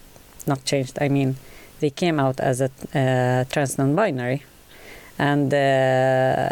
not 0.47 0.63
changed. 0.63 0.97
I 1.01 1.09
mean, 1.09 1.35
they 1.81 1.89
came 1.89 2.21
out 2.21 2.39
as 2.39 2.61
a 2.61 2.69
uh, 2.95 3.43
trans 3.51 3.77
non-binary, 3.77 4.43
and 5.19 5.53
uh, 5.53 6.49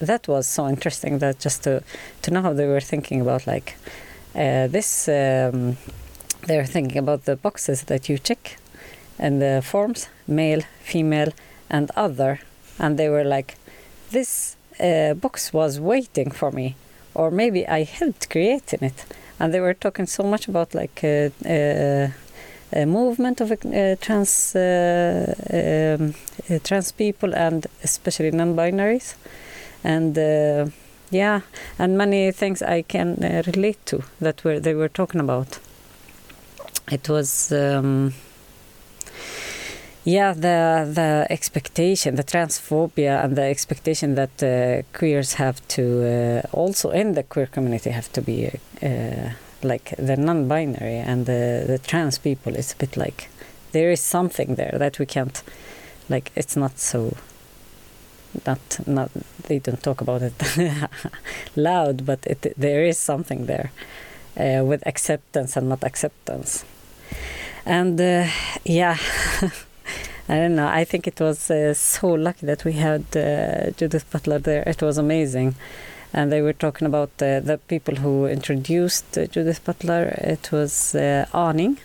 that 0.00 0.26
was 0.26 0.46
so 0.46 0.66
interesting. 0.66 1.18
That 1.18 1.40
just 1.40 1.62
to 1.64 1.82
to 2.22 2.30
know 2.30 2.40
how 2.40 2.54
they 2.54 2.66
were 2.66 2.80
thinking 2.80 3.20
about 3.20 3.46
like 3.46 3.76
uh, 4.34 4.66
this. 4.66 5.08
Um, 5.08 5.76
they're 6.46 6.64
thinking 6.64 6.96
about 6.96 7.26
the 7.26 7.36
boxes 7.36 7.82
that 7.82 8.08
you 8.08 8.16
check 8.16 8.56
and 9.18 9.42
the 9.42 9.60
forms 9.62 10.08
male 10.26 10.62
female 10.82 11.32
and 11.68 11.90
other 11.96 12.40
and 12.78 12.98
they 12.98 13.10
were 13.10 13.24
like 13.24 13.56
this 14.10 14.56
uh, 14.80 15.14
box 15.14 15.52
was 15.52 15.78
waiting 15.80 16.30
for 16.30 16.50
me 16.50 16.76
or 17.14 17.30
maybe 17.30 17.66
i 17.68 17.82
helped 17.82 18.30
creating 18.30 18.82
it. 18.82 19.04
And 19.38 19.54
they 19.54 19.60
were 19.60 19.74
talking 19.74 20.06
so 20.06 20.22
much 20.22 20.48
about 20.48 20.74
like 20.74 21.00
uh, 21.02 21.30
uh, 21.48 22.08
a 22.72 22.84
movement 22.86 23.40
of 23.40 23.50
uh, 23.50 23.96
trans 24.00 24.54
uh, 24.54 25.34
um, 25.50 26.14
uh, 26.50 26.58
trans 26.62 26.92
people 26.92 27.34
and 27.34 27.66
especially 27.82 28.30
non-binaries. 28.30 29.14
And 29.82 30.18
uh, 30.18 30.66
yeah 31.10 31.40
and 31.78 31.98
many 31.98 32.30
things 32.30 32.62
i 32.62 32.82
can 32.82 33.24
uh, 33.24 33.42
relate 33.46 33.84
to 33.84 34.02
that 34.20 34.44
were 34.44 34.60
they 34.60 34.74
were 34.74 34.88
talking 34.88 35.20
about. 35.20 35.58
It 36.90 37.08
was 37.08 37.52
um, 37.52 38.14
yeah 40.10 40.32
the 40.32 40.90
the 40.94 41.26
expectation 41.30 42.16
the 42.16 42.24
transphobia 42.24 43.24
and 43.24 43.36
the 43.36 43.42
expectation 43.42 44.14
that 44.14 44.34
uh, 44.42 44.82
queers 44.98 45.34
have 45.34 45.56
to 45.68 45.82
uh, 45.82 46.56
also 46.56 46.90
in 46.90 47.14
the 47.14 47.22
queer 47.22 47.46
community 47.46 47.90
have 47.90 48.10
to 48.12 48.22
be 48.22 48.50
uh, 48.82 49.30
like 49.62 49.94
the 49.98 50.16
non-binary 50.16 50.96
and 51.10 51.26
the 51.26 51.64
the 51.66 51.78
trans 51.78 52.18
people 52.18 52.54
it's 52.56 52.72
a 52.72 52.76
bit 52.76 52.96
like 52.96 53.28
there 53.72 53.90
is 53.90 54.00
something 54.00 54.56
there 54.56 54.76
that 54.78 54.98
we 54.98 55.06
can't 55.06 55.42
like 56.08 56.32
it's 56.34 56.56
not 56.56 56.78
so 56.78 57.16
not 58.46 58.60
not 58.86 59.10
they 59.48 59.58
don't 59.58 59.82
talk 59.82 60.00
about 60.00 60.22
it 60.22 60.34
loud 61.56 62.06
but 62.06 62.18
it 62.26 62.54
there 62.56 62.84
is 62.84 62.98
something 62.98 63.46
there 63.46 63.70
uh, 64.36 64.64
with 64.64 64.86
acceptance 64.86 65.56
and 65.56 65.68
not 65.68 65.84
acceptance. 65.84 66.64
And 67.66 68.00
uh, 68.00 68.26
yeah 68.64 68.96
I 70.30 70.36
don't 70.36 70.54
know. 70.54 70.68
I 70.68 70.84
think 70.84 71.08
it 71.08 71.20
was 71.20 71.50
uh, 71.50 71.74
so 71.74 72.06
lucky 72.06 72.46
that 72.46 72.64
we 72.64 72.74
had 72.74 73.02
uh, 73.16 73.72
Judith 73.76 74.08
Butler 74.12 74.38
there. 74.38 74.62
It 74.64 74.80
was 74.80 74.96
amazing. 74.96 75.56
And 76.12 76.30
they 76.30 76.40
were 76.40 76.52
talking 76.52 76.86
about 76.86 77.10
uh, 77.20 77.40
the 77.40 77.58
people 77.66 77.96
who 77.96 78.26
introduced 78.26 79.18
uh, 79.18 79.26
Judith 79.26 79.64
Butler. 79.64 80.14
It 80.18 80.52
was 80.52 80.94
uh, 80.94 81.26
Aning, 81.34 81.80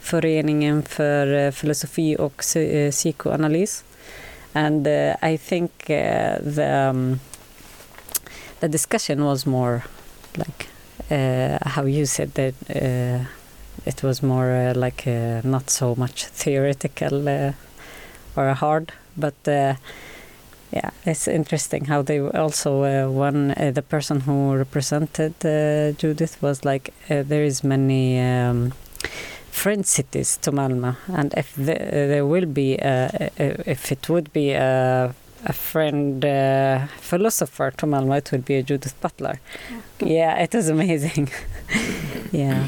Föreningen 0.00 0.82
för 0.82 1.46
uh, 1.46 1.50
filosofi 1.50 2.16
och 2.16 2.42
psy- 2.42 2.90
psykoanalys. 2.90 3.84
And 4.52 4.86
I 5.22 5.38
think 5.38 5.70
the, 5.86 6.88
um, 6.90 7.20
the 8.60 8.68
discussion 8.68 9.24
was 9.24 9.46
more 9.46 9.82
like 10.36 10.68
how 11.62 11.84
you 11.86 12.06
said 12.06 12.34
that 12.34 12.54
it 13.84 14.02
was 14.02 14.22
more 14.22 14.72
like 14.74 15.06
not 15.44 15.70
so 15.70 15.94
much 15.94 16.26
theoretical 16.26 17.52
or 18.36 18.54
hard, 18.54 18.92
but 19.16 19.34
uh, 19.48 19.74
yeah, 20.72 20.90
it's 21.04 21.28
interesting 21.28 21.86
how 21.86 22.02
they 22.02 22.20
also 22.20 22.82
uh, 22.82 23.10
one 23.10 23.52
uh, 23.52 23.70
the 23.70 23.82
person 23.82 24.20
who 24.20 24.54
represented 24.54 25.34
uh, 25.44 25.92
Judith 25.92 26.40
was 26.42 26.64
like 26.64 26.92
uh, 27.10 27.22
there 27.22 27.44
is 27.44 27.62
many 27.64 28.20
um, 28.20 28.72
friend 29.50 29.86
cities 29.86 30.36
to 30.42 30.52
Malmö, 30.52 30.96
and 31.08 31.32
if 31.36 31.54
the, 31.54 31.74
there 32.12 32.26
will 32.26 32.46
be 32.46 32.78
uh, 32.78 33.08
uh, 33.08 33.28
if 33.66 33.92
it 33.92 34.08
would 34.08 34.32
be 34.32 34.52
a, 34.52 35.14
a 35.44 35.52
friend 35.52 36.24
uh, 36.24 36.86
philosopher 37.00 37.70
to 37.70 37.86
Malmö, 37.86 38.18
it 38.18 38.32
would 38.32 38.44
be 38.44 38.56
a 38.56 38.62
Judith 38.62 39.00
Butler. 39.00 39.40
Yeah, 40.00 40.36
it 40.42 40.54
is 40.54 40.68
amazing. 40.68 41.30
yeah. 42.32 42.66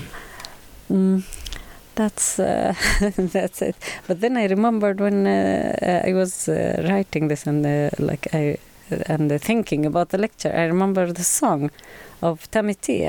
Mm, 0.91 1.23
that's 1.99 2.39
uh, 2.39 2.75
that's 3.17 3.61
it. 3.61 3.77
But 4.07 4.21
then 4.21 4.37
I 4.37 4.47
remembered 4.47 5.01
when 5.01 5.27
uh, 5.27 5.75
uh, 5.83 6.09
I 6.09 6.13
was 6.15 6.49
uh, 6.49 6.87
writing 6.89 7.29
this 7.29 7.47
and 7.47 7.67
uh, 7.67 7.91
like 7.99 8.29
I 8.33 8.59
and 9.07 9.31
uh, 9.31 9.39
thinking 9.39 9.85
about 9.85 10.11
the 10.11 10.19
lecture, 10.19 10.53
I 10.55 10.65
remember 10.65 11.13
the 11.13 11.25
song 11.25 11.71
of 12.23 12.51
Tami 12.51 12.77
T. 12.81 13.09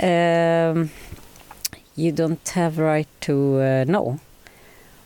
Um, 0.00 0.90
you 1.96 2.12
don't 2.12 2.48
have 2.50 2.78
right 2.78 3.08
to 3.22 3.84
know, 3.84 4.20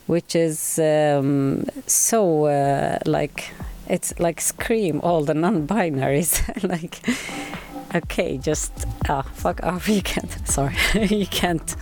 which 0.07 0.37
is 0.37 0.79
um, 0.79 1.65
so 1.87 2.21
like 3.07 3.51
it's 3.89 4.19
like 4.19 4.41
scream 4.41 5.01
all 5.03 5.25
the 5.25 5.35
non-binaries 5.35 6.33
like 6.75 7.01
okay 7.95 8.39
just 8.39 8.73
ah 9.09 9.23
fuck 9.23 9.63
off 9.63 9.89
you 9.97 10.03
can't 10.03 10.49
sorry 10.49 10.77
you 11.11 11.27
can't 11.27 11.77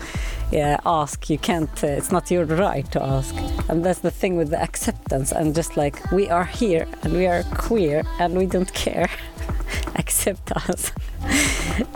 yeah 0.53 0.79
ask. 0.85 1.31
You 1.31 1.39
can't 1.39 1.85
uh, 1.85 1.87
it's 1.87 2.13
not 2.13 2.31
your 2.31 2.45
right 2.45 2.91
to 2.93 3.03
ask. 3.03 3.35
And 3.69 3.85
that's 3.85 4.01
the 4.01 4.11
thing 4.11 4.37
with 4.37 4.51
the 4.51 4.61
acceptance. 4.63 5.33
And 5.33 5.55
just 5.55 5.77
like 5.77 6.13
we 6.13 6.29
are 6.29 6.45
here 6.45 6.87
and 7.03 7.13
we 7.13 7.27
are 7.27 7.43
queer 7.55 8.05
and 8.19 8.37
we 8.37 8.47
don't 8.47 8.73
care. 8.75 9.09
Accept 9.97 10.53
us. 10.53 10.93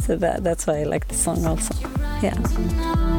So 0.01 0.17
that 0.17 0.43
that's 0.43 0.67
why 0.67 0.81
i 0.81 0.85
like 0.85 1.09
the 1.09 1.15
song 1.15 1.45
also. 1.45 1.75
Yeah 2.23 3.16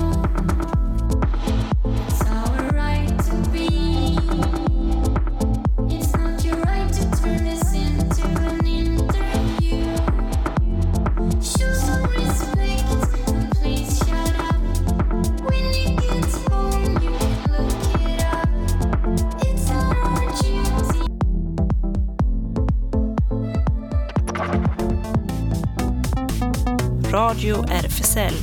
RFSL 28.17 28.33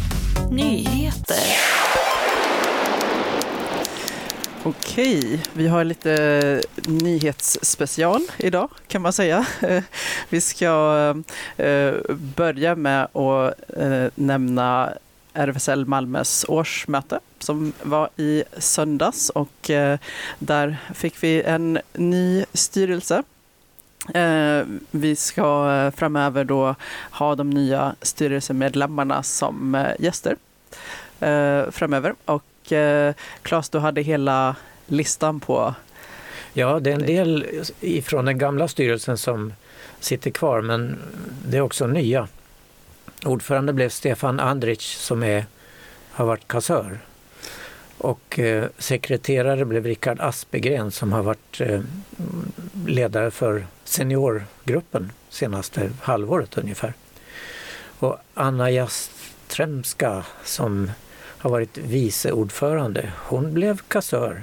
Nyheter. 0.51 1.37
Okej, 4.63 5.43
vi 5.53 5.69
har 5.69 5.85
lite 5.85 6.63
nyhetsspecial 6.87 8.23
idag 8.39 8.71
kan 8.89 9.03
man 9.03 9.13
säga. 9.13 9.47
Vi 10.29 10.41
ska 10.41 11.15
eh, 11.57 11.95
börja 12.37 12.75
med 12.75 13.05
att 13.05 13.55
eh, 13.77 14.07
nämna 14.15 14.93
RFSL 15.33 15.87
Malmös 15.87 16.45
årsmöte 16.49 17.21
som 17.39 17.73
var 17.83 18.09
i 18.17 18.45
söndags 18.59 19.31
och 19.31 19.71
eh, 19.71 19.99
där 20.39 20.77
fick 20.95 21.23
vi 21.23 21.43
en 21.43 21.79
ny 21.93 22.45
styrelse. 22.53 23.23
Eh, 24.15 24.67
vi 24.91 25.17
ska 25.17 25.73
eh, 25.73 25.91
framöver 25.91 26.45
då 26.45 26.75
ha 27.11 27.35
de 27.35 27.51
nya 27.51 27.95
styrelsemedlemmarna 28.03 29.23
som 29.23 29.75
eh, 29.75 29.87
gäster 29.99 30.37
framöver. 31.71 32.15
Och 32.25 32.73
eh, 32.73 33.15
Claes, 33.43 33.69
du 33.69 33.79
hade 33.79 34.03
hela 34.03 34.57
listan 34.87 35.41
på... 35.41 35.75
Ja, 36.53 36.81
det 36.81 36.91
är 36.91 36.95
en 36.95 37.07
del 37.07 37.47
ifrån 37.81 38.25
den 38.25 38.39
gamla 38.39 38.69
styrelsen 38.69 39.19
som 39.19 39.53
sitter 40.01 40.31
kvar 40.31 40.61
men 40.61 40.99
det 41.47 41.57
är 41.57 41.61
också 41.61 41.87
nya. 41.87 42.29
Ordförande 43.25 43.73
blev 43.73 43.89
Stefan 43.89 44.41
Andrich 44.41 44.97
som 44.97 45.23
är, 45.23 45.47
har 46.11 46.27
varit 46.27 46.49
kassör. 46.49 46.99
Och 47.99 48.39
eh, 48.39 48.65
sekreterare 48.79 49.65
blev 49.65 49.87
Rickard 49.87 50.21
Aspegren 50.21 50.91
som 50.91 51.13
har 51.13 51.23
varit 51.23 51.61
eh, 51.61 51.81
ledare 52.87 53.31
för 53.31 53.67
seniorgruppen 53.85 55.13
senaste 55.29 55.91
halvåret 56.01 56.59
ungefär. 56.59 56.95
Och 57.99 58.19
Anna 58.35 58.71
Jastremska 58.71 60.25
som 60.45 60.91
har 61.39 61.51
varit 61.51 61.79
vice 61.79 62.33
ordförande, 62.33 63.13
hon 63.17 63.55
blev 63.55 63.79
kassör. 63.89 64.43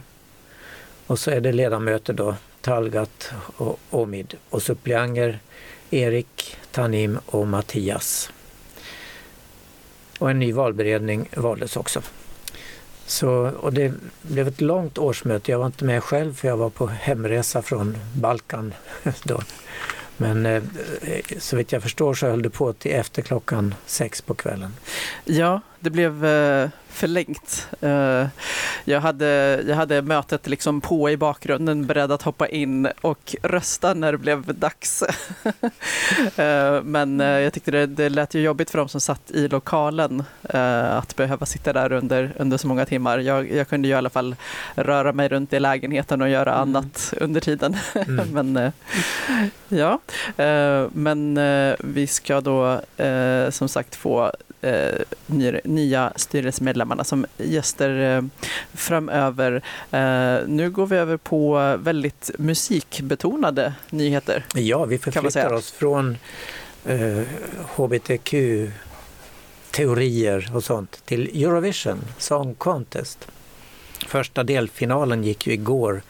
Och 1.07 1.19
så 1.19 1.31
är 1.31 1.41
det 1.41 1.51
ledamöter 1.51 2.13
då, 2.13 2.35
Talgat 2.61 3.31
och 3.57 3.79
Omid 3.89 4.37
och 4.49 4.63
suppleanter 4.63 5.39
Erik, 5.89 6.57
Tanim 6.71 7.19
och 7.25 7.47
Mattias. 7.47 8.31
Och 10.19 10.31
en 10.31 10.39
ny 10.39 10.53
valberedning 10.53 11.29
valdes 11.35 11.77
också. 11.77 12.01
Så, 13.05 13.29
och 13.59 13.73
det 13.73 13.93
blev 14.21 14.47
ett 14.47 14.61
långt 14.61 14.97
årsmöte. 14.97 15.51
Jag 15.51 15.59
var 15.59 15.65
inte 15.65 15.85
med 15.85 16.03
själv 16.03 16.33
för 16.33 16.47
jag 16.47 16.57
var 16.57 16.69
på 16.69 16.87
hemresa 16.87 17.61
från 17.61 17.97
Balkan 18.15 18.73
då. 19.23 19.41
Men 20.17 20.45
eh, 20.45 20.63
så 21.39 21.55
vitt 21.55 21.71
jag 21.71 21.83
förstår 21.83 22.13
så 22.13 22.27
höll 22.27 22.41
det 22.41 22.49
på 22.49 22.73
till 22.73 22.91
efter 22.91 23.21
klockan 23.21 23.75
sex 23.85 24.21
på 24.21 24.33
kvällen. 24.33 24.73
Ja, 25.25 25.61
det 25.81 25.89
blev 25.89 26.25
eh, 26.25 26.69
förlängt. 26.89 27.67
Eh, 27.81 28.27
jag, 28.85 29.01
hade, 29.01 29.63
jag 29.67 29.75
hade 29.75 30.01
mötet 30.01 30.47
liksom 30.47 30.81
på 30.81 31.09
i 31.09 31.17
bakgrunden, 31.17 31.85
beredd 31.85 32.11
att 32.11 32.21
hoppa 32.21 32.47
in 32.47 32.87
och 33.01 33.35
rösta 33.43 33.93
när 33.93 34.11
det 34.11 34.17
blev 34.17 34.55
dags. 34.59 35.03
Eh, 36.35 36.81
Men 36.83 37.19
jag 37.19 37.53
tyckte 37.53 37.71
det, 37.71 37.85
det 37.85 38.09
lät 38.09 38.33
ju 38.33 38.41
jobbigt 38.41 38.69
för 38.69 38.77
de 38.77 38.89
som 38.89 39.01
satt 39.01 39.31
i 39.31 39.47
lokalen 39.47 40.23
att 40.89 41.15
behöva 41.15 41.45
sitta 41.45 41.73
där 41.73 41.91
under, 41.91 42.31
under 42.39 42.57
så 42.57 42.67
många 42.67 42.85
timmar. 42.85 43.17
Jag, 43.19 43.51
jag 43.51 43.67
kunde 43.67 43.87
ju 43.87 43.93
i 43.93 43.97
alla 43.97 44.09
fall 44.09 44.35
röra 44.75 45.13
mig 45.13 45.27
runt 45.27 45.53
i 45.53 45.59
lägenheten 45.59 46.21
och 46.21 46.29
göra 46.29 46.51
Mm. 46.53 46.61
annat 46.75 47.13
under 47.21 47.41
tiden. 47.41 47.77
Mm. 48.07 48.53
Men 48.53 48.71
ja, 49.67 49.99
men 50.93 51.39
vi 51.79 52.07
ska 52.07 52.41
då 52.41 52.81
som 53.49 53.69
sagt 53.69 53.95
få 53.95 54.31
eh, 54.61 54.91
ny, 55.25 55.59
nya 55.63 56.13
styrelsemedlemmarna 56.15 57.03
som 57.03 57.25
gäster 57.37 58.17
eh, 58.17 58.23
framöver. 58.73 59.61
Eh, 59.91 60.37
nu 60.47 60.69
går 60.69 60.85
vi 60.85 60.97
över 60.97 61.17
på 61.17 61.77
väldigt 61.79 62.31
musikbetonade 62.37 63.73
nyheter. 63.89 64.45
Ja, 64.55 64.85
vi 64.85 64.97
förflyttar 64.97 65.53
oss 65.53 65.71
från 65.71 66.17
eh, 66.85 67.21
hbtq-teorier 67.75 68.71
och 70.55 70.63
sånt 70.63 71.05
till 71.05 71.43
Eurovision 71.43 72.01
Song 72.17 72.55
Contest. 72.55 73.27
Första 74.07 74.43
delfinalen 74.43 75.23
gick 75.23 75.47
ju 75.47 75.53
igår 75.53 76.01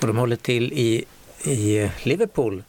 och 0.00 0.06
de 0.06 0.16
håller 0.16 0.36
till 0.36 0.72
i, 0.72 1.04
i 1.44 1.90
Liverpool. 2.02 2.62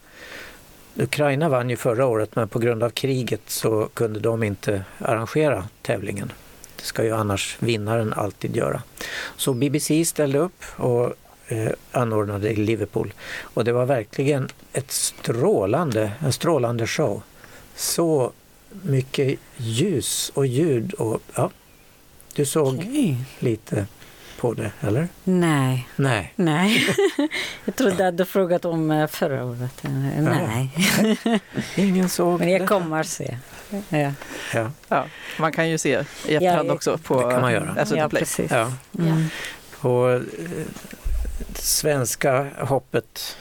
Ukraina 0.96 1.50
vann 1.50 1.70
ju 1.70 1.76
förra 1.76 2.06
året 2.06 2.36
men 2.36 2.48
på 2.48 2.60
grund 2.60 2.84
av 2.84 2.90
kriget 2.90 3.42
så 3.48 3.90
kunde 3.94 4.20
de 4.20 4.44
inte 4.44 4.84
arrangera 5.00 5.68
tävlingen. 5.82 6.32
Det 6.76 6.84
ska 6.84 7.04
ju 7.04 7.12
annars 7.12 7.58
vinnaren 7.60 8.14
alltid 8.14 8.56
göra. 8.56 8.84
Så 9.38 9.54
BBC 9.54 10.06
ställde 10.06 10.40
upp 10.40 10.64
och 10.76 11.14
eh, 11.48 11.72
anordnade 11.92 12.50
i 12.50 12.56
Liverpool. 12.56 13.14
Och 13.40 13.64
det 13.64 13.72
var 13.72 13.86
verkligen 13.86 14.50
ett 14.74 14.92
strålande, 14.92 16.12
en 16.20 16.34
strålande 16.34 16.88
show. 16.88 17.22
Så 17.76 18.32
mycket 18.72 19.40
ljus 19.58 20.32
och 20.34 20.46
ljud 20.46 20.94
och 20.94 21.22
ja, 21.36 21.50
du 22.36 22.46
såg 22.46 22.76
Okej. 22.80 23.18
lite 23.40 23.88
på 24.42 24.54
det, 24.54 24.72
eller? 24.82 25.08
Nej, 25.24 25.88
Nej. 25.96 26.34
nej. 26.36 26.88
jag 27.66 27.76
trodde 27.76 28.08
att 28.08 28.18
du 28.18 28.26
frågat 28.26 28.66
om 28.66 28.92
eh, 28.92 29.08
förra 29.08 29.46
året. 29.46 29.86
Eh, 29.86 29.92
Nej, 29.92 30.70
Ingen 31.76 32.10
såg 32.10 32.40
men 32.40 32.50
jag 32.50 32.68
kommer 32.68 33.04
se. 33.04 33.38
Ja, 33.90 34.12
Ja, 34.54 34.72
Ja, 34.90 35.06
man 35.40 35.52
kan 35.52 35.70
ju 35.70 35.78
se 35.78 35.90
i 36.28 36.36
efterhand 36.36 36.70
Ja, 36.70 36.74
också 36.74 36.98
på 36.98 37.28
det 37.28 37.32
kan 37.34 37.42
man 37.42 37.54
göra. 37.54 37.86
SVT 37.86 37.98
ja 37.98 38.10
Play. 38.10 38.20
precis. 38.20 38.52
ja. 38.52 38.74
Mm. 39.00 39.26
Och 39.80 40.12
eh, 40.12 40.22
svenska 41.56 42.48
hoppet 42.60 43.38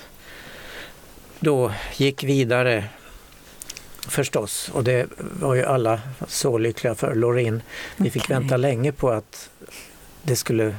då 1.40 1.72
gick 1.96 2.24
vidare 2.24 2.84
förstås. 4.08 4.68
Och 4.74 4.84
det 4.84 5.06
var 5.18 5.54
ju 5.54 5.64
alla 5.64 6.00
så 6.28 6.58
lyckliga 6.58 6.94
för. 6.94 7.14
Loreen, 7.14 7.62
vi 7.96 8.10
fick 8.10 8.22
Okej. 8.24 8.36
vänta 8.36 8.56
länge 8.56 8.92
på 8.92 9.10
att 9.10 9.50
det 10.22 10.36
skulle 10.36 10.74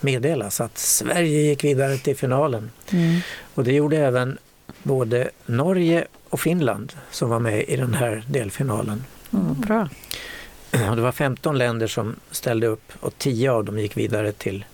meddelas 0.00 0.60
att 0.60 0.78
Sverige 0.78 1.40
gick 1.40 1.64
vidare 1.64 1.96
till 1.96 2.16
finalen. 2.16 2.70
Mm. 2.92 3.20
Och 3.54 3.64
det 3.64 3.72
gjorde 3.72 3.96
även 3.96 4.38
både 4.82 5.30
Norge 5.46 6.06
och 6.28 6.40
Finland 6.40 6.92
som 7.10 7.30
var 7.30 7.38
med 7.38 7.64
i 7.68 7.76
den 7.76 7.94
här 7.94 8.24
delfinalen. 8.28 9.04
Mm, 9.32 9.54
bra. 9.60 9.88
Det 10.70 11.00
var 11.00 11.12
15 11.12 11.58
länder 11.58 11.86
som 11.86 12.16
ställde 12.30 12.66
upp 12.66 12.92
och 13.00 13.18
10 13.18 13.50
av 13.52 13.64
dem 13.64 13.78
gick 13.78 13.96
vidare 13.96 14.32
till, 14.32 14.64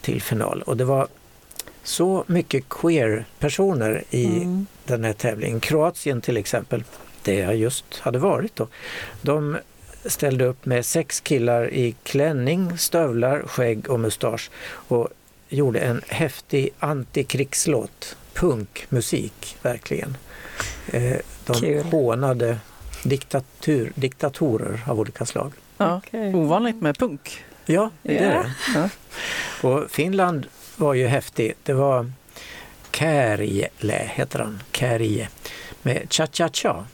till 0.00 0.22
final. 0.22 0.62
Och 0.62 0.76
det 0.76 0.84
var 0.84 1.08
så 1.82 2.24
mycket 2.26 2.64
queer-personer 2.68 4.04
i 4.10 4.26
Mm. 4.26 4.66
den 4.84 5.04
här 5.04 5.12
tävlingen. 5.12 5.60
Kroatien 5.60 6.20
till 6.20 6.36
exempel, 6.36 6.84
det 7.22 7.34
jag 7.34 7.56
just 7.56 7.84
hade 7.98 8.18
varit 8.18 8.56
då. 8.56 8.68
De 9.22 9.58
ställde 10.04 10.44
upp 10.44 10.66
med 10.66 10.86
sex 10.86 11.20
killar 11.20 11.72
i 11.74 11.94
klänning, 12.02 12.78
stövlar, 12.78 13.42
skägg 13.46 13.90
och 13.90 14.00
mustasch 14.00 14.50
och 14.70 15.08
gjorde 15.48 15.78
en 15.80 16.02
häftig 16.08 16.68
antikrigslåt. 16.78 18.16
Punkmusik, 18.34 19.56
verkligen. 19.62 20.16
Eh, 20.92 21.16
de 21.46 21.54
Kul. 21.60 21.82
hånade 21.84 22.58
diktatur, 23.04 23.92
diktatorer 23.94 24.80
av 24.86 25.00
olika 25.00 25.26
slag. 25.26 25.52
Ja, 25.78 25.96
Okej. 26.06 26.34
ovanligt 26.34 26.80
med 26.82 26.98
punk. 26.98 27.44
Ja, 27.66 27.90
det 28.02 28.18
är 28.18 28.34
Ja. 28.34 28.42
det. 28.42 28.52
Ja. 28.74 28.88
Och 29.68 29.90
Finland 29.90 30.46
var 30.76 30.94
ju 30.94 31.06
häftigt. 31.06 31.58
Det 31.62 31.72
var 31.72 32.12
Käärijälä 32.90 34.02
heter 34.14 34.38
han, 34.38 34.62
Käärijä, 34.72 35.28
med 35.82 36.06
Cha-Cha-Cha. 36.10 36.84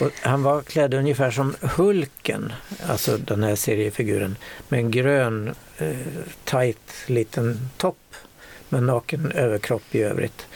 Och 0.00 0.10
han 0.22 0.42
var 0.42 0.62
klädd 0.62 0.94
ungefär 0.94 1.30
som 1.30 1.54
Hulken, 1.60 2.52
alltså 2.86 3.16
den 3.16 3.42
här 3.42 3.56
seriefiguren, 3.56 4.36
med 4.68 4.80
en 4.80 4.90
grön 4.90 5.54
eh, 5.78 5.96
tight 6.44 6.92
liten 7.06 7.70
topp 7.76 8.14
med 8.68 8.82
naken 8.82 9.32
överkropp 9.32 9.94
i 9.94 10.02
övrigt. 10.02 10.46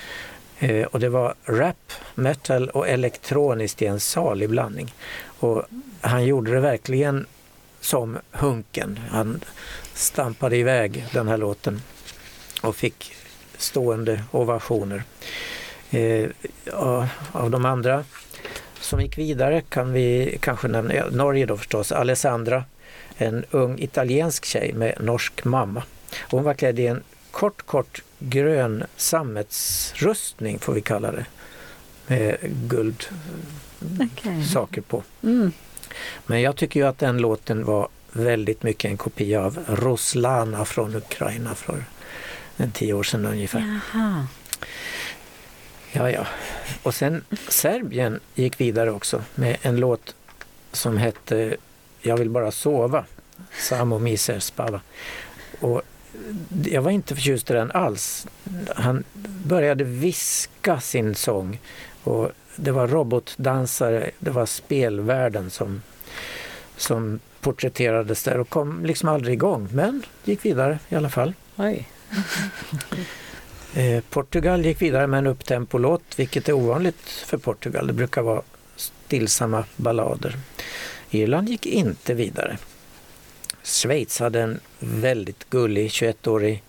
Eh, 0.59 0.87
och 0.87 1.01
det 1.01 1.09
var 1.09 1.35
rap, 1.45 1.93
metal 2.15 2.69
och 2.69 2.89
elektroniskt 2.89 3.83
i 3.83 3.87
en 3.87 4.01
salig 4.01 4.51
blandning. 4.51 4.95
Och 5.25 5.63
han 6.01 6.25
gjorde 6.25 6.53
det 6.53 6.61
verkligen 6.61 7.27
som 7.81 8.19
Hunken. 8.31 9.01
Han 9.11 9.41
stampade 9.95 10.57
iväg 10.57 11.07
den 11.13 11.29
här 11.29 11.37
låten 11.37 11.83
och 12.63 12.77
fick 12.77 13.15
stående 13.57 14.25
ovationer. 14.31 15.03
Eh, 15.91 16.29
av 17.33 17.51
de 17.51 17.65
andra 17.65 18.05
som 18.83 19.01
gick 19.01 19.19
vidare 19.19 19.61
kan 19.61 19.93
vi 19.93 20.39
kanske 20.41 20.69
nämna 20.69 21.07
Norge 21.11 21.47
då 21.47 21.57
förstås, 21.57 21.93
Alessandra, 21.93 22.65
en 23.17 23.45
ung 23.51 23.79
italiensk 23.79 24.45
tjej 24.45 24.73
med 24.73 24.95
norsk 25.01 25.45
mamma. 25.45 25.83
Hon 26.31 26.45
var 26.45 26.55
klädd 26.55 26.79
i 26.79 26.87
en 26.87 27.03
kort, 27.31 27.67
kort 27.67 28.03
grön 28.19 28.85
sammetsrustning 28.97 30.59
får 30.59 30.73
vi 30.73 30.81
kalla 30.81 31.13
det, 31.13 31.25
med 32.07 32.37
guld 32.43 33.05
Okej. 34.01 34.45
saker 34.45 34.81
på. 34.81 35.03
Mm. 35.23 35.53
Men 36.27 36.41
jag 36.41 36.57
tycker 36.57 36.81
ju 36.81 36.87
att 36.87 36.99
den 36.99 37.19
låten 37.19 37.65
var 37.65 37.89
väldigt 38.13 38.63
mycket 38.63 38.91
en 38.91 38.97
kopia 38.97 39.45
av 39.45 39.59
Roslana 39.69 40.65
från 40.65 40.97
Ukraina 40.97 41.55
för 41.55 41.85
en 42.57 42.73
tio 42.73 42.93
år 42.93 43.03
sedan 43.03 43.27
ungefär. 43.27 43.81
Jaha. 43.95 44.27
Ja, 45.93 46.11
ja. 46.11 46.27
Och 46.83 46.95
sen 46.95 47.25
Serbien 47.49 48.21
gick 48.35 48.61
vidare 48.61 48.91
också 48.91 49.23
med 49.35 49.57
en 49.63 49.77
låt 49.77 50.15
som 50.73 50.97
hette 50.97 51.57
Jag 52.01 52.17
vill 52.17 52.31
bara 52.31 52.51
sova. 52.51 53.05
Samo 53.59 53.99
Miser 53.99 54.39
Spava. 54.39 54.81
Och 55.61 55.83
jag 56.65 56.83
var 56.83 56.91
inte 56.91 57.15
förtjust 57.15 57.51
i 57.51 57.53
den 57.53 57.71
alls. 57.71 58.27
Han 58.77 59.05
började 59.45 59.85
viska 59.85 60.81
sin 60.81 61.15
sång 61.15 61.61
och 62.03 62.31
det 62.57 62.71
var 62.71 62.89
robotdansare, 62.89 64.11
det 64.19 64.31
var 64.31 64.47
spelvärlden 64.47 65.51
som, 65.51 65.83
som 66.77 67.21
porträtterades 67.41 68.23
där 68.23 68.39
och 68.39 68.49
kom 68.49 68.87
liksom 68.87 69.09
aldrig 69.09 69.35
igång. 69.35 69.69
Men 69.73 70.03
gick 70.25 70.45
vidare 70.45 70.79
i 70.89 70.95
alla 70.95 71.11
fall. 71.11 71.35
Oj. 71.57 71.89
Eh, 73.75 74.03
Portugal 74.11 74.65
gick 74.65 74.83
vidare 74.83 75.07
med 75.07 75.19
en 75.19 75.27
upptempolåt, 75.27 76.03
vilket 76.17 76.49
är 76.49 76.53
ovanligt 76.53 77.11
för 77.27 77.39
Portugal. 77.39 77.87
Det 77.87 77.93
brukar 77.93 78.23
vara 78.23 78.43
stillsamma 78.77 79.65
ballader. 79.77 80.37
Irland 81.11 81.49
gick 81.49 81.67
inte 81.67 82.15
vidare. 82.15 82.59
Schweiz 83.63 84.19
hade 84.21 84.41
en 84.41 84.61
väldigt 84.79 85.51
gullig 85.51 85.89
21-årig 85.89 86.63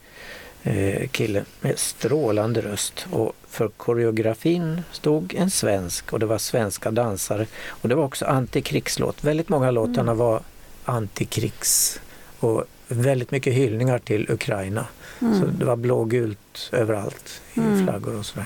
eh, 0.64 1.08
kille 1.08 1.46
med 1.62 1.80
strålande 1.80 2.62
röst 2.62 3.08
och 3.12 3.34
för 3.48 3.68
koreografin 3.68 4.82
stod 4.92 5.36
en 5.36 5.50
svensk 5.50 6.14
och 6.14 6.20
det 6.20 6.26
var 6.26 6.38
svenska 6.38 6.92
dansare 6.92 7.48
och 7.68 7.90
det 7.90 7.96
var 7.96 8.04
också 8.04 8.26
antikrigslåt. 8.26 9.24
Väldigt 9.24 9.50
många 9.50 9.68
av 9.68 9.74
låtarna 9.74 10.14
var 10.14 10.42
antikrigs 10.86 12.00
och 12.40 12.66
väldigt 12.88 13.32
mycket 13.32 13.54
hyllningar 13.54 14.00
till 14.00 14.32
Ukraina. 14.32 14.86
Så 15.20 15.46
det 15.60 15.66
var 15.66 15.76
blågult 15.76 16.70
överallt 16.72 17.42
i 17.54 17.60
Mm. 17.60 17.84
flaggor 17.86 18.16
och 18.20 18.26
sådär. 18.26 18.46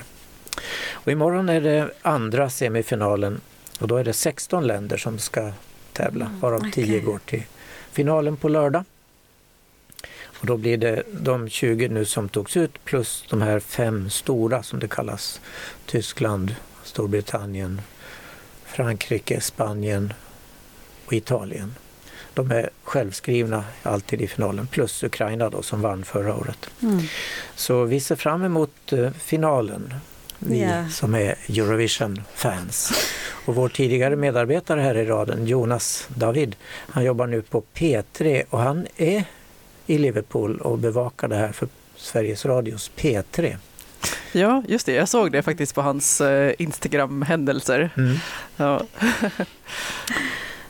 Och 0.90 1.12
imorgon 1.12 1.48
är 1.48 1.60
det 1.60 1.90
andra 2.02 2.50
semifinalen 2.50 3.40
och 3.80 3.88
då 3.88 3.96
är 3.96 4.04
det 4.04 4.12
16 4.12 4.66
länder 4.66 4.96
som 4.96 5.18
ska 5.18 5.52
tävla 5.92 6.30
varav 6.40 6.70
10 6.72 6.84
okej. 6.84 7.00
går 7.00 7.18
till 7.26 7.42
finalen 7.92 8.36
på 8.36 8.48
lördag. 8.48 8.84
Och 10.40 10.46
då 10.46 10.56
blir 10.56 10.76
det 10.76 11.02
de 11.12 11.48
20 11.48 11.88
nu 11.88 12.04
som 12.04 12.28
togs 12.28 12.56
ut 12.56 12.84
plus 12.84 13.24
de 13.30 13.42
här 13.42 13.60
fem 13.60 14.10
stora 14.10 14.62
som 14.62 14.78
det 14.78 14.88
kallas. 14.88 15.40
Tyskland, 15.86 16.54
Storbritannien, 16.84 17.80
Frankrike, 18.64 19.40
Spanien 19.40 20.12
och 21.06 21.12
Italien. 21.12 21.74
De 22.38 22.50
är 22.50 22.70
självskrivna 22.84 23.64
alltid 23.82 24.20
i 24.22 24.26
finalen 24.28 24.66
plus 24.66 25.02
Ukraina 25.02 25.50
då 25.50 25.62
som 25.62 25.82
vann 25.82 26.04
förra 26.04 26.34
året. 26.34 26.70
Mm. 26.82 27.00
Så 27.54 27.84
vi 27.84 28.00
ser 28.00 28.16
fram 28.16 28.44
emot 28.44 28.92
eh, 28.92 29.10
finalen, 29.10 29.94
vi 30.38 30.62
Ja. 30.62 30.88
som 30.90 31.14
är 31.14 31.34
Eurovision-fans. 31.48 32.92
Och 33.46 33.54
vår 33.54 33.68
tidigare 33.68 34.16
medarbetare 34.16 34.80
här 34.80 34.96
i 34.96 35.04
raden, 35.04 35.46
Jonas 35.46 36.08
David, 36.14 36.56
han 36.70 37.04
jobbar 37.04 37.26
nu 37.26 37.42
på 37.42 37.62
P3 37.74 38.44
och 38.50 38.58
han 38.60 38.86
är 38.96 39.24
i 39.86 39.98
Liverpool 39.98 40.60
och 40.60 40.78
bevakar 40.78 41.28
det 41.28 41.36
här 41.36 41.52
för 41.52 41.68
Sveriges 41.96 42.44
Radios 42.44 42.90
P3. 42.96 43.56
Ja, 44.32 44.62
just 44.68 44.86
det. 44.86 44.92
Jag 44.92 45.08
såg 45.08 45.32
det 45.32 45.42
faktiskt 45.42 45.74
på 45.74 45.82
hans 45.82 46.20
eh, 46.20 46.52
Instagram-händelser. 46.58 47.90
Mm. 47.96 48.16
Ja. 48.56 48.82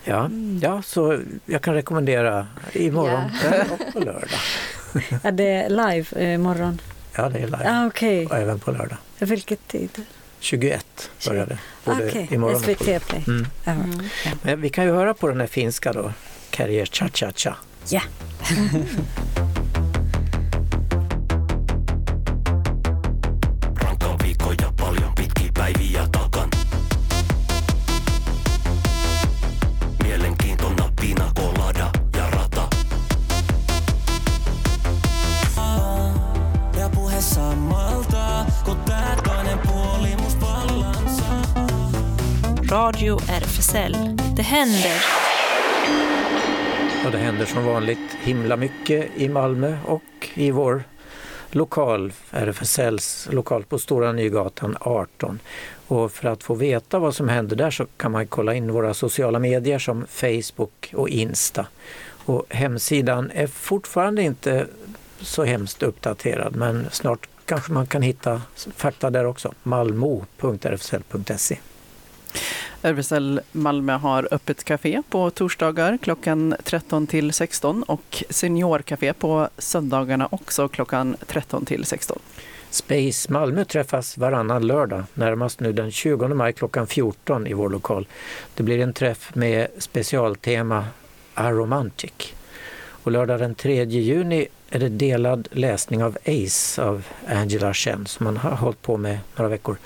Ja, 0.09 0.31
ja, 0.63 0.83
så 0.83 1.21
jag 1.47 1.63
kan 1.63 1.75
rekommendera 1.75 2.47
imorgon 2.73 3.31
kväll 3.41 3.67
och 3.71 3.93
på 3.93 3.99
lördag. 3.99 4.41
Är 5.23 5.33
det 5.33 5.69
live 5.69 6.07
eh, 6.17 6.35
imorgon? 6.35 6.81
Ja, 7.17 7.29
det 7.29 7.39
är 7.39 7.45
live. 7.45 7.65
Ah, 7.71 7.87
Okej. 7.87 8.27
Och 8.27 8.37
även 8.37 8.59
på 8.59 8.71
lördag. 8.71 8.99
Vilket 9.19 9.69
tid? 9.69 9.91
21 10.41 11.11
börjar 11.27 11.47
det. 11.47 11.59
Både 11.85 12.09
Okej, 12.09 12.29
imorgon 12.31 12.57
och 12.57 12.63
på 12.63 12.85
SVT 12.85 13.09
Play. 13.09 13.25
Mm. 13.27 13.47
Ja. 13.65 13.75
Ja. 14.25 14.31
Men 14.43 14.61
vi 14.61 14.71
kan 14.71 14.85
ju 14.85 14.93
höra 14.93 15.15
på 15.15 15.29
den 15.29 15.41
här 15.41 15.47
finska 15.47 15.93
då. 15.93 16.13
Carrier 16.51 16.87
Cha 16.87 17.09
Cha 17.15 17.33
Cha. 17.37 17.57
Ja. 17.89 18.03
Radio 42.99 43.19
RFSL. 43.29 43.97
Det 44.37 44.43
händer. 44.43 45.03
Och 47.07 47.13
det 47.13 47.19
händer 47.19 47.47
som 47.47 47.65
vanligt 47.65 48.17
himla 48.23 48.57
mycket 48.57 49.11
i 49.17 49.29
Malmö 49.29 49.79
och 49.85 50.03
i 50.35 50.51
vår 50.51 50.83
lokal, 51.51 52.13
RFSLs 52.31 53.29
lokal 53.33 53.65
på 53.65 53.79
Stora 53.79 54.13
Nygatan 54.13 54.77
18. 54.81 55.39
Och 55.89 56.13
för 56.13 56.29
att 56.29 56.43
få 56.43 56.55
veta 56.55 56.99
vad 56.99 57.15
som 57.15 57.29
händer 57.29 57.57
där 57.57 57.71
så 57.71 57.87
kan 57.97 58.13
man 58.13 58.27
kolla 58.27 58.55
in 58.55 58.73
våra 58.73 58.95
sociala 58.95 59.39
medier 59.39 59.79
som 59.79 60.07
Facebook 60.09 60.93
och 60.97 61.09
Insta. 61.09 61.67
Och 62.25 62.47
hemsidan 62.49 63.31
är 63.35 63.47
fortfarande 63.47 64.23
inte 64.23 64.67
så 65.21 65.45
hemskt 65.45 65.83
uppdaterad 65.83 66.57
men 66.57 66.87
snart 66.93 67.29
kanske 67.45 67.73
man 67.73 67.87
kan 67.87 68.03
hitta 68.03 68.43
fakta 68.77 69.11
där 69.11 69.25
också. 69.25 69.55
malmo.rfsl.se 69.63 71.59
RFSL 72.83 73.41
Malmö 73.53 73.93
har 73.93 74.29
öppet 74.31 74.65
café 74.65 75.03
på 75.09 75.31
torsdagar 75.31 75.99
klockan 76.03 76.55
13 76.65 77.07
till 77.07 77.33
16 77.33 77.83
och 77.83 78.25
seniorkafé 78.31 79.13
på 79.13 79.49
söndagarna 79.59 80.29
också 80.31 80.69
klockan 80.69 81.17
13 81.27 81.65
till 81.65 81.85
16. 81.85 82.19
Space 82.71 83.33
Malmö 83.33 83.65
träffas 83.65 84.19
varannan 84.19 84.67
lördag, 84.67 85.05
närmast 85.15 85.61
nu 85.61 85.73
den 85.73 85.91
20 85.91 86.29
maj 86.29 86.53
klockan 86.53 86.87
14 86.87 87.47
i 87.47 87.53
vår 87.53 87.69
lokal. 87.69 88.07
Det 88.55 88.63
blir 88.63 88.79
en 88.79 88.93
träff 88.93 89.35
med 89.35 89.69
specialtema 89.79 90.85
Aromantic. 91.35 92.35
Och 93.03 93.13
lördag 93.13 93.41
den 93.41 93.55
3 93.55 93.85
juni 93.85 94.49
är 94.71 94.79
det 94.79 94.89
delad 94.89 95.49
läsning 95.51 96.05
av 96.05 96.19
Ace 96.27 96.83
av 96.83 97.05
Angela 97.29 97.75
Chen 97.75 98.07
som 98.07 98.25
man 98.25 98.37
har 98.37 98.51
hållit 98.51 98.83
på 98.83 98.97
med 98.97 99.19
några 99.37 99.49
veckor. 99.49 99.77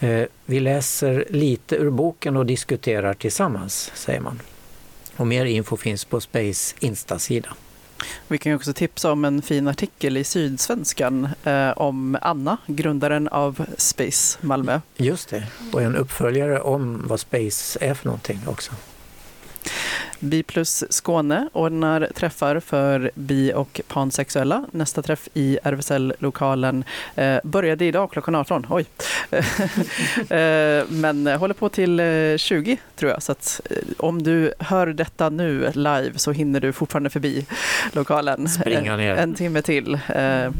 Eh, 0.00 0.22
Vi 0.46 0.60
läser 0.60 1.24
lite 1.30 1.76
ur 1.76 1.90
boken 1.90 2.36
och 2.36 2.46
diskuterar 2.46 3.14
tillsammans, 3.14 3.92
säger 3.94 4.20
man. 4.20 4.40
Och 5.16 5.26
mer 5.26 5.44
info 5.44 5.76
finns 5.76 6.04
på 6.04 6.20
Space 6.20 6.74
Insta-sida. 6.80 7.48
Vi 8.28 8.38
kan 8.38 8.54
också 8.54 8.72
tipsa 8.72 9.12
om 9.12 9.24
en 9.24 9.42
fin 9.42 9.68
artikel 9.68 10.16
i 10.16 10.24
Sydsvenskan 10.24 11.28
eh, 11.44 11.70
om 11.70 12.18
Anna, 12.22 12.56
grundaren 12.66 13.28
av 13.28 13.66
Space 13.76 14.38
Malmö. 14.40 14.80
Just 14.96 15.28
det, 15.28 15.46
och 15.72 15.82
en 15.82 15.96
uppföljare 15.96 16.60
om 16.60 17.02
vad 17.08 17.20
Space 17.20 17.78
är 17.80 17.94
för 17.94 18.06
någonting 18.06 18.40
också. 18.46 18.72
Bi 20.20 20.42
plus 20.42 20.84
Skåne 20.90 21.48
ordnar 21.52 22.08
träffar 22.14 22.60
för 22.60 23.10
bi 23.14 23.52
och 23.54 23.80
pansexuella. 23.88 24.64
Nästa 24.70 25.02
träff 25.02 25.28
i 25.34 25.58
RFSL-lokalen 25.62 26.84
eh, 27.14 27.38
började 27.44 27.84
idag 27.84 28.10
klockan 28.10 28.34
18. 28.34 28.66
Oj! 28.70 28.86
eh, 29.30 30.84
men 30.88 31.26
håller 31.26 31.54
på 31.54 31.68
till 31.68 32.00
eh, 32.00 32.36
20 32.36 32.76
tror 32.96 33.10
jag. 33.10 33.22
Så 33.22 33.32
att, 33.32 33.60
eh, 33.70 33.76
om 33.98 34.22
du 34.22 34.52
hör 34.58 34.86
detta 34.86 35.28
nu 35.28 35.70
live 35.74 36.12
så 36.16 36.32
hinner 36.32 36.60
du 36.60 36.72
fortfarande 36.72 37.10
förbi 37.10 37.46
lokalen. 37.92 38.48
Springa 38.48 38.96
ner. 38.96 39.16
En 39.16 39.34
timme 39.34 39.62
till 39.62 39.94
eh, 39.94 40.50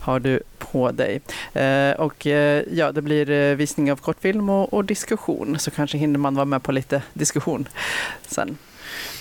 har 0.00 0.20
du 0.20 0.40
på 0.58 0.90
dig. 0.92 1.20
Eh, 1.52 1.92
och 2.00 2.26
eh, 2.26 2.64
ja, 2.72 2.92
det 2.92 3.02
blir 3.02 3.30
eh, 3.30 3.54
visning 3.54 3.92
av 3.92 3.96
kortfilm 3.96 4.50
och, 4.50 4.74
och 4.74 4.84
diskussion. 4.84 5.58
Så 5.58 5.70
kanske 5.70 5.98
hinner 5.98 6.18
man 6.18 6.34
vara 6.34 6.44
med 6.44 6.62
på 6.62 6.72
lite 6.72 7.02
diskussion 7.14 7.68
sen. 8.26 8.58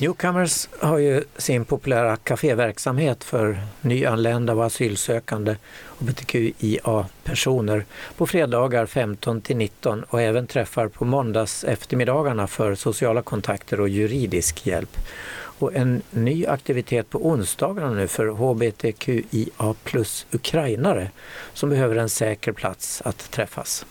Newcomers 0.02 0.70
har 0.80 0.98
ju 0.98 1.24
sin 1.38 1.66
populära 1.66 2.18
kaféverksamhet 2.18 3.24
för 3.24 3.62
nyanlända 3.82 4.54
och 4.54 4.66
asylsökande 4.66 5.56
hbtqia-personer 6.00 7.86
på 8.18 8.28
fredagar 8.28 8.86
15 8.86 9.42
till 9.42 9.58
19 9.58 10.04
och 10.04 10.22
även 10.22 10.48
träffar 10.48 10.88
på 10.88 11.06
måndags 11.06 11.64
eftermiddagarna 11.64 12.48
för 12.48 12.76
sociala 12.76 13.22
kontakter 13.22 13.80
och 13.82 13.90
juridisk 13.90 14.68
hjälp. 14.68 14.98
Och 15.32 15.76
en 15.76 16.02
ny 16.12 16.46
aktivitet 16.46 17.10
på 17.10 17.28
onsdagarna 17.28 17.94
nu 17.94 18.08
för 18.08 18.28
hbtqia 18.28 19.74
plus 19.84 20.26
ukrainare 20.32 21.12
som 21.54 21.70
behöver 21.70 21.96
en 21.96 22.10
säker 22.10 22.52
plats 22.52 23.02
att 23.06 23.32
träffas. 23.32 23.86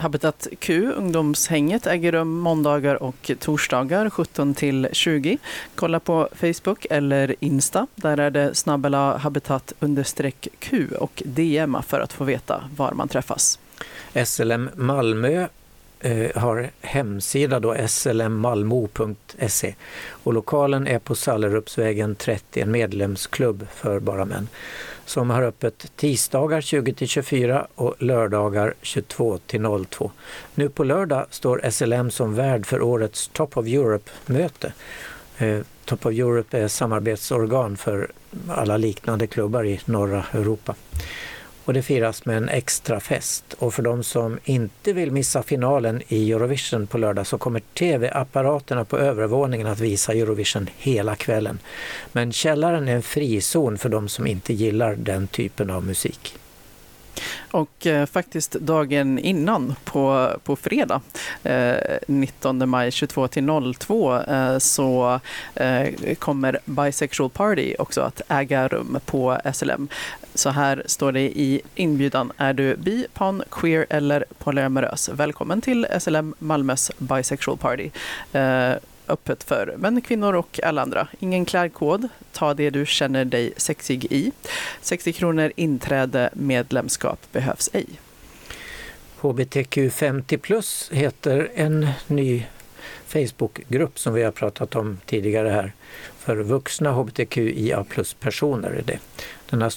Habitat 0.00 0.46
Q, 0.58 0.92
ungdomshänget, 0.92 1.86
äger 1.86 2.12
rum 2.12 2.38
måndagar 2.38 3.02
och 3.02 3.30
torsdagar 3.38 4.10
17 4.10 4.54
till 4.54 4.88
20. 4.92 5.38
Kolla 5.74 6.00
på 6.00 6.28
Facebook 6.32 6.86
eller 6.90 7.34
Insta. 7.40 7.86
Där 7.94 8.20
är 8.20 8.30
det 8.30 8.54
snabbela 8.54 9.16
habitat 9.16 9.72
understreck 9.80 10.48
Q 10.58 10.88
och 10.98 11.22
DMa 11.26 11.82
för 11.82 12.00
att 12.00 12.12
få 12.12 12.24
veta 12.24 12.64
var 12.76 12.92
man 12.92 13.08
träffas. 13.08 13.58
SLM 14.24 14.70
Malmö 14.74 15.46
Eh, 16.02 16.40
har 16.40 16.70
hemsida 16.80 17.60
då 17.60 17.76
slmmalmo.se 17.86 19.74
och 20.08 20.32
lokalen 20.32 20.86
är 20.86 20.98
på 20.98 21.14
Sallerupsvägen 21.14 22.14
30, 22.14 22.60
en 22.60 22.70
medlemsklubb 22.70 23.66
för 23.74 24.00
bara 24.00 24.24
män 24.24 24.48
som 25.04 25.30
har 25.30 25.42
öppet 25.42 25.92
tisdagar 25.96 26.60
20-24 26.60 27.66
och 27.74 27.94
lördagar 27.98 28.74
22-02. 28.82 30.10
Nu 30.54 30.68
på 30.68 30.84
lördag 30.84 31.26
står 31.30 31.70
SLM 31.70 32.10
som 32.10 32.34
värd 32.34 32.66
för 32.66 32.82
årets 32.82 33.28
Top 33.28 33.56
of 33.56 33.66
Europe-möte. 33.66 34.72
Eh, 35.38 35.60
Top 35.84 36.06
of 36.06 36.12
Europe 36.12 36.58
är 36.58 36.68
samarbetsorgan 36.68 37.76
för 37.76 38.10
alla 38.48 38.76
liknande 38.76 39.26
klubbar 39.26 39.64
i 39.64 39.80
norra 39.84 40.24
Europa. 40.32 40.74
Och 41.64 41.74
det 41.74 41.82
firas 41.82 42.24
med 42.24 42.36
en 42.36 42.48
extra 42.48 43.00
fest. 43.00 43.54
Och 43.58 43.74
för 43.74 43.82
de 43.82 44.02
som 44.02 44.38
inte 44.44 44.92
vill 44.92 45.12
missa 45.12 45.42
finalen 45.42 46.02
i 46.08 46.32
Eurovision 46.32 46.86
på 46.86 46.98
lördag 46.98 47.26
så 47.26 47.38
kommer 47.38 47.60
tv-apparaterna 47.60 48.84
på 48.84 48.98
övervåningen 48.98 49.66
att 49.66 49.80
visa 49.80 50.12
Eurovision 50.12 50.68
hela 50.76 51.16
kvällen. 51.16 51.58
Men 52.12 52.32
källaren 52.32 52.88
är 52.88 52.94
en 52.94 53.02
frizon 53.02 53.78
för 53.78 53.88
de 53.88 54.08
som 54.08 54.26
inte 54.26 54.52
gillar 54.52 54.94
den 54.94 55.26
typen 55.26 55.70
av 55.70 55.86
musik. 55.86 56.34
Och 57.50 57.86
eh, 57.86 58.06
faktiskt 58.06 58.52
dagen 58.52 59.18
innan, 59.18 59.74
på, 59.84 60.30
på 60.44 60.56
fredag, 60.56 61.00
eh, 61.42 61.74
19 62.08 62.68
maj 62.68 62.90
22 62.90 63.28
till 63.28 63.74
02, 63.78 64.16
eh, 64.16 64.58
så 64.58 65.20
eh, 65.54 66.14
kommer 66.18 66.58
Bisexual 66.64 67.30
Party 67.30 67.74
också 67.78 68.00
att 68.00 68.20
äga 68.28 68.68
rum 68.68 68.98
på 69.06 69.38
SLM. 69.54 69.88
Så 70.34 70.50
här 70.50 70.82
står 70.86 71.12
det 71.12 71.20
i 71.20 71.60
inbjudan. 71.74 72.32
Är 72.36 72.52
du 72.52 72.76
bi, 72.76 73.06
pan, 73.14 73.42
queer 73.50 73.86
eller 73.90 74.24
polyamorös? 74.38 75.08
Välkommen 75.08 75.60
till 75.60 75.86
SLM 76.00 76.34
Malmös 76.38 76.90
Bisexual 76.98 77.58
Party. 77.58 77.90
Eh, 78.32 78.74
öppet 79.08 79.44
för 79.44 79.74
män, 79.78 80.00
kvinnor 80.00 80.34
och 80.34 80.60
alla 80.62 80.82
andra. 80.82 81.08
Ingen 81.18 81.44
klädkod. 81.44 82.08
Ta 82.32 82.54
det 82.54 82.70
du 82.70 82.86
känner 82.86 83.24
dig 83.24 83.52
sexig 83.56 84.04
i. 84.12 84.32
60 84.80 85.12
kronor 85.12 85.52
inträde. 85.56 86.30
Medlemskap 86.32 87.32
behövs 87.32 87.70
ej. 87.72 87.86
HBTQ50 89.20 90.36
plus 90.36 90.90
heter 90.92 91.50
en 91.54 91.88
ny 92.06 92.46
Facebookgrupp 93.06 93.98
som 93.98 94.14
vi 94.14 94.22
har 94.22 94.32
pratat 94.32 94.74
om 94.76 94.98
tidigare 95.06 95.48
här. 95.48 95.72
För 96.18 96.36
vuxna 96.36 96.92
hbtqia 96.92 97.84
plus-personer 97.84 98.70
är 98.70 98.82
det. 98.82 98.98
Den 99.50 99.62
har 99.62 99.70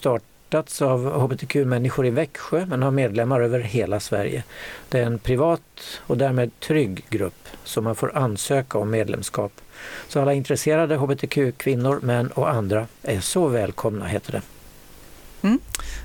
startats 0.53 0.81
av 0.81 1.21
hbtq-människor 1.21 2.05
i 2.05 2.09
Växjö 2.09 2.65
men 2.65 2.81
har 2.81 2.91
medlemmar 2.91 3.41
över 3.41 3.59
hela 3.59 3.99
Sverige. 3.99 4.43
Det 4.89 4.99
är 4.99 5.03
en 5.03 5.19
privat 5.19 5.61
och 6.07 6.17
därmed 6.17 6.59
trygg 6.59 7.05
grupp 7.09 7.47
som 7.63 7.83
man 7.83 7.95
får 7.95 8.17
ansöka 8.17 8.77
om 8.77 8.91
medlemskap. 8.91 9.51
Så 10.07 10.21
alla 10.21 10.33
intresserade 10.33 10.95
hbtq-kvinnor, 10.95 11.99
män 12.01 12.27
och 12.27 12.49
andra 12.49 12.87
är 13.01 13.19
så 13.19 13.47
välkomna, 13.47 14.05
heter 14.05 14.31
det. 14.31 14.41
Mm. 15.47 15.59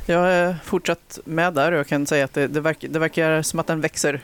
Jag 0.06 0.18
har 0.18 0.56
fortsatt 0.64 1.18
med 1.24 1.54
där 1.54 1.72
och 1.72 1.78
jag 1.78 1.86
kan 1.86 2.06
säga 2.06 2.24
att 2.24 2.34
det, 2.34 2.46
det, 2.46 2.60
verkar, 2.60 2.88
det 2.88 2.98
verkar 2.98 3.42
som 3.42 3.60
att 3.60 3.66
den 3.66 3.80
växer 3.80 4.20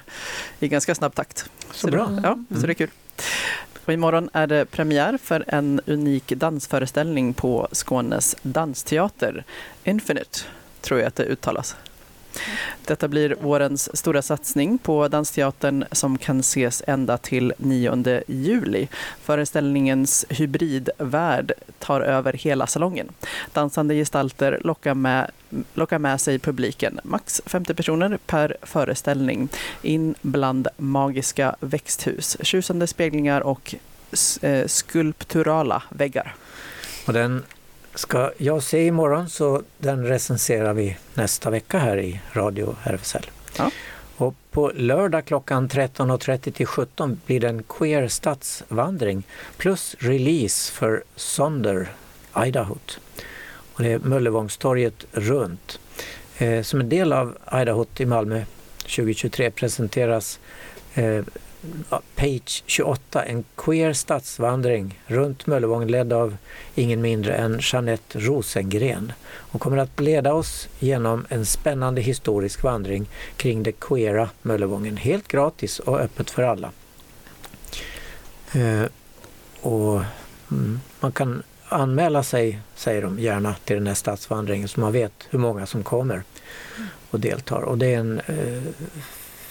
i 0.60 0.68
ganska 0.68 0.94
snabb 0.94 1.14
takt. 1.14 1.50
Så 1.72 1.86
bra. 1.86 2.06
Det, 2.06 2.20
ja, 2.22 2.38
så 2.60 2.66
det 2.66 2.72
är 2.72 2.74
kul. 2.74 2.90
Och 3.84 3.92
imorgon 3.92 4.30
är 4.32 4.46
det 4.46 4.64
premiär 4.64 5.18
för 5.18 5.44
en 5.48 5.80
unik 5.86 6.26
dansföreställning 6.26 7.34
på 7.34 7.68
Skånes 7.72 8.36
dansteater. 8.42 9.44
Infinite, 9.84 10.38
tror 10.80 11.00
jag 11.00 11.06
att 11.08 11.16
det 11.16 11.24
uttalas. 11.24 11.76
Detta 12.84 13.08
blir 13.08 13.36
vårens 13.40 13.96
stora 13.96 14.22
satsning 14.22 14.78
på 14.78 15.08
Dansteatern 15.08 15.84
som 15.92 16.18
kan 16.18 16.40
ses 16.40 16.82
ända 16.86 17.18
till 17.18 17.52
9 17.58 18.22
juli. 18.26 18.88
Föreställningens 19.22 20.24
hybridvärld 20.28 21.52
tar 21.78 22.00
över 22.00 22.32
hela 22.32 22.66
salongen. 22.66 23.08
Dansande 23.52 23.94
gestalter 23.94 24.60
lockar 24.64 24.94
med, 24.94 25.30
lockar 25.74 25.98
med 25.98 26.20
sig 26.20 26.38
publiken. 26.38 27.00
Max 27.04 27.42
50 27.46 27.74
personer 27.74 28.18
per 28.26 28.56
föreställning. 28.62 29.48
In 29.82 30.14
bland 30.22 30.68
magiska 30.76 31.56
växthus, 31.60 32.36
tjusande 32.40 32.86
speglingar 32.86 33.40
och 33.40 33.74
eh, 34.42 34.66
skulpturala 34.66 35.82
väggar. 35.88 36.34
Och 37.06 37.12
den 37.12 37.42
ska 37.94 38.32
jag 38.38 38.62
se 38.62 38.86
imorgon 38.86 39.28
så 39.28 39.62
den 39.78 40.06
recenserar 40.06 40.74
vi 40.74 40.96
nästa 41.14 41.50
vecka 41.50 41.78
här 41.78 41.98
i 41.98 42.20
Radio 42.32 42.76
RFSL. 42.84 43.26
Ja. 43.58 43.70
Och 44.16 44.34
på 44.50 44.72
lördag 44.74 45.24
klockan 45.24 45.68
13.30 45.68 46.50
till 46.50 46.66
17 46.66 47.20
blir 47.26 47.40
det 47.40 47.48
en 47.48 47.62
queer 47.62 48.08
stadsvandring 48.08 49.22
plus 49.56 49.96
release 49.98 50.72
för 50.72 51.04
Sonder 51.16 51.88
Idaho. 52.46 52.76
Och 53.74 53.82
det 53.82 53.92
är 53.92 53.98
Möllevångstorget 53.98 55.04
runt. 55.12 55.80
Eh, 56.38 56.62
som 56.62 56.80
en 56.80 56.88
del 56.88 57.12
av 57.12 57.38
Idaho 57.52 57.86
i 57.96 58.06
Malmö 58.06 58.44
2023 58.78 59.50
presenteras 59.50 60.40
eh, 60.94 61.24
Page 62.14 62.62
28, 62.66 63.22
en 63.22 63.44
queer 63.56 63.92
stadsvandring 63.92 65.00
runt 65.06 65.46
Möllevång 65.46 65.86
ledd 65.86 66.12
av 66.12 66.36
ingen 66.74 67.00
mindre 67.00 67.34
än 67.34 67.58
Jeanette 67.62 68.18
Rosengren 68.18 69.12
Hon 69.54 69.58
kommer 69.58 69.76
att 69.76 70.00
leda 70.00 70.34
oss 70.34 70.68
genom 70.78 71.26
en 71.28 71.46
spännande 71.46 72.00
historisk 72.00 72.62
vandring 72.62 73.06
kring 73.36 73.62
det 73.62 73.72
queera 73.72 74.30
Möllevången. 74.42 74.96
Helt 74.96 75.28
gratis 75.28 75.78
och 75.78 76.00
öppet 76.00 76.30
för 76.30 76.42
alla. 76.42 76.70
Eh, 78.52 78.84
och 79.60 80.02
mm, 80.50 80.80
Man 81.00 81.12
kan 81.12 81.42
anmäla 81.68 82.22
sig, 82.22 82.60
säger 82.74 83.02
de 83.02 83.18
gärna, 83.18 83.54
till 83.64 83.76
den 83.76 83.86
här 83.86 83.94
stadsvandringen 83.94 84.68
så 84.68 84.80
man 84.80 84.92
vet 84.92 85.12
hur 85.30 85.38
många 85.38 85.66
som 85.66 85.82
kommer 85.82 86.22
och 87.10 87.20
deltar. 87.20 87.60
Och 87.60 87.78
det 87.78 87.94
är 87.94 87.98
en 87.98 88.20
eh, 88.20 88.62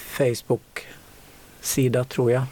Facebook 0.09 0.87
sida 1.63 2.03
tror 2.03 2.31
jag. 2.31 2.43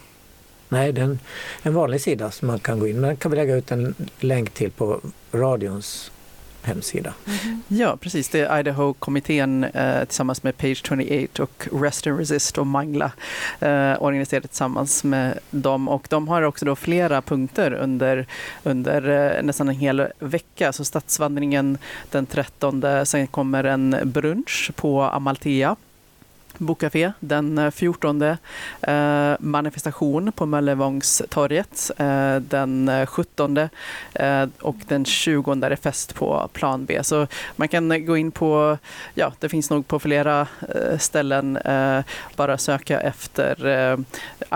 Nej, 0.70 0.94
det 0.94 1.02
är 1.02 1.06
en, 1.06 1.20
en 1.64 1.74
vanlig 1.74 2.02
sida 2.02 2.32
som 2.32 2.48
man 2.48 2.60
kan 2.60 2.80
gå 2.80 2.88
in 2.88 3.00
Men 3.00 3.16
kan 3.16 3.32
vi 3.32 3.38
lägga 3.38 3.56
ut 3.56 3.72
en 3.72 3.96
länk 4.20 4.50
till 4.50 4.72
på 4.72 5.02
radions 5.32 6.12
hemsida. 6.64 7.14
Ja, 7.68 7.98
precis. 7.98 8.30
Det 8.30 8.40
är 8.40 8.60
Idaho-kommittén 8.60 9.64
eh, 9.64 10.06
tillsammans 10.06 10.44
med 10.44 10.58
Page 10.58 10.86
28 10.88 11.44
och 11.44 11.68
Rest 11.72 12.08
and 12.08 12.20
Resist 12.20 12.58
och 12.58 12.68
Mangla 12.68 13.12
eh, 13.60 14.04
organiserat 14.04 14.44
tillsammans 14.44 15.04
med 15.04 15.40
dem. 15.52 15.90
Och 15.90 16.08
de 16.10 16.28
har 16.28 16.42
också 16.42 16.66
då 16.66 16.76
flera 16.76 17.22
punkter 17.22 17.74
under, 17.74 18.26
under 18.64 19.10
eh, 19.10 19.44
nästan 19.44 19.70
en 19.70 19.76
hel 19.76 20.08
vecka. 20.20 20.74
Så 20.74 20.86
stadsvandringen 20.86 21.78
den 22.12 22.26
13, 22.26 22.84
sen 23.06 23.28
kommer 23.28 23.64
en 23.64 23.96
brunch 24.04 24.72
på 24.76 25.02
Amalthea 25.02 25.76
Bokcafé 26.62 27.12
den 27.20 27.58
eh, 27.58 27.72
14. 27.72 28.22
Eh, 28.22 28.38
manifestation 29.40 30.32
på 30.32 30.46
Möllevångstorget 30.46 31.92
eh, 31.98 32.36
den 32.36 32.90
eh, 32.90 33.06
17 33.06 33.58
eh, 34.14 34.48
och 34.60 34.76
den 34.88 35.06
20 35.06 35.52
är 35.52 35.70
det 35.70 35.76
fest 35.76 36.16
på 36.16 36.50
plan 36.54 36.86
B. 36.86 37.04
Så 37.04 37.28
man 37.56 37.68
kan 37.68 38.06
gå 38.06 38.18
in 38.18 38.32
på, 38.32 38.78
ja 39.14 39.34
det 39.40 39.50
finns 39.50 39.70
nog 39.70 39.88
på 39.88 40.00
flera 40.00 40.48
eh, 40.76 40.98
ställen, 40.98 41.58
eh, 41.58 42.04
bara 42.36 42.58
söka 42.58 43.00
efter 43.00 43.68
eh, 43.68 43.98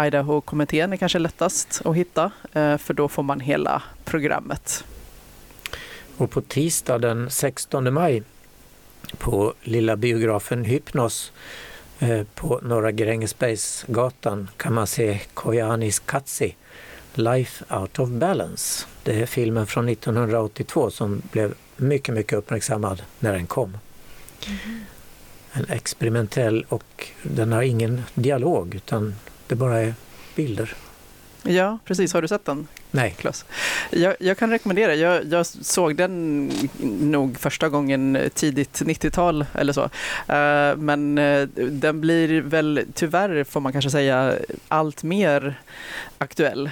Idaho-kommittén 0.06 0.94
är 0.94 0.98
kanske 0.98 1.20
lättast 1.20 1.82
att 1.86 1.96
hitta 1.96 2.32
eh, 2.54 2.78
för 2.78 2.94
då 2.94 3.08
får 3.08 3.24
man 3.24 3.40
hela 3.40 3.82
programmet. 4.04 4.84
Och 6.18 6.32
på 6.32 6.42
tisdag 6.42 6.98
den 6.98 7.30
16 7.30 7.94
maj 7.94 8.24
på 9.18 9.54
lilla 9.62 9.96
biografen 9.96 10.66
Hypnos 10.66 11.32
på 12.36 12.60
Norra 12.64 12.92
Grängesbergsgatan 12.92 14.50
kan 14.58 14.74
man 14.74 14.88
se 14.88 15.20
Koyanis 15.34 16.00
Katsi, 16.00 16.56
Life 17.14 17.76
Out 17.76 18.00
of 18.00 18.10
Balance. 18.10 18.86
Det 19.04 19.22
är 19.22 19.26
filmen 19.26 19.68
från 19.68 19.90
1982 19.90 20.92
som 20.92 21.22
blev 21.32 21.54
mycket, 21.78 22.16
mycket 22.16 22.38
uppmärksammad 22.38 23.02
när 23.20 23.34
den 23.34 23.48
kom. 23.48 23.78
En 25.52 25.66
experimentell 25.70 26.66
och 26.70 27.08
den 27.24 27.52
har 27.52 27.62
ingen 27.62 28.02
dialog 28.14 28.76
utan 28.76 29.16
det 29.48 29.56
bara 29.56 29.80
är 29.80 29.94
bilder. 30.36 30.76
Ja, 31.44 31.80
precis. 31.86 32.14
Har 32.14 32.22
du 32.22 32.28
sett 32.28 32.46
den? 32.46 32.68
Nej. 32.96 33.16
Klas. 33.18 33.46
Jag, 33.90 34.16
jag 34.20 34.38
kan 34.38 34.50
rekommendera. 34.50 34.96
Jag, 34.96 35.26
jag 35.26 35.46
såg 35.46 35.96
den 35.96 36.48
nog 37.02 37.40
första 37.40 37.70
gången 37.70 38.18
tidigt 38.34 38.82
90-tal 38.82 39.46
eller 39.54 39.74
så. 39.74 39.84
Eh, 40.34 40.76
men 40.78 41.18
eh, 41.18 41.48
den 41.56 42.02
blir 42.02 42.42
väl 42.42 42.86
tyvärr, 42.94 43.44
får 43.44 43.60
man 43.60 43.72
kanske 43.72 43.92
säga, 43.92 44.34
allt 44.68 45.04
mer 45.04 45.60
aktuell. 46.18 46.70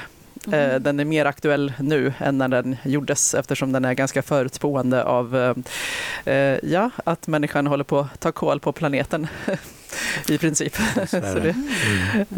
Eh, 0.53 0.75
Den 0.75 0.99
är 0.99 1.05
mer 1.05 1.25
aktuell 1.25 1.73
nu 1.79 2.13
än 2.19 2.37
när 2.37 2.47
den 2.47 2.77
gjordes 2.83 3.33
eftersom 3.33 3.71
den 3.71 3.85
är 3.85 3.93
ganska 3.93 4.21
förutspående 4.21 5.03
av 5.03 5.55
ja, 6.63 6.89
att 7.05 7.27
människan 7.27 7.67
håller 7.67 7.83
på 7.83 7.99
att 7.99 8.19
ta 8.19 8.31
koll 8.31 8.59
på 8.59 8.71
planeten 8.71 9.27
i 10.27 10.37
princip. 10.37 10.75
Så 11.07 11.19
det, 11.19 11.55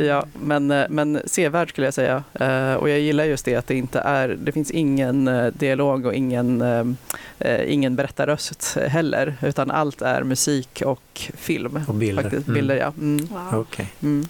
ja, 0.03 0.25
men, 0.33 0.71
eh, 0.71 0.85
men 0.89 1.21
sevärd 1.25 1.69
skulle 1.69 1.87
jag 1.87 1.93
säga. 1.93 2.23
Eh, 2.33 2.73
Och 2.73 2.89
jag 2.89 2.99
gillar 2.99 3.25
just 3.25 3.45
det 3.45 3.55
att 3.55 3.67
det 3.67 3.75
inte 3.75 3.99
är, 3.99 4.27
det 4.29 4.51
finns 4.51 4.71
ingen 4.71 5.27
eh, 5.27 5.47
dialog 5.53 6.05
och 6.05 6.13
ingen, 6.13 6.63
ingen 7.65 7.95
berättarröst 7.95 8.77
heller, 8.87 9.35
utan 9.41 9.71
allt 9.71 10.01
är 10.01 10.23
musik 10.23 10.81
och 10.85 11.31
film. 11.33 11.79
Och 11.87 11.95
bilder. 11.95 12.23
Faktiskt. 12.23 12.47
Mm. 12.47 12.55
bilder 12.55 12.75
ja. 12.75 12.93
Mm. 12.97 13.27
Okej. 13.53 13.87
Mm. 14.01 14.25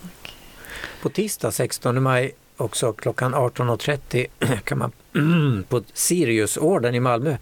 På 1.01 1.09
tisdag 1.09 1.51
16 1.51 2.03
maj 2.03 2.32
också 2.57 2.93
klockan 2.93 3.36
18.30 3.36 4.28
kan 4.63 4.78
man 4.78 4.91
på 5.69 5.82
Siriusorden 5.93 6.95
i 6.95 6.99
Malmö 6.99 7.38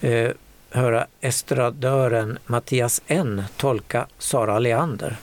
eh, 0.00 0.30
höra 0.74 1.06
estradören 1.20 2.38
Mattias 2.46 3.02
N 3.06 3.42
tolka 3.56 4.06
Sara 4.18 4.58
Leander. 4.58 5.16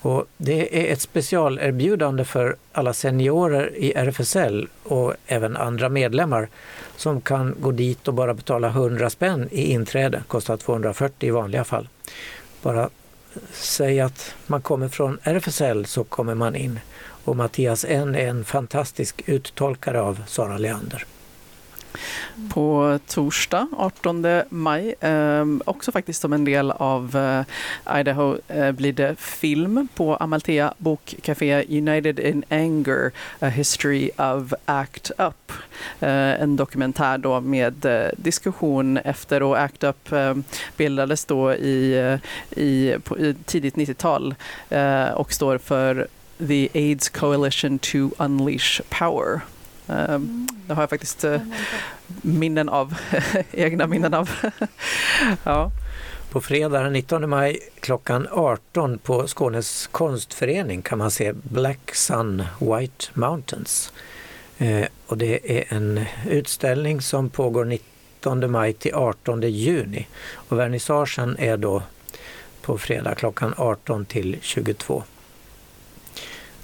Och 0.00 0.26
det 0.36 0.88
är 0.88 0.92
ett 0.92 1.00
specialerbjudande 1.00 2.24
för 2.24 2.56
alla 2.72 2.92
seniorer 2.92 3.76
i 3.76 3.92
RFSL 3.92 4.68
och 4.82 5.14
även 5.26 5.56
andra 5.56 5.88
medlemmar 5.88 6.48
som 6.96 7.20
kan 7.20 7.54
gå 7.60 7.70
dit 7.70 8.08
och 8.08 8.14
bara 8.14 8.34
betala 8.34 8.68
100 8.68 9.10
spänn 9.10 9.48
i 9.52 9.72
inträde, 9.72 10.22
kostar 10.28 10.56
240 10.56 11.28
i 11.28 11.30
vanliga 11.30 11.64
fall. 11.64 11.88
Bara 12.62 12.90
säg 13.52 14.00
att 14.00 14.34
man 14.46 14.62
kommer 14.62 14.88
från 14.88 15.18
RFSL 15.22 15.86
så 15.86 16.04
kommer 16.04 16.34
man 16.34 16.56
in. 16.56 16.80
Och 17.24 17.36
Mattias 17.36 17.84
N 17.88 18.14
är 18.14 18.28
en 18.28 18.44
fantastisk 18.44 19.22
uttolkare 19.26 20.00
av 20.00 20.22
Sara 20.26 20.58
Leander. 20.58 21.06
På 22.50 22.98
torsdag 23.06 23.66
18 23.76 24.26
maj, 24.48 24.94
eh, 25.00 25.44
också 25.64 25.92
faktiskt 25.92 26.20
som 26.20 26.32
en 26.32 26.44
del 26.44 26.70
av 26.70 27.16
eh, 27.16 28.00
Idaho, 28.00 28.36
eh, 28.48 28.72
blir 28.72 28.92
det 28.92 29.20
film 29.20 29.88
på 29.94 30.16
Amalthea 30.16 30.74
Bokcafé 30.78 31.64
United 31.68 32.18
in 32.18 32.44
Anger, 32.50 33.12
A 33.40 33.48
History 33.48 34.10
of 34.16 34.52
ACT 34.64 35.10
UP. 35.18 35.52
Eh, 36.00 36.42
en 36.42 36.56
dokumentär 36.56 37.18
då 37.18 37.40
med 37.40 37.84
eh, 37.84 38.08
diskussion 38.16 38.96
efter 38.96 39.42
och 39.42 39.58
ACT 39.58 39.84
UP 39.84 40.12
eh, 40.12 40.34
bildades 40.76 41.24
då 41.24 41.54
i, 41.54 41.98
eh, 41.98 42.60
i, 42.62 42.96
på, 43.04 43.18
i 43.18 43.34
tidigt 43.44 43.74
90-tal 43.74 44.34
eh, 44.70 45.08
och 45.08 45.32
står 45.32 45.58
för 45.58 46.06
The 46.38 46.68
AIDS 46.74 47.08
Coalition 47.08 47.78
to 47.78 48.10
Unleash 48.18 48.80
Power. 48.88 49.40
Ehm, 49.88 50.14
mm. 50.14 50.48
Det 50.66 50.74
har 50.74 50.82
jag 50.82 50.90
faktiskt 50.90 51.24
eh, 51.24 51.40
minnen 52.22 52.68
av, 52.68 52.94
egna 53.52 53.86
minnen 53.86 54.14
av. 54.14 54.30
ja. 55.44 55.70
På 56.30 56.40
fredag 56.40 56.82
den 56.82 56.92
19 56.92 57.30
maj 57.30 57.58
klockan 57.80 58.28
18 58.30 58.98
på 58.98 59.26
Skånes 59.26 59.86
konstförening 59.86 60.82
kan 60.82 60.98
man 60.98 61.10
se 61.10 61.32
Black 61.32 61.94
Sun 61.94 62.44
White 62.60 63.06
Mountains. 63.14 63.92
Eh, 64.58 64.86
och 65.06 65.18
det 65.18 65.58
är 65.58 65.76
en 65.76 66.04
utställning 66.28 67.00
som 67.00 67.30
pågår 67.30 67.64
19 67.64 68.50
maj 68.50 68.72
till 68.72 68.94
18 68.94 69.42
juni. 69.42 70.06
Och 70.34 70.58
vernissagen 70.58 71.36
är 71.38 71.56
då 71.56 71.82
på 72.62 72.78
fredag 72.78 73.14
klockan 73.14 73.54
18 73.56 74.04
till 74.04 74.36
22. 74.40 75.04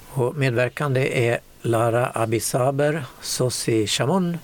Och 0.09 0.35
medverkande 0.35 1.29
är 1.29 1.39
Lara 1.61 2.11
Abisaber, 2.13 3.03
Sossi 3.21 3.87
Chamon, 3.87 4.37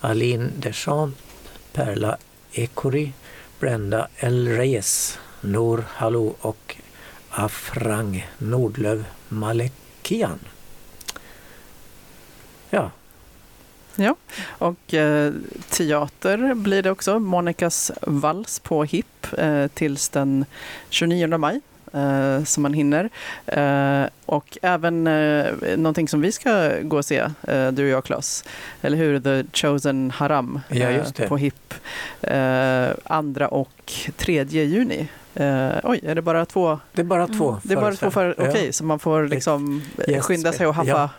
Aline 0.00 0.50
Deschamps, 0.56 1.18
Perla 1.72 2.16
Ekori, 2.52 3.12
Brenda 3.60 4.08
El 4.16 4.48
Reyes, 4.48 5.18
Nor 5.40 5.84
Halou 5.88 6.34
och 6.40 6.76
Afrang 7.30 8.26
Nordlöv 8.38 9.04
Malekian. 9.28 10.38
Ja, 12.70 12.90
Ja, 13.98 14.16
och 14.48 14.94
eh, 14.94 15.32
teater 15.68 16.54
blir 16.54 16.82
det 16.82 16.90
också. 16.90 17.18
Monikas 17.18 17.92
vals 18.02 18.58
på 18.60 18.84
HIP 18.84 19.26
eh, 19.38 19.66
tills 19.66 20.08
den 20.08 20.44
29 20.88 21.38
maj. 21.38 21.60
Eh, 21.96 22.44
som 22.44 22.62
man 22.62 22.74
hinner. 22.74 23.10
Eh, 23.46 24.08
och 24.26 24.58
även 24.62 25.06
eh, 25.06 25.46
någonting 25.76 26.08
som 26.08 26.20
vi 26.20 26.32
ska 26.32 26.72
gå 26.82 26.96
och 26.96 27.04
se, 27.04 27.18
eh, 27.48 27.68
du 27.72 27.82
och 27.84 27.88
jag 27.90 28.04
Claes, 28.04 28.44
eller 28.82 28.96
hur? 28.96 29.20
The 29.20 29.44
Chosen 29.52 30.10
Haram 30.10 30.60
Ja, 30.68 30.86
eh, 30.88 30.96
just 30.96 31.14
det. 31.16 31.28
på 31.28 31.36
HIP. 31.36 31.74
Eh, 32.20 32.86
andra 33.04 33.48
och 33.48 33.92
tredje 34.16 34.64
juni. 34.64 35.08
Eh, 35.34 35.68
oj, 35.82 36.00
är 36.06 36.14
det 36.14 36.22
bara 36.22 36.44
två? 36.44 36.78
det 36.92 37.02
är 37.02 37.06
bara 37.06 37.26
två. 37.26 37.56
Det 37.62 37.74
är 37.74 37.80
bara 37.80 37.94
två 37.94 38.10
för, 38.10 38.34
Ja. 38.38 38.48
okej, 38.48 38.72
så 38.72 38.84
man 38.84 38.98
får 38.98 39.28
liksom 39.28 39.82
Yes. 40.08 40.24
skynda 40.24 40.52
sig 40.52 40.66
och 40.66 40.74
haffa, 40.74 41.10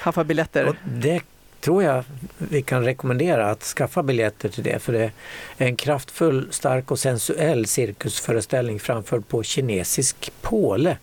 haffa 0.00 0.24
biljetter. 0.24 0.64
Och 0.68 0.76
det 0.84 1.20
tror 1.64 1.82
jag 1.82 2.04
vi 2.38 2.62
kan 2.62 2.84
rekommendera 2.84 3.50
att 3.50 3.62
skaffa 3.62 4.02
biljetter 4.02 4.48
till 4.48 4.64
det 4.64 4.78
för 4.78 4.92
det 4.92 5.12
är 5.58 5.66
en 5.66 5.76
kraftfull, 5.76 6.48
stark 6.50 6.90
och 6.90 6.98
sensuell 6.98 7.66
cirkusföreställning 7.66 8.80
framförd 8.80 9.28
på 9.28 9.42
kinesisk 9.42 10.32
påle 10.40 10.98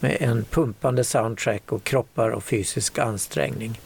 med 0.00 0.16
en 0.20 0.44
pumpande 0.44 1.04
soundtrack 1.04 1.72
och 1.72 1.84
kroppar 1.84 2.30
och 2.30 2.44
fysisk 2.44 2.98
ansträngning. 2.98 3.80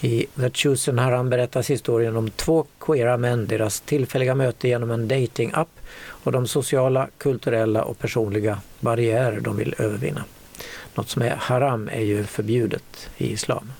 I 0.00 0.26
The 0.36 0.50
Chosen 0.50 0.98
Haram 0.98 1.30
berättas 1.30 1.70
historien 1.70 2.16
om 2.16 2.30
två 2.30 2.66
queera 2.80 3.16
män, 3.16 3.46
deras 3.46 3.80
tillfälliga 3.80 4.34
möte 4.34 4.68
genom 4.68 4.90
en 4.90 5.08
dating-app 5.08 5.80
och 5.98 6.32
de 6.32 6.46
sociala, 6.46 7.08
kulturella 7.18 7.84
och 7.84 7.98
personliga 7.98 8.60
barriärer 8.80 9.40
de 9.40 9.56
vill 9.56 9.74
övervinna. 9.78 10.24
Något 10.94 11.08
som 11.08 11.22
är 11.22 11.36
haram 11.36 11.88
är 11.88 12.02
ju 12.02 12.24
förbjudet 12.24 13.10
i 13.16 13.32
islam. 13.32 13.72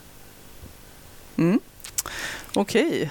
Mm. 1.37 1.61
Okej. 2.55 3.11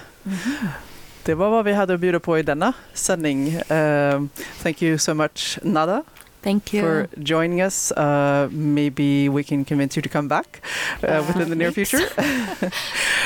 Det 1.24 1.34
var 1.34 1.50
vad 1.50 1.64
vi 1.64 1.72
hade 1.72 1.94
att 1.94 2.00
bjuda 2.00 2.20
på 2.20 2.38
i 2.38 2.42
denna 2.42 2.72
sändning. 2.94 3.56
Uh, 3.56 4.26
thank 4.62 4.82
you 4.82 4.98
so 4.98 5.14
much, 5.14 5.58
Nada, 5.62 6.02
Thank 6.42 6.74
you. 6.74 6.82
for 6.82 7.08
joining 7.16 7.60
us. 7.60 7.92
Uh, 7.92 8.48
maybe 8.50 9.28
we 9.28 9.42
can 9.44 9.64
convince 9.64 9.96
you 9.96 10.02
to 10.02 10.08
come 10.08 10.28
back 10.28 10.60
uh, 11.02 11.24
within 11.26 11.48
the 11.48 11.54
near 11.54 11.72
future. 11.72 12.00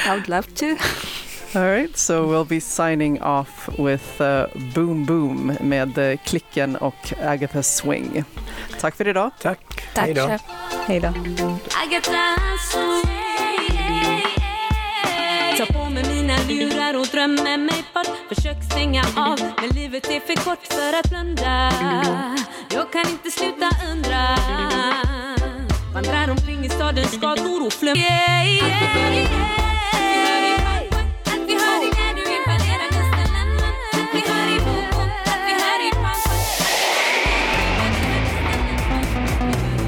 I 0.07 0.15
would 0.15 0.29
love 0.29 0.55
to. 0.55 0.77
All 1.55 1.63
right, 1.63 1.97
so 1.97 2.29
we'll 2.29 2.45
be 2.45 2.61
signing 2.61 3.23
off 3.23 3.69
with 3.79 4.21
uh, 4.21 4.47
Boom 4.75 5.07
Boom 5.07 5.57
med 5.61 5.99
uh, 5.99 6.17
Klicken 6.25 6.77
och 6.77 7.13
Agatha 7.23 7.63
Swing. 7.63 8.25
Tack 8.81 8.97
för 8.97 9.09
idag. 9.09 9.31
Tack. 9.41 9.61
Tack, 9.95 10.05
Hej 10.05 10.15
då. 10.15 10.39
Hej 10.87 11.01
då. 11.01 11.13
Ta 15.59 15.67
på 15.67 15.91
mig 15.91 16.05
mina 16.09 16.37
lurar 16.49 16.95
och 17.01 17.07
drömmer 17.07 17.59
mig 17.59 17.85
bort. 17.95 18.17
Försök 18.29 18.65
stänga 18.65 19.05
av, 19.17 19.39
men 19.61 19.71
livet 19.71 20.11
är 20.11 20.21
för 20.21 20.35
kort 20.45 20.67
för 20.67 20.99
att 20.99 21.11
blunda. 21.11 21.73
Jag 22.71 22.93
kan 22.93 23.11
inte 23.11 23.31
sluta 23.31 23.71
undra. 23.93 24.37
Vandrar 25.95 26.31
omkring 26.31 26.65
i 26.65 26.69
stadens 26.69 27.21
gator 27.21 27.67
och 27.67 27.73
flum. 27.73 27.97
Yeah, 27.97 28.47
yeah, 28.47 28.69
yeah. 28.69 29.07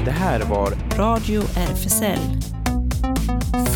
Det 0.05 0.11
här 0.11 0.39
var 0.39 0.97
Radio 0.97 1.41
RFSL 1.41 2.48